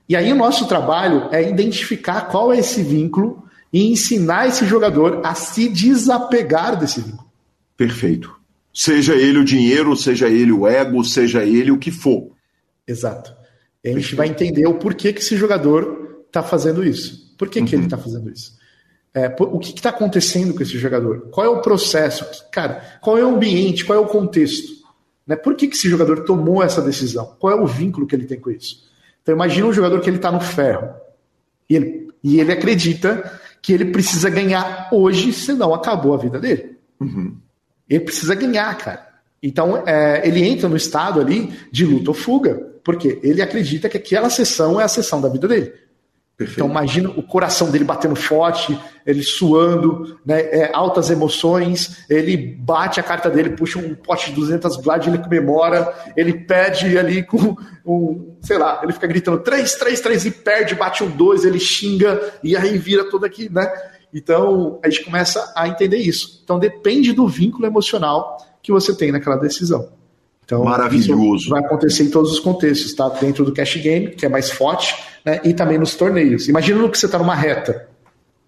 E 0.09 0.15
aí 0.15 0.33
o 0.33 0.37
nosso 0.37 0.69
trabalho 0.69 1.29
é 1.33 1.49
identificar 1.49 2.29
qual 2.29 2.53
é 2.53 2.59
esse 2.59 2.83
vínculo 2.83 3.45
e 3.73 3.91
ensinar 3.91 4.47
esse 4.47 4.65
jogador 4.65 5.21
a 5.25 5.35
se 5.35 5.69
desapegar 5.69 6.79
desse 6.79 7.01
vínculo. 7.01 7.29
Perfeito. 7.77 8.36
Seja 8.79 9.15
ele 9.15 9.39
o 9.39 9.45
dinheiro, 9.45 9.97
seja 9.97 10.29
ele 10.29 10.53
o 10.53 10.69
ego, 10.69 11.03
seja 11.03 11.43
ele 11.43 11.71
o 11.71 11.79
que 11.79 11.91
for. 11.91 12.33
Exato. 12.87 13.35
A 13.83 13.89
gente 13.89 14.15
vai 14.15 14.29
entender 14.29 14.67
o 14.67 14.75
porquê 14.75 15.15
que 15.15 15.21
esse 15.21 15.35
jogador 15.35 16.27
está 16.27 16.43
fazendo 16.43 16.85
isso. 16.85 17.35
Por 17.39 17.49
que, 17.49 17.59
uhum. 17.59 17.65
que 17.65 17.75
ele 17.75 17.85
está 17.85 17.97
fazendo 17.97 18.31
isso? 18.31 18.55
É, 19.15 19.35
o 19.41 19.59
que 19.59 19.73
está 19.73 19.89
acontecendo 19.89 20.53
com 20.53 20.63
esse 20.63 20.77
jogador? 20.77 21.31
Qual 21.31 21.47
é 21.47 21.49
o 21.49 21.63
processo? 21.63 22.27
Cara, 22.53 22.99
qual 23.01 23.17
é 23.17 23.25
o 23.25 23.35
ambiente? 23.37 23.83
Qual 23.83 23.99
é 23.99 24.03
o 24.03 24.09
contexto? 24.09 24.71
Né? 25.27 25.37
Por 25.37 25.55
que, 25.55 25.69
que 25.69 25.75
esse 25.75 25.89
jogador 25.89 26.27
tomou 26.27 26.63
essa 26.63 26.83
decisão? 26.83 27.35
Qual 27.39 27.51
é 27.51 27.59
o 27.59 27.67
vínculo 27.67 28.07
que 28.07 28.15
ele 28.15 28.27
tem 28.27 28.39
com 28.39 28.51
isso? 28.51 28.91
Então 29.23 29.35
imagina 29.35 29.69
um 29.69 29.73
jogador 29.73 30.03
que 30.03 30.11
ele 30.11 30.19
está 30.19 30.31
no 30.31 30.41
ferro 30.41 30.91
e 31.71 31.77
ele, 31.77 32.09
e 32.23 32.41
ele 32.41 32.53
acredita 32.53 33.41
que 33.63 33.73
ele 33.73 33.87
precisa 33.87 34.29
ganhar 34.29 34.91
hoje, 34.93 35.33
senão 35.33 35.73
acabou 35.73 36.13
a 36.13 36.19
vida 36.19 36.39
dele. 36.39 36.77
Uhum. 37.01 37.39
Ele 37.89 38.01
precisa 38.01 38.35
ganhar, 38.35 38.77
cara. 38.77 39.07
Então 39.43 39.83
é, 39.87 40.27
ele 40.27 40.45
entra 40.45 40.69
no 40.69 40.77
estado 40.77 41.21
ali 41.21 41.53
de 41.71 41.85
luta 41.85 42.11
ou 42.11 42.15
fuga, 42.15 42.55
porque 42.83 43.21
ele 43.23 43.43
acredita 43.43 43.89
que 43.89 43.97
aquela 43.97 44.31
sessão 44.31 44.81
é 44.81 44.85
a 44.85 44.89
sessão 44.89 45.21
da 45.21 45.29
vida 45.29 45.47
dele. 45.47 45.73
Perfeito. 46.37 46.61
Então 46.61 46.71
imagina 46.71 47.09
o 47.09 47.23
coração 47.23 47.71
dele 47.71 47.85
batendo 47.85 48.15
forte, 48.15 48.79
ele 49.07 49.23
suando, 49.23 50.19
né, 50.25 50.43
é, 50.43 50.71
altas 50.71 51.09
emoções, 51.09 52.05
ele 52.11 52.37
bate 52.37 53.01
a 53.01 53.03
carta 53.03 53.31
dele, 53.31 53.57
puxa 53.57 53.79
um 53.79 53.95
pote 53.95 54.29
de 54.29 54.37
200 54.37 54.77
Vlad, 54.83 55.07
ele 55.07 55.17
comemora, 55.17 55.95
ele 56.15 56.35
pede 56.35 56.99
ali 56.99 57.23
com 57.23 57.57
um, 57.87 58.37
sei 58.43 58.59
lá, 58.59 58.81
ele 58.83 58.93
fica 58.93 59.07
gritando 59.07 59.39
3, 59.39 59.77
3, 59.77 60.01
3 60.01 60.27
e 60.27 60.31
perde, 60.31 60.75
bate 60.75 61.03
um 61.03 61.09
2, 61.09 61.47
ele 61.47 61.59
xinga 61.59 62.21
e 62.43 62.55
aí 62.55 62.77
vira 62.77 63.09
todo 63.09 63.25
aqui, 63.25 63.51
né? 63.51 63.67
Então 64.17 64.81
a 64.83 64.89
gente 64.89 65.05
começa 65.05 65.53
a 65.55 65.69
entender 65.69 65.99
isso. 65.99 66.41
Então 66.43 66.59
depende 66.59 67.13
do 67.13 67.29
vínculo 67.29 67.67
emocional 67.67 68.39
que 68.63 68.73
você 68.73 68.95
tem 68.95 69.13
naquela 69.13 69.37
decisão. 69.37 69.91
Então, 70.43 70.65
Maravilhoso. 70.65 71.51
vai 71.51 71.61
acontecer 71.61 72.05
em 72.05 72.11
todos 72.11 72.33
os 72.33 72.41
contextos, 72.41 72.95
tá? 72.95 73.09
Dentro 73.09 73.45
do 73.45 73.53
cash 73.53 73.77
game, 73.77 74.11
que 74.11 74.25
é 74.25 74.29
mais 74.29 74.51
forte, 74.51 74.95
né? 75.25 75.41
e 75.45 75.53
também 75.53 75.77
nos 75.77 75.97
torneios. 75.97 76.49
Imagina 76.49 76.89
que 76.89 76.97
você 76.97 77.07
está 77.07 77.19
numa 77.19 77.35
reta. 77.35 77.89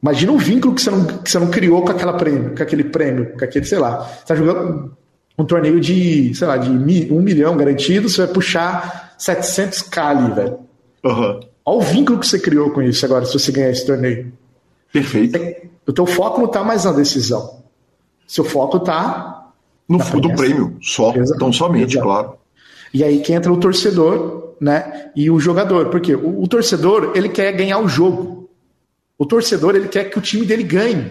Imagina 0.00 0.30
o 0.30 0.38
vínculo 0.38 0.74
que 0.74 0.80
você, 0.80 0.90
não, 0.90 1.04
que 1.04 1.28
você 1.28 1.38
não 1.40 1.50
criou 1.50 1.82
com, 1.82 1.90
aquela 1.90 2.12
prêmio, 2.12 2.54
com 2.56 2.62
aquele 2.62 2.84
prêmio, 2.84 3.32
com 3.36 3.44
aquele, 3.44 3.64
sei 3.64 3.78
lá. 3.78 4.04
Você 4.04 4.20
está 4.20 4.34
jogando 4.36 4.96
um 5.36 5.44
torneio 5.44 5.80
de, 5.80 6.32
sei 6.34 6.46
lá, 6.46 6.56
de 6.56 6.70
um 6.70 7.20
milhão 7.20 7.56
garantido, 7.56 8.08
você 8.08 8.24
vai 8.24 8.32
puxar 8.32 9.16
700k 9.18 9.98
ali, 9.98 10.34
velho. 10.34 10.58
Uhum. 11.04 11.40
Olha 11.66 11.78
o 11.78 11.80
vínculo 11.80 12.20
que 12.20 12.26
você 12.26 12.38
criou 12.38 12.70
com 12.70 12.80
isso 12.80 13.04
agora, 13.04 13.24
se 13.24 13.32
você 13.32 13.50
ganhar 13.50 13.70
esse 13.70 13.84
torneio. 13.84 14.32
Perfeito. 14.92 15.38
O 15.86 15.92
teu 15.92 16.06
foco 16.06 16.38
não 16.38 16.46
está 16.46 16.62
mais 16.62 16.84
na 16.84 16.92
decisão. 16.92 17.62
Seu 18.26 18.44
foco 18.44 18.76
está 18.78 19.52
no 19.88 19.98
fundo 19.98 20.28
do 20.28 20.34
prêmio, 20.34 20.76
só, 20.82 21.14
Exato. 21.14 21.38
tão 21.38 21.52
somente, 21.52 21.94
Exato. 21.94 22.06
claro. 22.06 22.38
E 22.92 23.02
aí 23.02 23.20
que 23.20 23.32
entra 23.32 23.52
o 23.52 23.56
torcedor, 23.56 24.54
né? 24.60 25.10
E 25.16 25.30
o 25.30 25.38
jogador, 25.38 25.88
porque 25.88 26.14
o, 26.14 26.42
o, 26.42 26.48
torcedor 26.48 27.12
ele 27.14 27.28
quer 27.28 27.52
ganhar 27.52 27.78
o 27.78 27.88
jogo. 27.88 28.50
O 29.16 29.24
torcedor 29.24 29.74
ele 29.74 29.88
quer 29.88 30.04
que 30.04 30.18
o 30.18 30.22
time 30.22 30.44
dele 30.44 30.62
ganhe. 30.62 31.10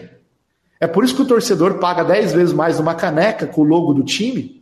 É 0.80 0.86
por 0.86 1.04
isso 1.04 1.16
que 1.16 1.22
o 1.22 1.28
torcedor 1.28 1.80
paga 1.80 2.04
10 2.04 2.34
vezes 2.34 2.54
mais 2.54 2.78
numa 2.78 2.94
caneca 2.94 3.48
com 3.48 3.62
o 3.62 3.64
logo 3.64 3.94
do 3.94 4.04
time 4.04 4.58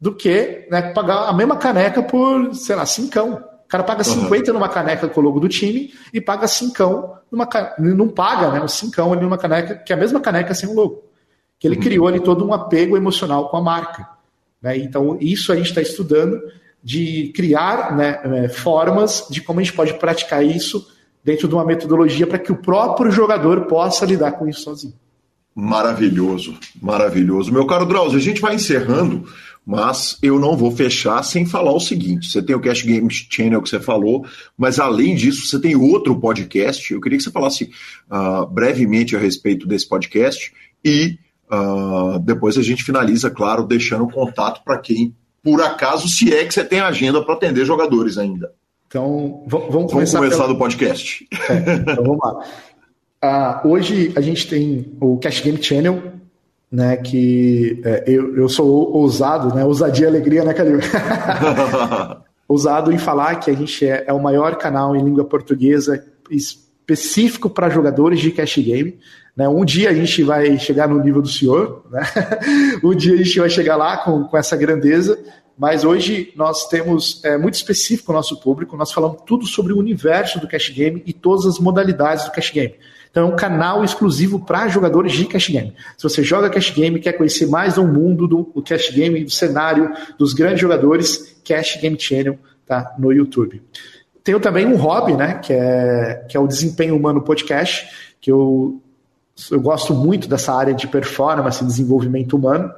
do 0.00 0.14
que 0.14 0.66
né, 0.70 0.92
pagar 0.92 1.28
a 1.28 1.32
mesma 1.32 1.56
caneca 1.56 2.02
por, 2.02 2.54
sei 2.54 2.76
lá, 2.76 2.86
cincão. 2.86 3.42
O 3.68 3.70
cara 3.70 3.84
paga 3.84 4.02
uhum. 4.08 4.22
50 4.22 4.52
numa 4.52 4.68
caneca 4.68 5.08
com 5.08 5.20
o 5.20 5.22
logo 5.22 5.38
do 5.38 5.48
time 5.48 5.92
e 6.12 6.20
paga 6.20 6.48
cincão 6.48 7.18
numa 7.30 7.46
não 7.78 8.08
paga, 8.08 8.50
né, 8.50 8.62
um 8.62 8.68
cincão 8.68 9.12
ali 9.12 9.22
numa 9.22 9.38
caneca 9.38 9.76
que 9.76 9.92
é 9.92 9.96
a 9.96 9.98
mesma 9.98 10.20
caneca 10.20 10.54
sem 10.54 10.68
o 10.68 10.74
logo 10.74 11.08
que 11.58 11.66
ele 11.66 11.76
uhum. 11.76 11.82
criou 11.82 12.08
ali 12.08 12.20
todo 12.20 12.46
um 12.46 12.52
apego 12.52 12.96
emocional 12.96 13.48
com 13.48 13.56
a 13.56 13.60
marca. 13.60 14.08
Né? 14.62 14.78
Então, 14.78 15.18
isso 15.20 15.52
a 15.52 15.56
gente 15.56 15.68
está 15.68 15.82
estudando 15.82 16.40
de 16.82 17.32
criar 17.34 17.96
né, 17.96 18.20
é, 18.22 18.48
formas 18.48 19.26
de 19.28 19.40
como 19.40 19.60
a 19.60 19.62
gente 19.62 19.74
pode 19.74 19.94
praticar 19.94 20.44
isso 20.44 20.86
dentro 21.24 21.48
de 21.48 21.54
uma 21.54 21.64
metodologia 21.64 22.26
para 22.26 22.38
que 22.38 22.52
o 22.52 22.56
próprio 22.56 23.10
jogador 23.10 23.62
possa 23.66 24.06
lidar 24.06 24.32
com 24.32 24.48
isso 24.48 24.62
sozinho. 24.62 24.94
Maravilhoso, 25.54 26.56
maravilhoso. 26.80 27.52
Meu 27.52 27.66
caro 27.66 27.84
Drauzio, 27.84 28.18
a 28.18 28.22
gente 28.22 28.40
vai 28.40 28.54
encerrando, 28.54 29.28
mas 29.68 30.16
eu 30.22 30.40
não 30.40 30.56
vou 30.56 30.70
fechar 30.70 31.22
sem 31.22 31.44
falar 31.44 31.72
o 31.72 31.78
seguinte: 31.78 32.30
você 32.30 32.40
tem 32.40 32.56
o 32.56 32.60
Cash 32.60 32.82
Games 32.82 33.26
Channel 33.30 33.60
que 33.60 33.68
você 33.68 33.78
falou, 33.78 34.24
mas 34.56 34.80
além 34.80 35.14
disso, 35.14 35.46
você 35.46 35.60
tem 35.60 35.76
outro 35.76 36.18
podcast. 36.18 36.90
Eu 36.90 37.02
queria 37.02 37.18
que 37.18 37.24
você 37.24 37.30
falasse 37.30 37.70
uh, 38.10 38.46
brevemente 38.46 39.14
a 39.14 39.18
respeito 39.18 39.68
desse 39.68 39.86
podcast 39.86 40.50
e 40.82 41.18
Uh, 41.50 42.18
depois 42.18 42.58
a 42.58 42.62
gente 42.62 42.84
finaliza, 42.84 43.30
claro, 43.30 43.66
deixando 43.66 44.04
o 44.04 44.12
contato 44.12 44.62
para 44.62 44.76
quem, 44.76 45.14
por 45.42 45.62
acaso, 45.62 46.06
se 46.06 46.30
é 46.30 46.44
que 46.44 46.52
você 46.52 46.62
tem 46.62 46.78
agenda 46.78 47.24
para 47.24 47.32
atender 47.32 47.64
jogadores 47.64 48.18
ainda. 48.18 48.52
Então, 48.86 49.44
vamos 49.46 49.90
começar, 49.90 49.96
vamos 49.96 50.12
começar 50.12 50.42
pelo... 50.42 50.52
do 50.52 50.58
podcast. 50.58 51.26
É, 51.48 51.74
então 51.74 52.04
vamos 52.04 52.18
lá. 52.22 53.64
Uh, 53.64 53.68
hoje 53.68 54.12
a 54.14 54.20
gente 54.20 54.46
tem 54.46 54.94
o 55.00 55.16
Cash 55.16 55.40
Game 55.40 55.62
Channel, 55.62 56.17
né? 56.70 56.96
Que 56.96 57.80
é, 57.84 58.04
eu, 58.06 58.36
eu 58.36 58.48
sou 58.48 58.92
ousado, 58.92 59.54
né? 59.54 59.64
Ousadia 59.64 60.06
e 60.06 60.08
alegria, 60.08 60.44
né, 60.44 60.54
Calil? 60.54 60.78
ousado 62.48 62.90
em 62.90 62.98
falar 62.98 63.36
que 63.36 63.50
a 63.50 63.54
gente 63.54 63.86
é, 63.86 64.04
é 64.06 64.12
o 64.12 64.22
maior 64.22 64.56
canal 64.56 64.96
em 64.96 65.04
língua 65.04 65.24
portuguesa 65.24 66.02
específico 66.30 67.50
para 67.50 67.68
jogadores 67.68 68.20
de 68.20 68.30
cash 68.30 68.56
game. 68.58 68.98
Né? 69.36 69.46
Um 69.46 69.64
dia 69.64 69.90
a 69.90 69.94
gente 69.94 70.22
vai 70.22 70.58
chegar 70.58 70.88
no 70.88 71.02
nível 71.02 71.20
do 71.20 71.28
senhor, 71.28 71.84
né? 71.90 72.02
um 72.82 72.94
dia 72.94 73.14
a 73.14 73.16
gente 73.18 73.38
vai 73.38 73.50
chegar 73.50 73.76
lá 73.76 73.98
com, 73.98 74.24
com 74.24 74.36
essa 74.36 74.56
grandeza, 74.56 75.18
mas 75.56 75.84
hoje 75.84 76.32
nós 76.34 76.66
temos 76.68 77.22
é, 77.24 77.36
muito 77.36 77.54
específico 77.54 78.10
o 78.10 78.14
nosso 78.14 78.40
público, 78.40 78.76
nós 78.76 78.90
falamos 78.90 79.22
tudo 79.26 79.46
sobre 79.46 79.72
o 79.72 79.78
universo 79.78 80.40
do 80.40 80.48
cash 80.48 80.70
game 80.70 81.02
e 81.06 81.12
todas 81.12 81.46
as 81.46 81.58
modalidades 81.58 82.24
do 82.24 82.32
cash 82.32 82.50
game. 82.50 82.74
Então 83.18 83.30
é 83.30 83.32
um 83.32 83.36
canal 83.36 83.84
exclusivo 83.84 84.38
para 84.38 84.68
jogadores 84.68 85.12
de 85.12 85.24
cash 85.24 85.48
game. 85.48 85.74
Se 85.96 86.04
você 86.04 86.22
joga 86.22 86.48
cash 86.48 86.70
game, 86.70 87.00
quer 87.00 87.14
conhecer 87.14 87.46
mais 87.46 87.74
do 87.74 87.84
mundo 87.84 88.28
do, 88.28 88.52
do 88.54 88.62
cash 88.62 88.90
game, 88.90 89.24
do 89.24 89.30
cenário 89.30 89.92
dos 90.16 90.32
grandes 90.32 90.60
jogadores, 90.60 91.36
Cash 91.44 91.80
Game 91.82 91.98
Channel 91.98 92.38
tá 92.64 92.94
no 92.96 93.12
YouTube. 93.12 93.60
Tenho 94.22 94.38
também 94.38 94.66
um 94.66 94.76
hobby, 94.76 95.14
né, 95.14 95.40
que 95.42 95.52
é, 95.52 96.26
que 96.28 96.36
é 96.36 96.40
o 96.40 96.46
Desempenho 96.46 96.94
Humano 96.94 97.22
Podcast, 97.22 97.88
que 98.20 98.30
eu 98.30 98.80
eu 99.50 99.60
gosto 99.60 99.94
muito 99.94 100.28
dessa 100.28 100.52
área 100.52 100.74
de 100.74 100.88
performance 100.88 101.62
e 101.62 101.66
desenvolvimento 101.66 102.36
humano. 102.36 102.72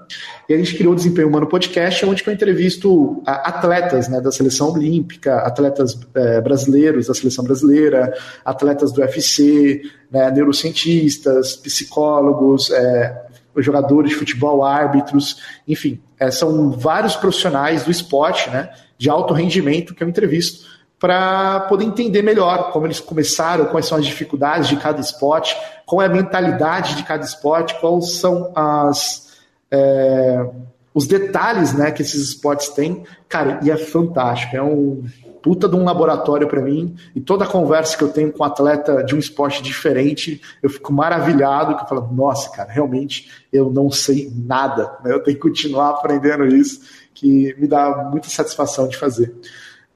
E 0.48 0.52
a 0.52 0.58
gente 0.58 0.76
criou 0.76 0.92
o 0.92 0.96
Desempenho 0.96 1.28
Humano 1.28 1.46
Podcast, 1.46 2.04
onde 2.04 2.22
eu 2.24 2.32
entrevisto 2.32 3.22
atletas 3.24 4.08
né, 4.08 4.20
da 4.20 4.30
seleção 4.30 4.72
olímpica, 4.72 5.38
atletas 5.38 5.98
é, 6.14 6.40
brasileiros 6.40 7.06
da 7.06 7.14
seleção 7.14 7.44
brasileira, 7.44 8.12
atletas 8.44 8.92
do 8.92 9.00
UFC, 9.00 9.82
né, 10.10 10.30
neurocientistas, 10.30 11.56
psicólogos, 11.56 12.70
é, 12.70 13.26
jogadores 13.56 14.10
de 14.10 14.16
futebol, 14.16 14.64
árbitros, 14.64 15.38
enfim, 15.66 16.00
é, 16.18 16.30
são 16.30 16.70
vários 16.72 17.16
profissionais 17.16 17.84
do 17.84 17.90
esporte, 17.90 18.50
né, 18.50 18.70
de 18.98 19.08
alto 19.08 19.32
rendimento 19.32 19.94
que 19.94 20.04
eu 20.04 20.08
entrevisto 20.08 20.79
para 21.00 21.60
poder 21.60 21.86
entender 21.86 22.20
melhor 22.20 22.70
como 22.70 22.86
eles 22.86 23.00
começaram, 23.00 23.64
quais 23.64 23.86
são 23.86 23.96
as 23.96 24.04
dificuldades 24.04 24.68
de 24.68 24.76
cada 24.76 25.00
esporte, 25.00 25.56
qual 25.86 26.02
é 26.02 26.06
a 26.06 26.10
mentalidade 26.10 26.94
de 26.94 27.02
cada 27.04 27.24
esporte, 27.24 27.74
quais 27.80 28.12
são 28.12 28.52
as, 28.54 29.32
é, 29.70 30.46
os 30.92 31.06
detalhes 31.06 31.72
né, 31.72 31.90
que 31.90 32.02
esses 32.02 32.28
esportes 32.28 32.68
têm. 32.68 33.02
Cara, 33.26 33.60
e 33.62 33.70
é 33.70 33.78
fantástico, 33.78 34.54
é 34.54 34.62
um 34.62 35.02
puta 35.42 35.66
de 35.66 35.74
um 35.74 35.84
laboratório 35.84 36.46
para 36.46 36.60
mim, 36.60 36.94
e 37.16 37.20
toda 37.20 37.46
conversa 37.46 37.96
que 37.96 38.04
eu 38.04 38.12
tenho 38.12 38.30
com 38.30 38.42
um 38.42 38.46
atleta 38.46 39.02
de 39.02 39.14
um 39.14 39.18
esporte 39.18 39.62
diferente, 39.62 40.38
eu 40.62 40.68
fico 40.68 40.92
maravilhado, 40.92 41.76
que 41.76 41.82
eu 41.82 41.88
falo, 41.88 42.12
nossa, 42.12 42.50
cara, 42.50 42.70
realmente 42.70 43.30
eu 43.50 43.70
não 43.70 43.90
sei 43.90 44.30
nada, 44.34 44.98
né? 45.02 45.12
eu 45.14 45.22
tenho 45.22 45.38
que 45.38 45.42
continuar 45.42 45.90
aprendendo 45.92 46.46
isso, 46.46 46.82
que 47.14 47.54
me 47.58 47.66
dá 47.66 48.10
muita 48.10 48.28
satisfação 48.28 48.86
de 48.86 48.98
fazer. 48.98 49.34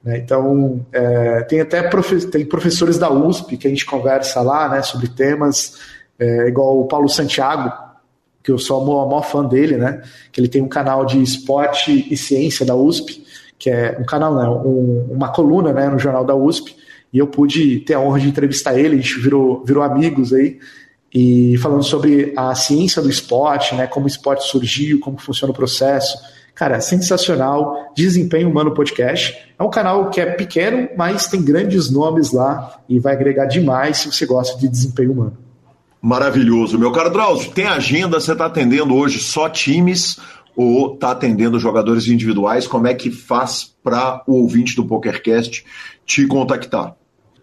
Né? 0.05 0.19
Então, 0.19 0.85
é, 0.93 1.41
tem 1.41 1.59
até 1.59 1.81
profe 1.81 2.27
tem 2.27 2.45
professores 2.45 2.99
da 2.99 3.11
USP 3.11 3.57
que 3.57 3.65
a 3.65 3.69
gente 3.69 3.85
conversa 3.85 4.41
lá 4.41 4.69
né, 4.69 4.83
sobre 4.83 5.07
temas, 5.07 5.79
é, 6.19 6.47
igual 6.47 6.79
o 6.79 6.85
Paulo 6.85 7.09
Santiago, 7.09 7.73
que 8.43 8.51
eu 8.51 8.59
sou 8.59 8.83
o 8.83 9.09
maior 9.09 9.23
fã 9.23 9.43
dele, 9.43 9.75
né? 9.75 10.03
Que 10.31 10.39
ele 10.39 10.47
tem 10.47 10.61
um 10.61 10.67
canal 10.67 11.03
de 11.03 11.19
esporte 11.21 12.07
e 12.11 12.15
ciência 12.15 12.63
da 12.63 12.75
USP, 12.75 13.25
que 13.57 13.71
é 13.71 13.97
um 13.99 14.05
canal, 14.05 14.35
né, 14.35 14.47
um, 14.47 15.07
uma 15.09 15.29
coluna 15.29 15.73
né, 15.73 15.89
no 15.89 15.97
jornal 15.97 16.23
da 16.23 16.35
USP, 16.35 16.75
e 17.11 17.17
eu 17.17 17.25
pude 17.25 17.79
ter 17.79 17.95
a 17.95 17.99
honra 17.99 18.19
de 18.19 18.27
entrevistar 18.27 18.77
ele, 18.77 18.95
a 18.95 19.01
gente 19.01 19.19
virou, 19.19 19.63
virou 19.65 19.81
amigos 19.81 20.31
aí, 20.31 20.59
e 21.11 21.57
falando 21.57 21.81
sobre 21.81 22.33
a 22.35 22.53
ciência 22.53 23.01
do 23.01 23.09
esporte, 23.09 23.73
né, 23.73 23.87
como 23.87 24.05
o 24.05 24.07
esporte 24.07 24.43
surgiu, 24.43 24.99
como 24.99 25.17
funciona 25.17 25.51
o 25.51 25.55
processo, 25.55 26.15
Cara, 26.55 26.79
sensacional. 26.79 27.91
Desempenho 27.93 28.49
Humano 28.49 28.73
Podcast. 28.73 29.37
É 29.59 29.61
um 29.61 29.69
canal 29.69 30.09
que 30.09 30.21
é 30.21 30.25
pequeno, 30.25 30.87
mas 30.97 31.27
tem 31.27 31.43
grandes 31.43 31.91
nomes 31.91 32.31
lá 32.31 32.79
e 32.87 32.97
vai 32.97 33.13
agregar 33.13 33.45
demais 33.45 33.97
se 33.97 34.11
você 34.11 34.25
gosta 34.25 34.57
de 34.57 34.69
desempenho 34.69 35.11
humano. 35.11 35.37
Maravilhoso. 36.01 36.79
Meu 36.79 36.93
caro 36.93 37.09
Drauzio, 37.09 37.51
tem 37.51 37.65
agenda? 37.65 38.19
Você 38.19 38.31
está 38.31 38.45
atendendo 38.45 38.95
hoje 38.95 39.19
só 39.19 39.49
times 39.49 40.17
ou 40.55 40.93
está 40.93 41.11
atendendo 41.11 41.59
jogadores 41.59 42.07
individuais? 42.07 42.67
Como 42.67 42.87
é 42.87 42.93
que 42.93 43.11
faz 43.11 43.75
para 43.83 44.23
o 44.25 44.35
ouvinte 44.35 44.75
do 44.77 44.85
PokerCast 44.85 45.65
te 46.05 46.25
contactar? 46.25 46.95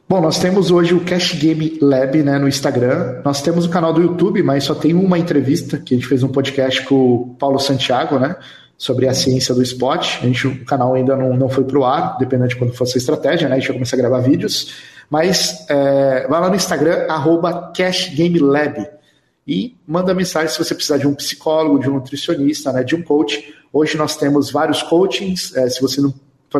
Bom, 0.09 0.21
nós 0.21 0.39
temos 0.39 0.71
hoje 0.71 0.95
o 0.95 1.01
Cash 1.01 1.35
Game 1.35 1.79
Lab 1.81 2.23
né, 2.23 2.39
no 2.39 2.49
Instagram. 2.49 3.23
Nós 3.25 3.43
temos 3.43 3.67
o 3.67 3.71
canal 3.71 3.93
do 3.93 4.03
YouTube, 4.03 4.43
mas 4.43 4.65
só 4.65 4.75
tem 4.75 4.95
uma 4.95 5.19
entrevista 5.19 5.79
que 5.79 5.95
a 5.95 5.97
gente 5.97 6.07
fez 6.07 6.23
um 6.23 6.29
podcast 6.29 6.83
com 6.85 7.15
o 7.15 7.37
Paulo 7.39 7.59
Santiago, 7.59 8.19
né? 8.19 8.37
Sobre 8.83 9.07
a 9.07 9.15
ciência 9.15 9.55
do 9.55 9.63
esporte. 9.63 10.19
A 10.21 10.27
gente, 10.27 10.45
o 10.49 10.65
canal 10.65 10.95
ainda 10.95 11.15
não, 11.15 11.37
não 11.37 11.49
foi 11.49 11.63
para 11.63 11.79
o 11.79 11.85
ar, 11.85 12.19
dependendo 12.19 12.49
de 12.49 12.57
quando 12.57 12.73
fosse 12.73 12.97
a 12.97 12.99
estratégia, 12.99 13.49
né? 13.49 13.55
A 13.55 13.59
gente 13.59 13.69
vai 13.69 13.77
começar 13.77 13.95
a 13.95 14.01
gravar 14.01 14.19
vídeos. 14.19 14.75
Mas 15.09 15.65
é, 15.69 16.27
vai 16.27 16.41
lá 16.41 16.49
no 16.49 16.57
Instagram, 16.57 17.07
arroba 17.09 17.71
CashGameLab 17.77 18.89
e 19.47 19.77
manda 19.87 20.13
mensagem 20.13 20.49
se 20.49 20.59
você 20.59 20.75
precisar 20.75 20.99
de 20.99 21.07
um 21.07 21.15
psicólogo, 21.15 21.79
de 21.79 21.89
um 21.89 21.95
nutricionista, 21.95 22.73
né, 22.73 22.83
de 22.83 22.97
um 22.97 23.03
coach. 23.03 23.55
Hoje 23.73 23.97
nós 23.97 24.17
temos 24.17 24.51
vários 24.51 24.83
coachings. 24.83 25.55
É, 25.55 25.69
se 25.69 25.81
você 25.81 26.01
não. 26.01 26.13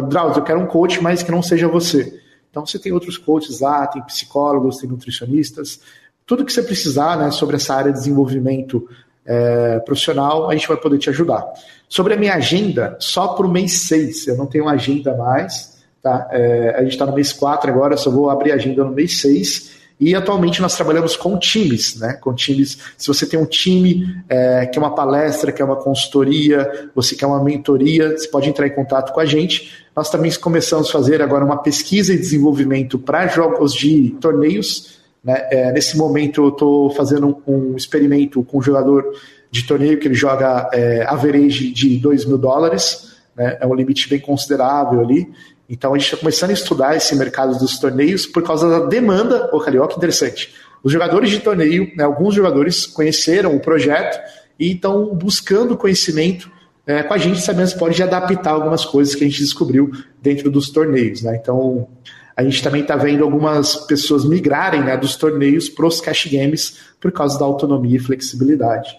Drauzio, 0.09 0.41
eu 0.41 0.45
quero 0.45 0.61
um 0.61 0.67
coach, 0.67 1.03
mas 1.03 1.25
que 1.25 1.33
não 1.33 1.43
seja 1.43 1.67
você. 1.67 2.21
Então 2.51 2.65
você 2.65 2.79
tem 2.79 2.93
outros 2.93 3.19
coaches 3.19 3.59
lá, 3.59 3.85
tem 3.89 4.01
psicólogos, 4.05 4.79
tem 4.79 4.89
nutricionistas. 4.89 5.81
Tudo 6.25 6.45
que 6.45 6.53
você 6.53 6.63
precisar 6.63 7.19
né, 7.19 7.33
sobre 7.33 7.57
essa 7.57 7.75
área 7.75 7.91
de 7.93 7.99
desenvolvimento 7.99 8.89
é, 9.25 9.81
profissional, 9.81 10.49
a 10.49 10.55
gente 10.55 10.69
vai 10.69 10.77
poder 10.77 10.99
te 10.99 11.11
ajudar. 11.11 11.45
Sobre 11.93 12.15
a 12.15 12.17
minha 12.17 12.33
agenda, 12.33 12.97
só 12.99 13.35
para 13.35 13.47
o 13.47 13.51
mês 13.51 13.83
6, 13.83 14.29
eu 14.29 14.35
não 14.35 14.47
tenho 14.47 14.67
agenda 14.67 15.15
mais. 15.15 15.77
Tá? 16.03 16.27
É, 16.33 16.77
a 16.79 16.83
gente 16.85 16.93
está 16.93 17.05
no 17.05 17.13
mês 17.13 17.35
4 17.35 17.71
agora, 17.71 17.99
só 17.99 18.11
vou 18.11 18.31
abrir 18.31 18.51
agenda 18.51 18.83
no 18.83 18.93
mês 18.93 19.21
6. 19.21 19.73
E 20.01 20.15
atualmente 20.15 20.63
nós 20.63 20.75
trabalhamos 20.75 21.17
com 21.17 21.39
times, 21.39 21.97
né? 21.97 22.15
Com 22.15 22.33
times. 22.33 22.79
Se 22.97 23.07
você 23.07 23.27
tem 23.27 23.39
um 23.39 23.45
time, 23.45 24.07
é, 24.27 24.65
quer 24.65 24.79
uma 24.79 24.95
palestra, 24.95 25.53
quer 25.53 25.65
uma 25.65 25.77
consultoria, 25.77 26.91
você 26.95 27.15
quer 27.15 27.27
uma 27.27 27.45
mentoria, 27.45 28.17
você 28.17 28.27
pode 28.27 28.49
entrar 28.49 28.67
em 28.67 28.75
contato 28.75 29.13
com 29.13 29.21
a 29.21 29.27
gente. 29.27 29.85
Nós 29.95 30.09
também 30.09 30.33
começamos 30.33 30.89
a 30.89 30.93
fazer 30.93 31.21
agora 31.21 31.45
uma 31.45 31.59
pesquisa 31.59 32.15
e 32.15 32.17
desenvolvimento 32.17 32.99
para 32.99 33.27
jogos 33.27 33.75
de 33.75 34.17
torneios. 34.19 34.99
Né? 35.23 35.47
É, 35.51 35.73
nesse 35.73 35.99
momento 35.99 36.45
eu 36.45 36.49
estou 36.49 36.91
fazendo 36.93 37.39
um, 37.47 37.73
um, 37.73 37.77
experimento 37.77 38.43
com 38.43 38.59
um 38.59 38.63
jogador 38.63 39.13
de 39.53 39.65
torneio 39.65 39.99
que 39.99 40.09
ele 40.09 40.15
joga 40.15 40.71
é, 40.73 41.05
average 41.07 41.71
de 41.73 41.99
2 41.99 42.25
mil 42.25 42.39
dólares. 42.39 43.13
Né? 43.37 43.59
É 43.61 43.67
um 43.67 43.75
limite 43.75 44.09
bem 44.09 44.19
considerável 44.19 45.01
ali. 45.01 45.31
Então 45.69 45.93
a 45.93 45.99
gente 45.99 46.07
está 46.07 46.17
começando 46.17 46.51
a 46.51 46.55
estudar 46.55 46.97
esse 46.97 47.15
mercado 47.15 47.59
dos 47.59 47.79
torneios 47.79 48.25
por 48.25 48.43
causa 48.43 48.69
da 48.69 48.87
demanda. 48.87 49.51
Ô, 49.53 49.61
Carioca, 49.61 49.95
interessante. 49.95 50.55
Os 50.83 50.91
jogadores 50.91 51.29
de 51.31 51.39
torneio, 51.39 51.93
né, 51.95 52.03
alguns 52.03 52.35
jogadores 52.35 52.87
conheceram 52.87 53.55
o 53.55 53.61
projeto 53.61 54.19
e 54.59 54.73
estão 54.73 55.15
buscando 55.15 55.77
conhecimento 55.77 56.51
é, 56.87 57.03
com 57.03 57.13
a 57.13 57.19
gente, 57.19 57.41
sabendo 57.41 57.69
se 57.69 57.79
pode 57.79 58.03
adaptar 58.03 58.53
algumas 58.53 58.87
coisas 58.87 59.15
que 59.15 59.23
a 59.23 59.29
gente 59.29 59.39
descobriu 59.39 59.93
dentro 60.21 60.51
dos 60.51 60.71
torneios. 60.71 61.23
Né? 61.23 61.39
Então 61.41 61.87
a 62.35 62.43
gente 62.43 62.63
também 62.63 62.81
está 62.81 62.97
vendo 62.97 63.23
algumas 63.23 63.77
pessoas 63.77 64.25
migrarem 64.25 64.83
né, 64.83 64.97
dos 64.97 65.15
torneios 65.15 65.69
para 65.69 65.87
os 65.87 66.01
cash 66.01 66.27
games 66.27 66.79
por 66.99 67.13
causa 67.13 67.39
da 67.39 67.45
autonomia 67.45 67.99
e 67.99 68.01
flexibilidade. 68.01 68.97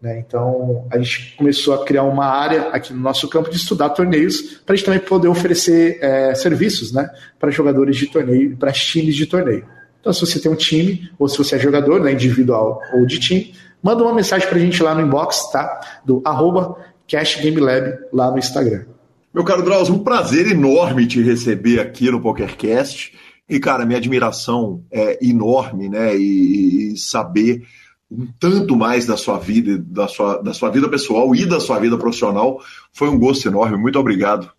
Né? 0.00 0.22
Então, 0.26 0.86
a 0.90 0.98
gente 0.98 1.34
começou 1.36 1.74
a 1.74 1.84
criar 1.84 2.02
uma 2.02 2.26
área 2.26 2.68
aqui 2.68 2.92
no 2.92 3.00
nosso 3.00 3.28
campo 3.28 3.50
de 3.50 3.56
estudar 3.56 3.90
torneios, 3.90 4.60
para 4.64 4.74
a 4.74 4.76
gente 4.76 4.84
também 4.84 5.00
poder 5.00 5.28
oferecer 5.28 5.98
é, 6.02 6.34
serviços 6.34 6.92
né, 6.92 7.10
para 7.38 7.50
jogadores 7.50 7.96
de 7.96 8.06
torneio, 8.06 8.56
para 8.56 8.72
times 8.72 9.14
de 9.14 9.26
torneio. 9.26 9.66
Então, 10.00 10.12
se 10.12 10.20
você 10.20 10.38
tem 10.38 10.50
um 10.50 10.56
time, 10.56 11.10
ou 11.18 11.28
se 11.28 11.36
você 11.36 11.56
é 11.56 11.58
jogador, 11.58 12.00
né, 12.00 12.12
individual 12.12 12.80
ou 12.94 13.06
de 13.06 13.18
time, 13.18 13.54
manda 13.82 14.04
uma 14.04 14.14
mensagem 14.14 14.46
para 14.46 14.56
a 14.56 14.60
gente 14.60 14.82
lá 14.82 14.94
no 14.94 15.00
inbox, 15.00 15.50
tá? 15.50 16.00
Do 16.04 16.22
arroba 16.24 16.76
CashGameLab 17.08 17.98
lá 18.12 18.30
no 18.30 18.38
Instagram. 18.38 18.84
Meu 19.34 19.44
caro 19.44 19.62
Drauzio, 19.62 19.94
um 19.94 20.04
prazer 20.04 20.46
enorme 20.46 21.06
te 21.06 21.20
receber 21.20 21.80
aqui 21.80 22.10
no 22.10 22.20
PokerCast. 22.20 23.12
E, 23.48 23.60
cara, 23.60 23.84
minha 23.84 23.98
admiração 23.98 24.82
é 24.90 25.18
enorme, 25.24 25.88
né? 25.88 26.16
E, 26.16 26.92
e 26.92 26.96
saber 26.96 27.62
um 28.10 28.26
tanto 28.38 28.76
mais 28.76 29.06
da 29.06 29.16
sua 29.16 29.38
vida, 29.38 29.78
da 29.78 30.06
sua, 30.06 30.42
da 30.42 30.54
sua 30.54 30.70
vida 30.70 30.88
pessoal 30.88 31.34
e 31.34 31.44
da 31.44 31.60
sua 31.60 31.78
vida 31.78 31.96
profissional. 31.98 32.60
Foi 32.92 33.08
um 33.08 33.18
gosto 33.18 33.48
enorme. 33.48 33.76
Muito 33.76 33.98
obrigado. 33.98 34.50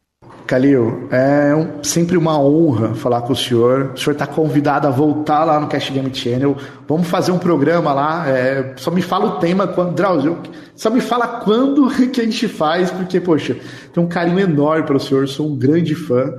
Calil, 0.45 1.09
é 1.11 1.53
um, 1.53 1.83
sempre 1.83 2.17
uma 2.17 2.39
honra 2.39 2.95
falar 2.95 3.21
com 3.21 3.33
o 3.33 3.35
senhor. 3.35 3.91
O 3.93 3.97
senhor 3.97 4.13
está 4.13 4.25
convidado 4.25 4.87
a 4.87 4.89
voltar 4.89 5.43
lá 5.43 5.59
no 5.59 5.67
Cash 5.67 5.89
Game 5.89 6.13
Channel. 6.13 6.55
Vamos 6.87 7.07
fazer 7.07 7.31
um 7.31 7.37
programa 7.37 7.93
lá. 7.93 8.27
É, 8.29 8.73
só 8.77 8.89
me 8.89 9.01
fala 9.01 9.25
o 9.25 9.39
tema 9.39 9.67
quando. 9.67 9.93
Drauzio, 9.93 10.37
só 10.75 10.89
me 10.89 11.01
fala 11.01 11.27
quando 11.41 11.89
que 12.11 12.21
a 12.21 12.23
gente 12.23 12.47
faz, 12.47 12.89
porque, 12.91 13.19
poxa, 13.19 13.57
tem 13.93 14.01
um 14.01 14.07
carinho 14.07 14.39
enorme 14.39 14.85
para 14.85 14.95
o 14.95 14.99
senhor, 14.99 15.27
sou 15.27 15.49
um 15.49 15.57
grande 15.57 15.95
fã. 15.95 16.33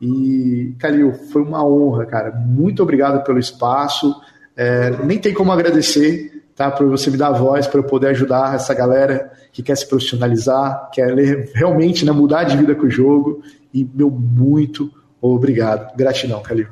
E, 0.00 0.76
Calil, 0.78 1.12
foi 1.32 1.42
uma 1.42 1.64
honra, 1.66 2.06
cara. 2.06 2.30
Muito 2.30 2.82
obrigado 2.82 3.24
pelo 3.24 3.38
espaço. 3.38 4.14
É, 4.56 4.90
nem 5.04 5.18
tem 5.18 5.34
como 5.34 5.50
agradecer 5.50 6.38
tá? 6.58 6.68
Para 6.72 6.84
você 6.86 7.08
me 7.08 7.16
dar 7.16 7.30
voz 7.30 7.68
para 7.68 7.78
eu 7.78 7.84
poder 7.84 8.08
ajudar 8.08 8.56
essa 8.56 8.74
galera 8.74 9.30
que 9.52 9.62
quer 9.62 9.76
se 9.76 9.88
profissionalizar, 9.88 10.90
quer 10.92 11.14
realmente 11.54 12.04
né, 12.04 12.10
mudar 12.10 12.42
de 12.42 12.56
vida 12.56 12.74
com 12.74 12.86
o 12.86 12.90
jogo. 12.90 13.40
E 13.72 13.88
meu 13.94 14.10
muito 14.10 14.90
obrigado. 15.22 15.96
Gratidão, 15.96 16.42
Calil. 16.42 16.66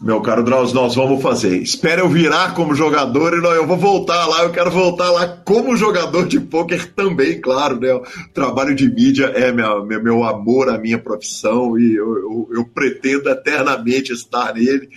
Meu 0.00 0.20
caro 0.20 0.42
Drauz, 0.42 0.72
nós 0.72 0.96
vamos 0.96 1.22
fazer. 1.22 1.58
Espera 1.58 2.00
eu 2.00 2.08
virar 2.08 2.54
como 2.54 2.74
jogador 2.74 3.34
e 3.34 3.40
não, 3.40 3.52
eu 3.52 3.66
vou 3.66 3.76
voltar 3.76 4.26
lá. 4.26 4.42
Eu 4.42 4.50
quero 4.50 4.68
voltar 4.68 5.10
lá 5.12 5.28
como 5.44 5.76
jogador 5.76 6.26
de 6.26 6.40
pôquer 6.40 6.92
também, 6.92 7.40
claro. 7.40 7.78
Né? 7.78 7.92
O 7.92 8.02
trabalho 8.34 8.74
de 8.74 8.92
mídia 8.92 9.26
é 9.26 9.52
minha, 9.52 9.80
meu 9.80 10.24
amor 10.24 10.68
à 10.68 10.76
minha 10.76 10.98
profissão 10.98 11.78
e 11.78 11.94
eu, 11.94 12.16
eu, 12.18 12.48
eu 12.52 12.64
pretendo 12.64 13.30
eternamente 13.30 14.12
estar 14.12 14.54
nele 14.54 14.88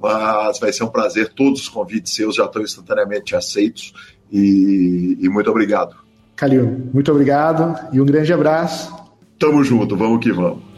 mas 0.00 0.58
vai 0.58 0.72
ser 0.72 0.84
um 0.84 0.88
prazer. 0.88 1.32
Todos 1.34 1.62
os 1.62 1.68
convites 1.68 2.14
seus 2.14 2.36
já 2.36 2.44
estão 2.44 2.62
instantaneamente 2.62 3.36
aceitos 3.36 3.92
e, 4.30 5.18
e 5.20 5.28
muito 5.28 5.50
obrigado. 5.50 5.96
Calil, 6.36 6.88
muito 6.92 7.10
obrigado 7.10 7.76
e 7.92 8.00
um 8.00 8.06
grande 8.06 8.32
abraço. 8.32 8.94
Tamo 9.38 9.62
junto, 9.62 9.96
vamos 9.96 10.22
que 10.22 10.32
vamos. 10.32 10.70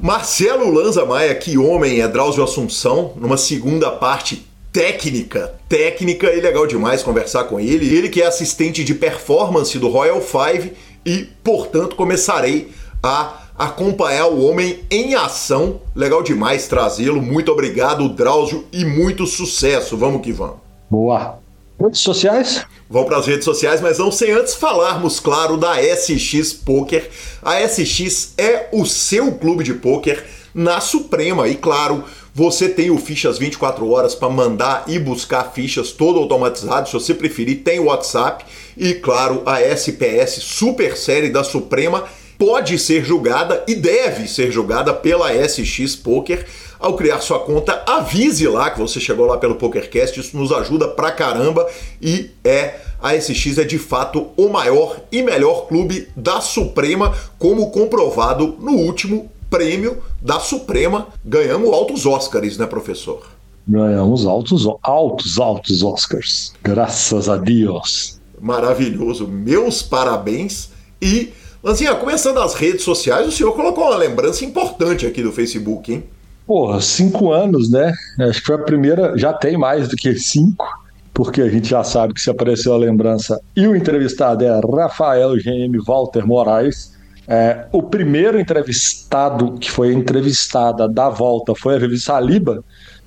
Marcelo 0.00 0.70
Lanza 0.70 1.06
Maia, 1.06 1.34
que 1.34 1.56
homem 1.56 2.02
é 2.02 2.08
Drauzio 2.08 2.44
Assunção, 2.44 3.14
numa 3.16 3.38
segunda 3.38 3.90
parte 3.90 4.46
técnica, 4.70 5.54
técnica 5.68 6.30
e 6.30 6.40
legal 6.40 6.66
demais 6.66 7.02
conversar 7.02 7.44
com 7.44 7.58
ele. 7.58 7.94
Ele 7.96 8.10
que 8.10 8.20
é 8.20 8.26
assistente 8.26 8.84
de 8.84 8.94
performance 8.94 9.78
do 9.78 9.88
Royal 9.88 10.20
Five 10.20 10.72
e, 11.06 11.28
portanto, 11.42 11.96
começarei 11.96 12.70
a 13.02 13.43
acompanhar 13.58 14.26
o 14.26 14.44
homem 14.44 14.80
em 14.90 15.14
ação. 15.14 15.80
Legal 15.94 16.22
demais 16.22 16.66
trazê-lo. 16.66 17.22
Muito 17.22 17.50
obrigado, 17.52 18.08
Drauzio, 18.08 18.64
e 18.72 18.84
muito 18.84 19.26
sucesso. 19.26 19.96
Vamos 19.96 20.22
que 20.22 20.32
vamos. 20.32 20.56
Boa. 20.90 21.38
Redes 21.80 22.00
sociais? 22.00 22.64
Vamos 22.88 23.08
para 23.08 23.18
as 23.18 23.26
redes 23.26 23.44
sociais, 23.44 23.80
mas 23.80 23.98
não 23.98 24.12
sem 24.12 24.30
antes 24.30 24.54
falarmos, 24.54 25.18
claro, 25.18 25.56
da 25.56 25.74
SX 25.76 26.52
Poker. 26.52 27.10
A 27.42 27.60
SX 27.66 28.34
é 28.38 28.68
o 28.72 28.86
seu 28.86 29.32
clube 29.32 29.64
de 29.64 29.74
poker 29.74 30.24
na 30.54 30.80
Suprema 30.80 31.48
e, 31.48 31.56
claro, 31.56 32.04
você 32.32 32.68
tem 32.68 32.90
o 32.90 32.98
Fichas 32.98 33.38
24 33.38 33.90
horas 33.90 34.14
para 34.14 34.28
mandar 34.28 34.84
e 34.86 34.98
buscar 34.98 35.52
fichas 35.52 35.90
todo 35.90 36.18
automatizado. 36.20 36.88
Se 36.88 36.94
você 36.94 37.12
preferir, 37.12 37.62
tem 37.64 37.80
o 37.80 37.86
WhatsApp 37.86 38.44
e, 38.76 38.94
claro, 38.94 39.42
a 39.44 39.60
SPS 39.60 40.42
Super 40.42 40.96
Série 40.96 41.30
da 41.30 41.42
Suprema 41.42 42.04
pode 42.38 42.78
ser 42.78 43.04
julgada 43.04 43.64
e 43.66 43.74
deve 43.74 44.28
ser 44.28 44.50
julgada 44.50 44.92
pela 44.92 45.32
SX 45.32 45.96
Poker. 45.96 46.46
Ao 46.78 46.94
criar 46.94 47.20
sua 47.20 47.38
conta, 47.38 47.82
avise 47.86 48.46
lá 48.46 48.70
que 48.70 48.78
você 48.78 49.00
chegou 49.00 49.26
lá 49.26 49.38
pelo 49.38 49.54
PokerCast, 49.54 50.20
isso 50.20 50.36
nos 50.36 50.52
ajuda 50.52 50.88
pra 50.88 51.10
caramba 51.10 51.66
e 52.02 52.30
é 52.44 52.80
a 53.00 53.14
SX 53.18 53.58
é 53.58 53.64
de 53.64 53.78
fato 53.78 54.28
o 54.36 54.48
maior 54.48 54.98
e 55.12 55.22
melhor 55.22 55.66
clube 55.66 56.08
da 56.16 56.40
Suprema, 56.40 57.14
como 57.38 57.70
comprovado 57.70 58.56
no 58.58 58.72
último 58.72 59.30
prêmio 59.50 60.02
da 60.22 60.40
Suprema. 60.40 61.08
Ganhamos 61.24 61.72
altos 61.72 62.06
Oscars, 62.06 62.56
né, 62.58 62.66
professor? 62.66 63.26
Ganhamos 63.68 64.26
altos, 64.26 64.66
altos, 64.82 65.38
altos 65.38 65.82
Oscars. 65.82 66.52
Graças 66.62 67.28
a 67.28 67.36
Deus. 67.36 68.20
Maravilhoso. 68.40 69.28
Meus 69.28 69.82
parabéns 69.82 70.70
e 71.00 71.32
Lanzinha, 71.64 71.94
começando 71.94 72.36
as 72.40 72.52
redes 72.52 72.82
sociais, 72.82 73.26
o 73.26 73.32
senhor 73.32 73.52
colocou 73.52 73.84
uma 73.84 73.96
lembrança 73.96 74.44
importante 74.44 75.06
aqui 75.06 75.22
do 75.22 75.32
Facebook, 75.32 75.90
hein? 75.90 76.04
Porra, 76.46 76.78
cinco 76.82 77.32
anos, 77.32 77.70
né? 77.70 77.90
Acho 78.20 78.40
que 78.40 78.46
foi 78.48 78.56
a 78.56 78.58
primeira, 78.58 79.16
já 79.16 79.32
tem 79.32 79.56
mais 79.56 79.88
do 79.88 79.96
que 79.96 80.14
cinco, 80.14 80.68
porque 81.14 81.40
a 81.40 81.48
gente 81.48 81.66
já 81.66 81.82
sabe 81.82 82.12
que 82.12 82.20
se 82.20 82.28
apareceu 82.28 82.74
a 82.74 82.76
lembrança 82.76 83.40
e 83.56 83.66
o 83.66 83.74
entrevistado 83.74 84.44
é 84.44 84.60
Rafael 84.60 85.34
GM 85.36 85.78
Walter 85.86 86.26
Moraes. 86.26 86.92
É, 87.26 87.64
o 87.72 87.82
primeiro 87.82 88.38
entrevistado 88.38 89.52
que 89.52 89.70
foi 89.70 89.94
entrevistada 89.94 90.86
da 90.86 91.08
volta 91.08 91.54
foi 91.54 91.76
a 91.76 91.78
revista 91.78 92.14
Aliba, 92.14 92.62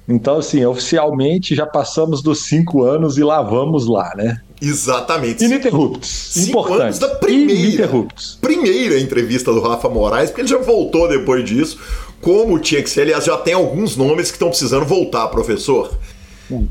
Então, 0.09 0.37
assim, 0.37 0.65
oficialmente 0.65 1.53
já 1.53 1.67
passamos 1.67 2.23
dos 2.23 2.45
cinco 2.45 2.83
anos 2.83 3.19
e 3.19 3.23
lá 3.23 3.39
vamos 3.39 3.85
lá, 3.85 4.11
né? 4.15 4.41
Exatamente. 4.61 5.43
Ininterruptos. 5.43 6.09
Cinco 6.09 6.59
Importante. 6.59 6.81
anos 6.81 6.99
da 6.99 7.09
primeira, 7.09 7.89
primeira 8.41 8.99
entrevista 8.99 9.53
do 9.53 9.61
Rafa 9.61 9.89
Moraes, 9.89 10.29
porque 10.29 10.41
ele 10.41 10.47
já 10.47 10.57
voltou 10.57 11.07
depois 11.07 11.43
disso, 11.45 11.79
como 12.21 12.59
tinha 12.59 12.81
que 12.81 12.89
ser. 12.89 13.01
Aliás, 13.01 13.25
já 13.25 13.37
tem 13.37 13.53
alguns 13.53 13.95
nomes 13.95 14.29
que 14.29 14.35
estão 14.35 14.49
precisando 14.49 14.85
voltar, 14.85 15.27
professor. 15.27 15.91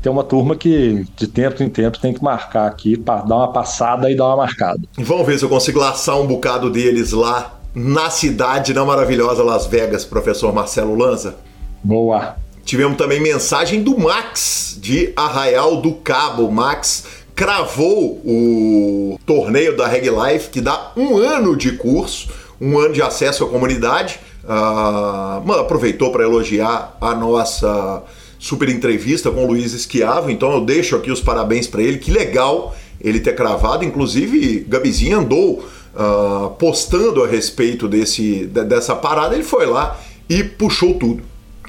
Tem 0.01 0.11
uma 0.11 0.23
turma 0.23 0.55
que 0.55 1.05
de 1.15 1.27
tempo 1.27 1.61
em 1.61 1.69
tempo 1.69 1.99
tem 1.99 2.11
que 2.11 2.23
marcar 2.23 2.67
aqui 2.67 2.97
dar 2.97 3.23
uma 3.23 3.51
passada 3.53 4.09
e 4.09 4.15
dar 4.15 4.25
uma 4.25 4.37
marcada. 4.37 4.81
Vamos 4.97 5.25
ver 5.27 5.37
se 5.37 5.45
eu 5.45 5.49
consigo 5.49 5.79
laçar 5.79 6.19
um 6.19 6.25
bocado 6.25 6.69
deles 6.71 7.11
lá 7.11 7.59
na 7.75 8.09
cidade, 8.09 8.73
na 8.73 8.83
maravilhosa 8.83 9.43
Las 9.43 9.67
Vegas, 9.67 10.03
professor 10.03 10.51
Marcelo 10.51 10.95
Lanza. 10.95 11.35
Boa. 11.83 12.35
Tivemos 12.65 12.97
também 12.97 13.21
mensagem 13.21 13.83
do 13.83 13.97
Max, 13.97 14.77
de 14.81 15.13
Arraial 15.15 15.79
do 15.79 15.93
Cabo. 15.93 16.51
Max 16.51 17.05
cravou 17.37 18.19
o 18.25 19.19
torneio 19.23 19.77
da 19.77 19.87
Reg 19.87 20.09
Life, 20.09 20.49
que 20.49 20.59
dá 20.59 20.91
um 20.97 21.17
ano 21.17 21.55
de 21.55 21.73
curso, 21.73 22.29
um 22.59 22.79
ano 22.79 22.91
de 22.95 23.01
acesso 23.01 23.43
à 23.43 23.47
comunidade. 23.47 24.19
Uh, 24.43 25.51
aproveitou 25.53 26.11
para 26.11 26.23
elogiar 26.23 26.97
a 26.99 27.13
nossa 27.13 28.01
super 28.39 28.69
entrevista 28.69 29.29
com 29.29 29.43
o 29.43 29.47
Luiz 29.47 29.71
Esquiavo, 29.73 30.31
então 30.31 30.51
eu 30.51 30.61
deixo 30.61 30.95
aqui 30.95 31.11
os 31.11 31.21
parabéns 31.21 31.67
para 31.67 31.83
ele. 31.83 31.99
Que 31.99 32.09
legal 32.09 32.75
ele 32.99 33.19
ter 33.19 33.35
cravado. 33.35 33.85
Inclusive, 33.85 34.65
Gabizinho 34.67 35.19
andou 35.19 35.63
uh, 35.93 36.49
postando 36.57 37.23
a 37.23 37.27
respeito 37.27 37.87
desse, 37.87 38.45
dessa 38.47 38.95
parada. 38.95 39.35
Ele 39.35 39.43
foi 39.43 39.67
lá 39.67 39.99
e 40.27 40.43
puxou 40.43 40.95
tudo. 40.95 41.21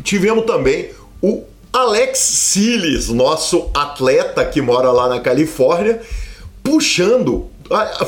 Tivemos 0.02 0.46
também 0.46 0.88
o 1.20 1.42
Alex 1.78 2.18
Siles, 2.18 3.08
nosso 3.08 3.70
atleta 3.72 4.44
que 4.44 4.60
mora 4.60 4.90
lá 4.90 5.08
na 5.08 5.20
Califórnia, 5.20 6.00
puxando, 6.60 7.46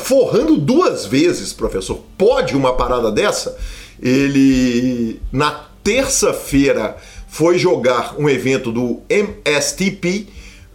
forrando 0.01 0.57
duas 0.57 1.05
vezes, 1.05 1.53
professor. 1.53 2.01
Pode 2.17 2.53
uma 2.53 2.75
parada 2.75 3.09
dessa? 3.09 3.57
Ele, 4.01 5.21
na 5.31 5.51
terça-feira, 5.81 6.97
foi 7.29 7.57
jogar 7.57 8.15
um 8.19 8.29
evento 8.29 8.73
do 8.73 8.99
MSTP 9.09 10.27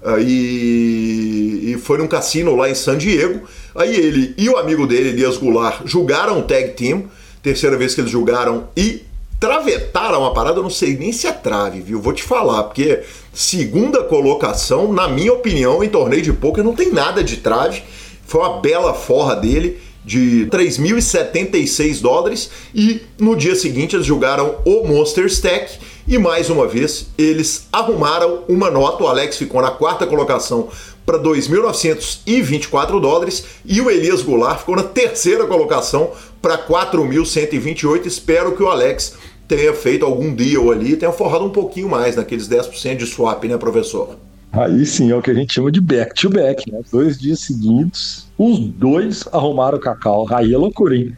uh, 0.03 0.19
e, 0.19 1.73
e, 1.73 1.79
foi 1.83 1.99
num 1.99 2.09
cassino 2.09 2.57
lá 2.57 2.71
em 2.71 2.75
San 2.75 2.97
Diego. 2.97 3.47
Aí 3.75 3.95
ele 3.95 4.35
e 4.39 4.49
o 4.49 4.57
amigo 4.57 4.87
dele, 4.87 5.11
Elias 5.11 5.37
Goulart, 5.37 5.83
julgaram 5.85 6.41
tag 6.41 6.71
team, 6.71 7.11
terceira 7.43 7.77
vez 7.77 7.95
que 7.95 8.01
eles 8.01 8.11
julgaram 8.11 8.71
e 8.75 9.05
travetaram 9.39 10.25
a 10.25 10.33
parada, 10.33 10.59
eu 10.59 10.63
não 10.63 10.71
sei 10.71 10.97
nem 10.97 11.13
se 11.13 11.27
é 11.27 11.33
trave, 11.33 11.81
viu? 11.81 12.01
Vou 12.01 12.13
te 12.13 12.23
falar, 12.23 12.65
porque 12.65 13.03
segunda 13.33 14.03
colocação, 14.03 14.93
na 14.93 15.09
minha 15.09 15.33
opinião, 15.33 15.85
em 15.85 15.89
torneio 15.89 16.23
de 16.23 16.33
poker 16.33 16.65
não 16.65 16.75
tem 16.75 16.93
nada 16.93 17.23
de 17.23 17.37
trave. 17.37 17.83
Foi 18.27 18.41
uma 18.41 18.61
bela 18.61 18.95
forra 18.95 19.37
dele 19.37 19.79
de 20.05 20.47
3.076 20.51 22.01
dólares 22.01 22.51
e 22.75 23.03
no 23.19 23.35
dia 23.35 23.57
seguinte 23.57 23.97
eles 23.97 24.07
jogaram 24.07 24.57
o 24.65 24.87
Monster 24.87 25.27
Stack 25.27 25.79
e 26.07 26.17
mais 26.17 26.49
uma 26.49 26.67
vez 26.69 27.09
eles 27.19 27.67
arrumaram 27.73 28.45
uma 28.49 28.71
nota. 28.71 29.03
O 29.03 29.09
Alex 29.09 29.37
ficou 29.37 29.61
na 29.61 29.73
quarta 29.73 30.07
colocação 30.07 30.69
para 31.07 31.19
2.924 31.21 33.01
dólares 33.01 33.45
e 33.65 33.81
o 33.81 33.89
Elias 33.89 34.23
Goulart 34.23 34.59
ficou 34.59 34.75
na 34.77 34.83
terceira 34.83 35.47
colocação 35.47 36.11
para 36.43 36.59
4.128. 36.59 38.07
Espero 38.07 38.57
que 38.57 38.63
o 38.63 38.69
Alex 38.69 39.15
tenha 39.47 39.73
feito 39.73 40.05
algum 40.05 40.35
deal 40.35 40.73
ali 40.73 40.97
tenha 40.97 41.13
forrado 41.13 41.45
um 41.45 41.51
pouquinho 41.51 41.89
mais 41.89 42.17
naqueles 42.17 42.49
10% 42.49 42.97
de 42.97 43.07
swap, 43.07 43.45
né, 43.45 43.57
professor? 43.57 44.19
Aí 44.53 44.85
sim, 44.87 45.11
é 45.11 45.17
o 45.17 45.23
que 45.23 45.31
a 45.31 45.35
gente 45.35 45.55
chama 45.55 45.71
de 45.71 45.81
back-to-back, 45.81 46.65
-back, 46.65 46.73
né? 46.73 46.81
Dois 46.91 47.19
dias 47.19 47.41
seguidos, 47.41 48.27
os 48.39 48.59
dois 48.59 49.25
arrumaram 49.33 49.77
o 49.79 49.81
cacau. 49.81 50.27
Aí 50.31 50.53
é 50.53 50.57
loucura, 50.57 50.97
hein? 50.97 51.17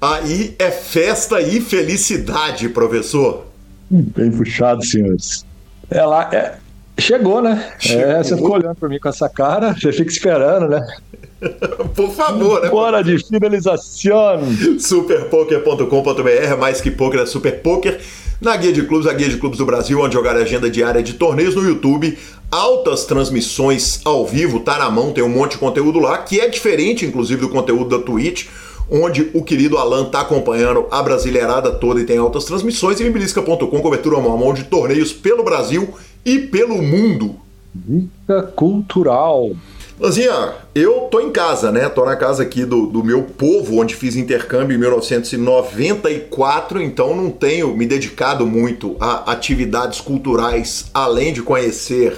Aí 0.00 0.54
é 0.58 0.70
festa 0.70 1.40
e 1.40 1.60
felicidade, 1.60 2.68
professor. 2.68 3.46
Bem 3.90 4.30
puxado, 4.30 4.84
senhores. 4.84 5.44
É 5.90 6.04
lá, 6.04 6.30
é, 6.32 6.58
Chegou, 6.98 7.42
né? 7.42 7.72
Chegou. 7.78 8.04
É, 8.04 8.22
você 8.22 8.36
ficou 8.36 8.52
olhando 8.52 8.74
para 8.74 8.88
mim 8.88 8.98
com 8.98 9.08
essa 9.08 9.28
cara, 9.28 9.74
você 9.74 9.92
fica 9.92 10.10
esperando, 10.10 10.68
né? 10.68 10.86
Por 11.94 12.10
favor, 12.12 12.62
né? 12.62 12.70
Bora 12.70 13.02
de 13.02 13.18
finalização! 13.26 14.40
Superpoker.com.br, 14.78 16.56
mais 16.58 16.80
que 16.80 16.90
poker 16.90 17.20
é 17.20 17.26
super 17.26 17.60
poker. 17.60 18.00
Na 18.40 18.56
Guia 18.56 18.72
de 18.72 18.82
Clubes, 18.82 19.06
a 19.06 19.12
Guia 19.12 19.28
de 19.28 19.36
Clubes 19.36 19.58
do 19.58 19.66
Brasil, 19.66 20.00
onde 20.00 20.14
jogar 20.14 20.36
a 20.36 20.40
agenda 20.40 20.70
diária 20.70 21.02
de 21.02 21.14
torneios 21.14 21.54
no 21.54 21.62
YouTube. 21.62 22.18
Altas 22.50 23.04
transmissões 23.04 24.00
ao 24.04 24.26
vivo, 24.26 24.60
tá 24.60 24.78
na 24.78 24.90
mão, 24.90 25.12
tem 25.12 25.24
um 25.24 25.28
monte 25.28 25.52
de 25.52 25.58
conteúdo 25.58 25.98
lá, 25.98 26.18
que 26.18 26.40
é 26.40 26.48
diferente, 26.48 27.04
inclusive, 27.04 27.40
do 27.40 27.48
conteúdo 27.48 27.96
da 27.96 28.04
Twitch 28.04 28.46
onde 28.88 29.30
o 29.34 29.42
querido 29.42 29.78
Alan 29.78 30.06
está 30.06 30.20
acompanhando 30.20 30.86
a 30.92 31.02
brasileirada 31.02 31.72
toda 31.72 32.00
e 32.00 32.04
tem 32.04 32.18
altas 32.18 32.44
transmissões, 32.44 33.00
e 33.00 33.04
Mimbilisca.com, 33.04 33.80
cobertura 33.80 34.20
mão 34.20 34.32
a 34.32 34.36
mão 34.36 34.54
de 34.54 34.62
torneios 34.62 35.12
pelo 35.12 35.42
Brasil 35.42 35.92
e 36.26 36.40
pelo 36.40 36.82
mundo. 36.82 37.36
Dica 37.72 38.42
cultural. 38.42 39.52
Lanzinha, 39.98 40.52
eu 40.74 41.08
tô 41.10 41.20
em 41.20 41.30
casa, 41.30 41.70
né? 41.70 41.88
Tô 41.88 42.04
na 42.04 42.16
casa 42.16 42.42
aqui 42.42 42.66
do, 42.66 42.86
do 42.86 43.04
meu 43.04 43.22
povo, 43.22 43.80
onde 43.80 43.94
fiz 43.94 44.16
intercâmbio 44.16 44.74
em 44.74 44.78
1994, 44.78 46.82
então 46.82 47.16
não 47.16 47.30
tenho 47.30 47.74
me 47.74 47.86
dedicado 47.86 48.44
muito 48.44 48.96
a 49.00 49.30
atividades 49.30 50.00
culturais, 50.00 50.90
além 50.92 51.32
de 51.32 51.42
conhecer 51.42 52.12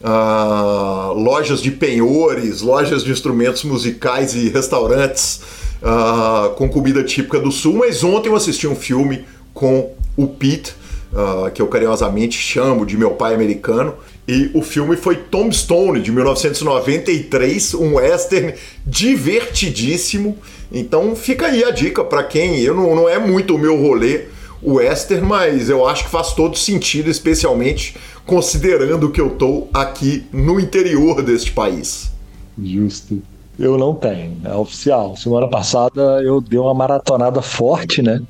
uh, 0.00 1.14
lojas 1.14 1.62
de 1.62 1.70
penhores, 1.70 2.60
lojas 2.60 3.02
de 3.02 3.10
instrumentos 3.10 3.64
musicais 3.64 4.34
e 4.34 4.50
restaurantes 4.50 5.40
uh, 5.82 6.50
com 6.54 6.68
comida 6.68 7.02
típica 7.02 7.40
do 7.40 7.50
Sul. 7.50 7.78
Mas 7.78 8.04
ontem 8.04 8.28
eu 8.28 8.36
assisti 8.36 8.68
um 8.68 8.76
filme 8.76 9.24
com 9.54 9.94
o 10.16 10.28
Pete, 10.28 10.74
uh, 11.12 11.50
que 11.50 11.62
eu 11.62 11.66
carinhosamente 11.66 12.36
chamo 12.38 12.84
de 12.84 12.96
meu 12.96 13.12
pai 13.12 13.34
americano. 13.34 13.94
E 14.26 14.50
o 14.54 14.62
filme 14.62 14.96
foi 14.96 15.16
Tombstone, 15.16 16.00
de 16.00 16.12
1993, 16.12 17.74
um 17.74 17.94
western 17.94 18.54
divertidíssimo. 18.86 20.36
Então 20.70 21.16
fica 21.16 21.46
aí 21.46 21.64
a 21.64 21.70
dica 21.70 22.04
para 22.04 22.22
quem. 22.24 22.60
Eu 22.60 22.74
não, 22.74 22.94
não 22.94 23.08
é 23.08 23.18
muito 23.18 23.54
o 23.54 23.58
meu 23.58 23.80
rolê 23.80 24.26
o 24.62 24.74
western, 24.74 25.26
mas 25.26 25.70
eu 25.70 25.86
acho 25.86 26.04
que 26.04 26.10
faz 26.10 26.32
todo 26.32 26.56
sentido, 26.56 27.08
especialmente 27.08 27.96
considerando 28.26 29.10
que 29.10 29.20
eu 29.20 29.30
tô 29.30 29.68
aqui 29.72 30.26
no 30.32 30.60
interior 30.60 31.22
deste 31.22 31.52
país. 31.52 32.10
Justo. 32.60 33.22
Eu 33.58 33.76
não 33.76 33.94
tenho, 33.94 34.36
é 34.44 34.54
oficial. 34.54 35.16
Semana 35.16 35.48
passada 35.48 36.22
eu 36.22 36.40
dei 36.40 36.58
uma 36.58 36.74
maratonada 36.74 37.42
forte, 37.42 38.02
né? 38.02 38.20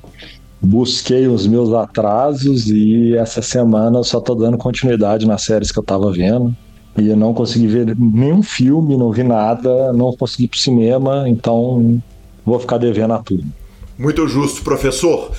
Busquei 0.60 1.26
os 1.26 1.46
meus 1.46 1.72
atrasos 1.72 2.68
e 2.68 3.16
essa 3.16 3.40
semana 3.40 3.98
eu 3.98 4.04
só 4.04 4.20
tô 4.20 4.34
dando 4.34 4.58
continuidade 4.58 5.26
nas 5.26 5.42
séries 5.42 5.70
que 5.70 5.78
eu 5.78 5.82
tava 5.82 6.12
vendo. 6.12 6.54
E 6.96 7.08
eu 7.08 7.16
não 7.16 7.32
consegui 7.32 7.68
ver 7.68 7.96
nenhum 7.96 8.42
filme, 8.42 8.96
não 8.96 9.12
vi 9.12 9.22
nada, 9.22 9.92
não 9.92 10.12
consegui 10.16 10.44
ir 10.44 10.48
pro 10.48 10.58
cinema, 10.58 11.28
então 11.28 12.02
vou 12.44 12.58
ficar 12.58 12.78
devendo 12.78 13.14
a 13.14 13.18
tudo. 13.18 13.44
Muito 13.96 14.26
justo, 14.26 14.62
professor. 14.62 15.30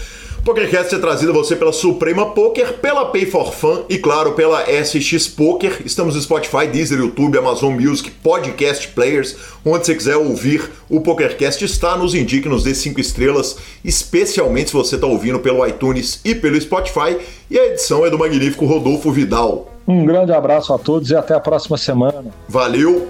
PokerCast 0.44 0.96
é 0.96 1.00
trazido 1.00 1.32
a 1.32 1.36
você 1.36 1.56
pela 1.56 1.74
Suprema 1.74 2.32
Poker, 2.32 2.80
pela 2.80 3.06
Pay 3.06 3.26
for 3.26 3.54
Fun 3.54 3.84
e, 3.90 3.98
claro, 3.98 4.34
pela 4.34 4.64
SX 4.66 5.28
Poker. 5.28 5.82
Estamos 5.86 6.16
no 6.16 6.22
Spotify, 6.22 6.68
Deezer, 6.68 7.00
YouTube, 7.00 7.38
Amazon 7.38 7.74
Music, 7.74 8.10
Podcast 8.10 8.88
Players. 8.90 9.36
Onde 9.66 9.86
você 9.86 9.96
quiser 9.96 10.18
ouvir 10.18 10.70
o 10.90 11.02
PokerCast 11.02 11.64
está, 11.64 11.98
nos 11.98 12.16
indique, 12.16 12.48
nos 12.48 12.64
dê 12.64 12.74
5 12.74 13.00
estrelas, 13.00 13.58
especialmente 13.84 14.70
se 14.70 14.76
você 14.76 14.96
está 14.96 15.08
ouvindo 15.08 15.40
pelo 15.40 15.66
iTunes 15.68 16.22
e 16.24 16.34
pelo 16.34 16.60
Spotify. 16.60 17.18
E 17.50 17.60
a 17.60 17.66
edição 17.68 18.06
é 18.06 18.10
do 18.10 18.18
magnífico 18.18 18.66
Rodolfo 18.66 19.12
Vidal. 19.12 19.72
Um 19.88 20.06
grande 20.06 20.32
abraço 20.32 20.74
a 20.74 20.78
todos 20.78 21.10
e 21.10 21.16
até 21.16 21.34
a 21.34 21.40
próxima 21.40 21.78
semana. 21.78 22.26
Valeu! 22.48 23.08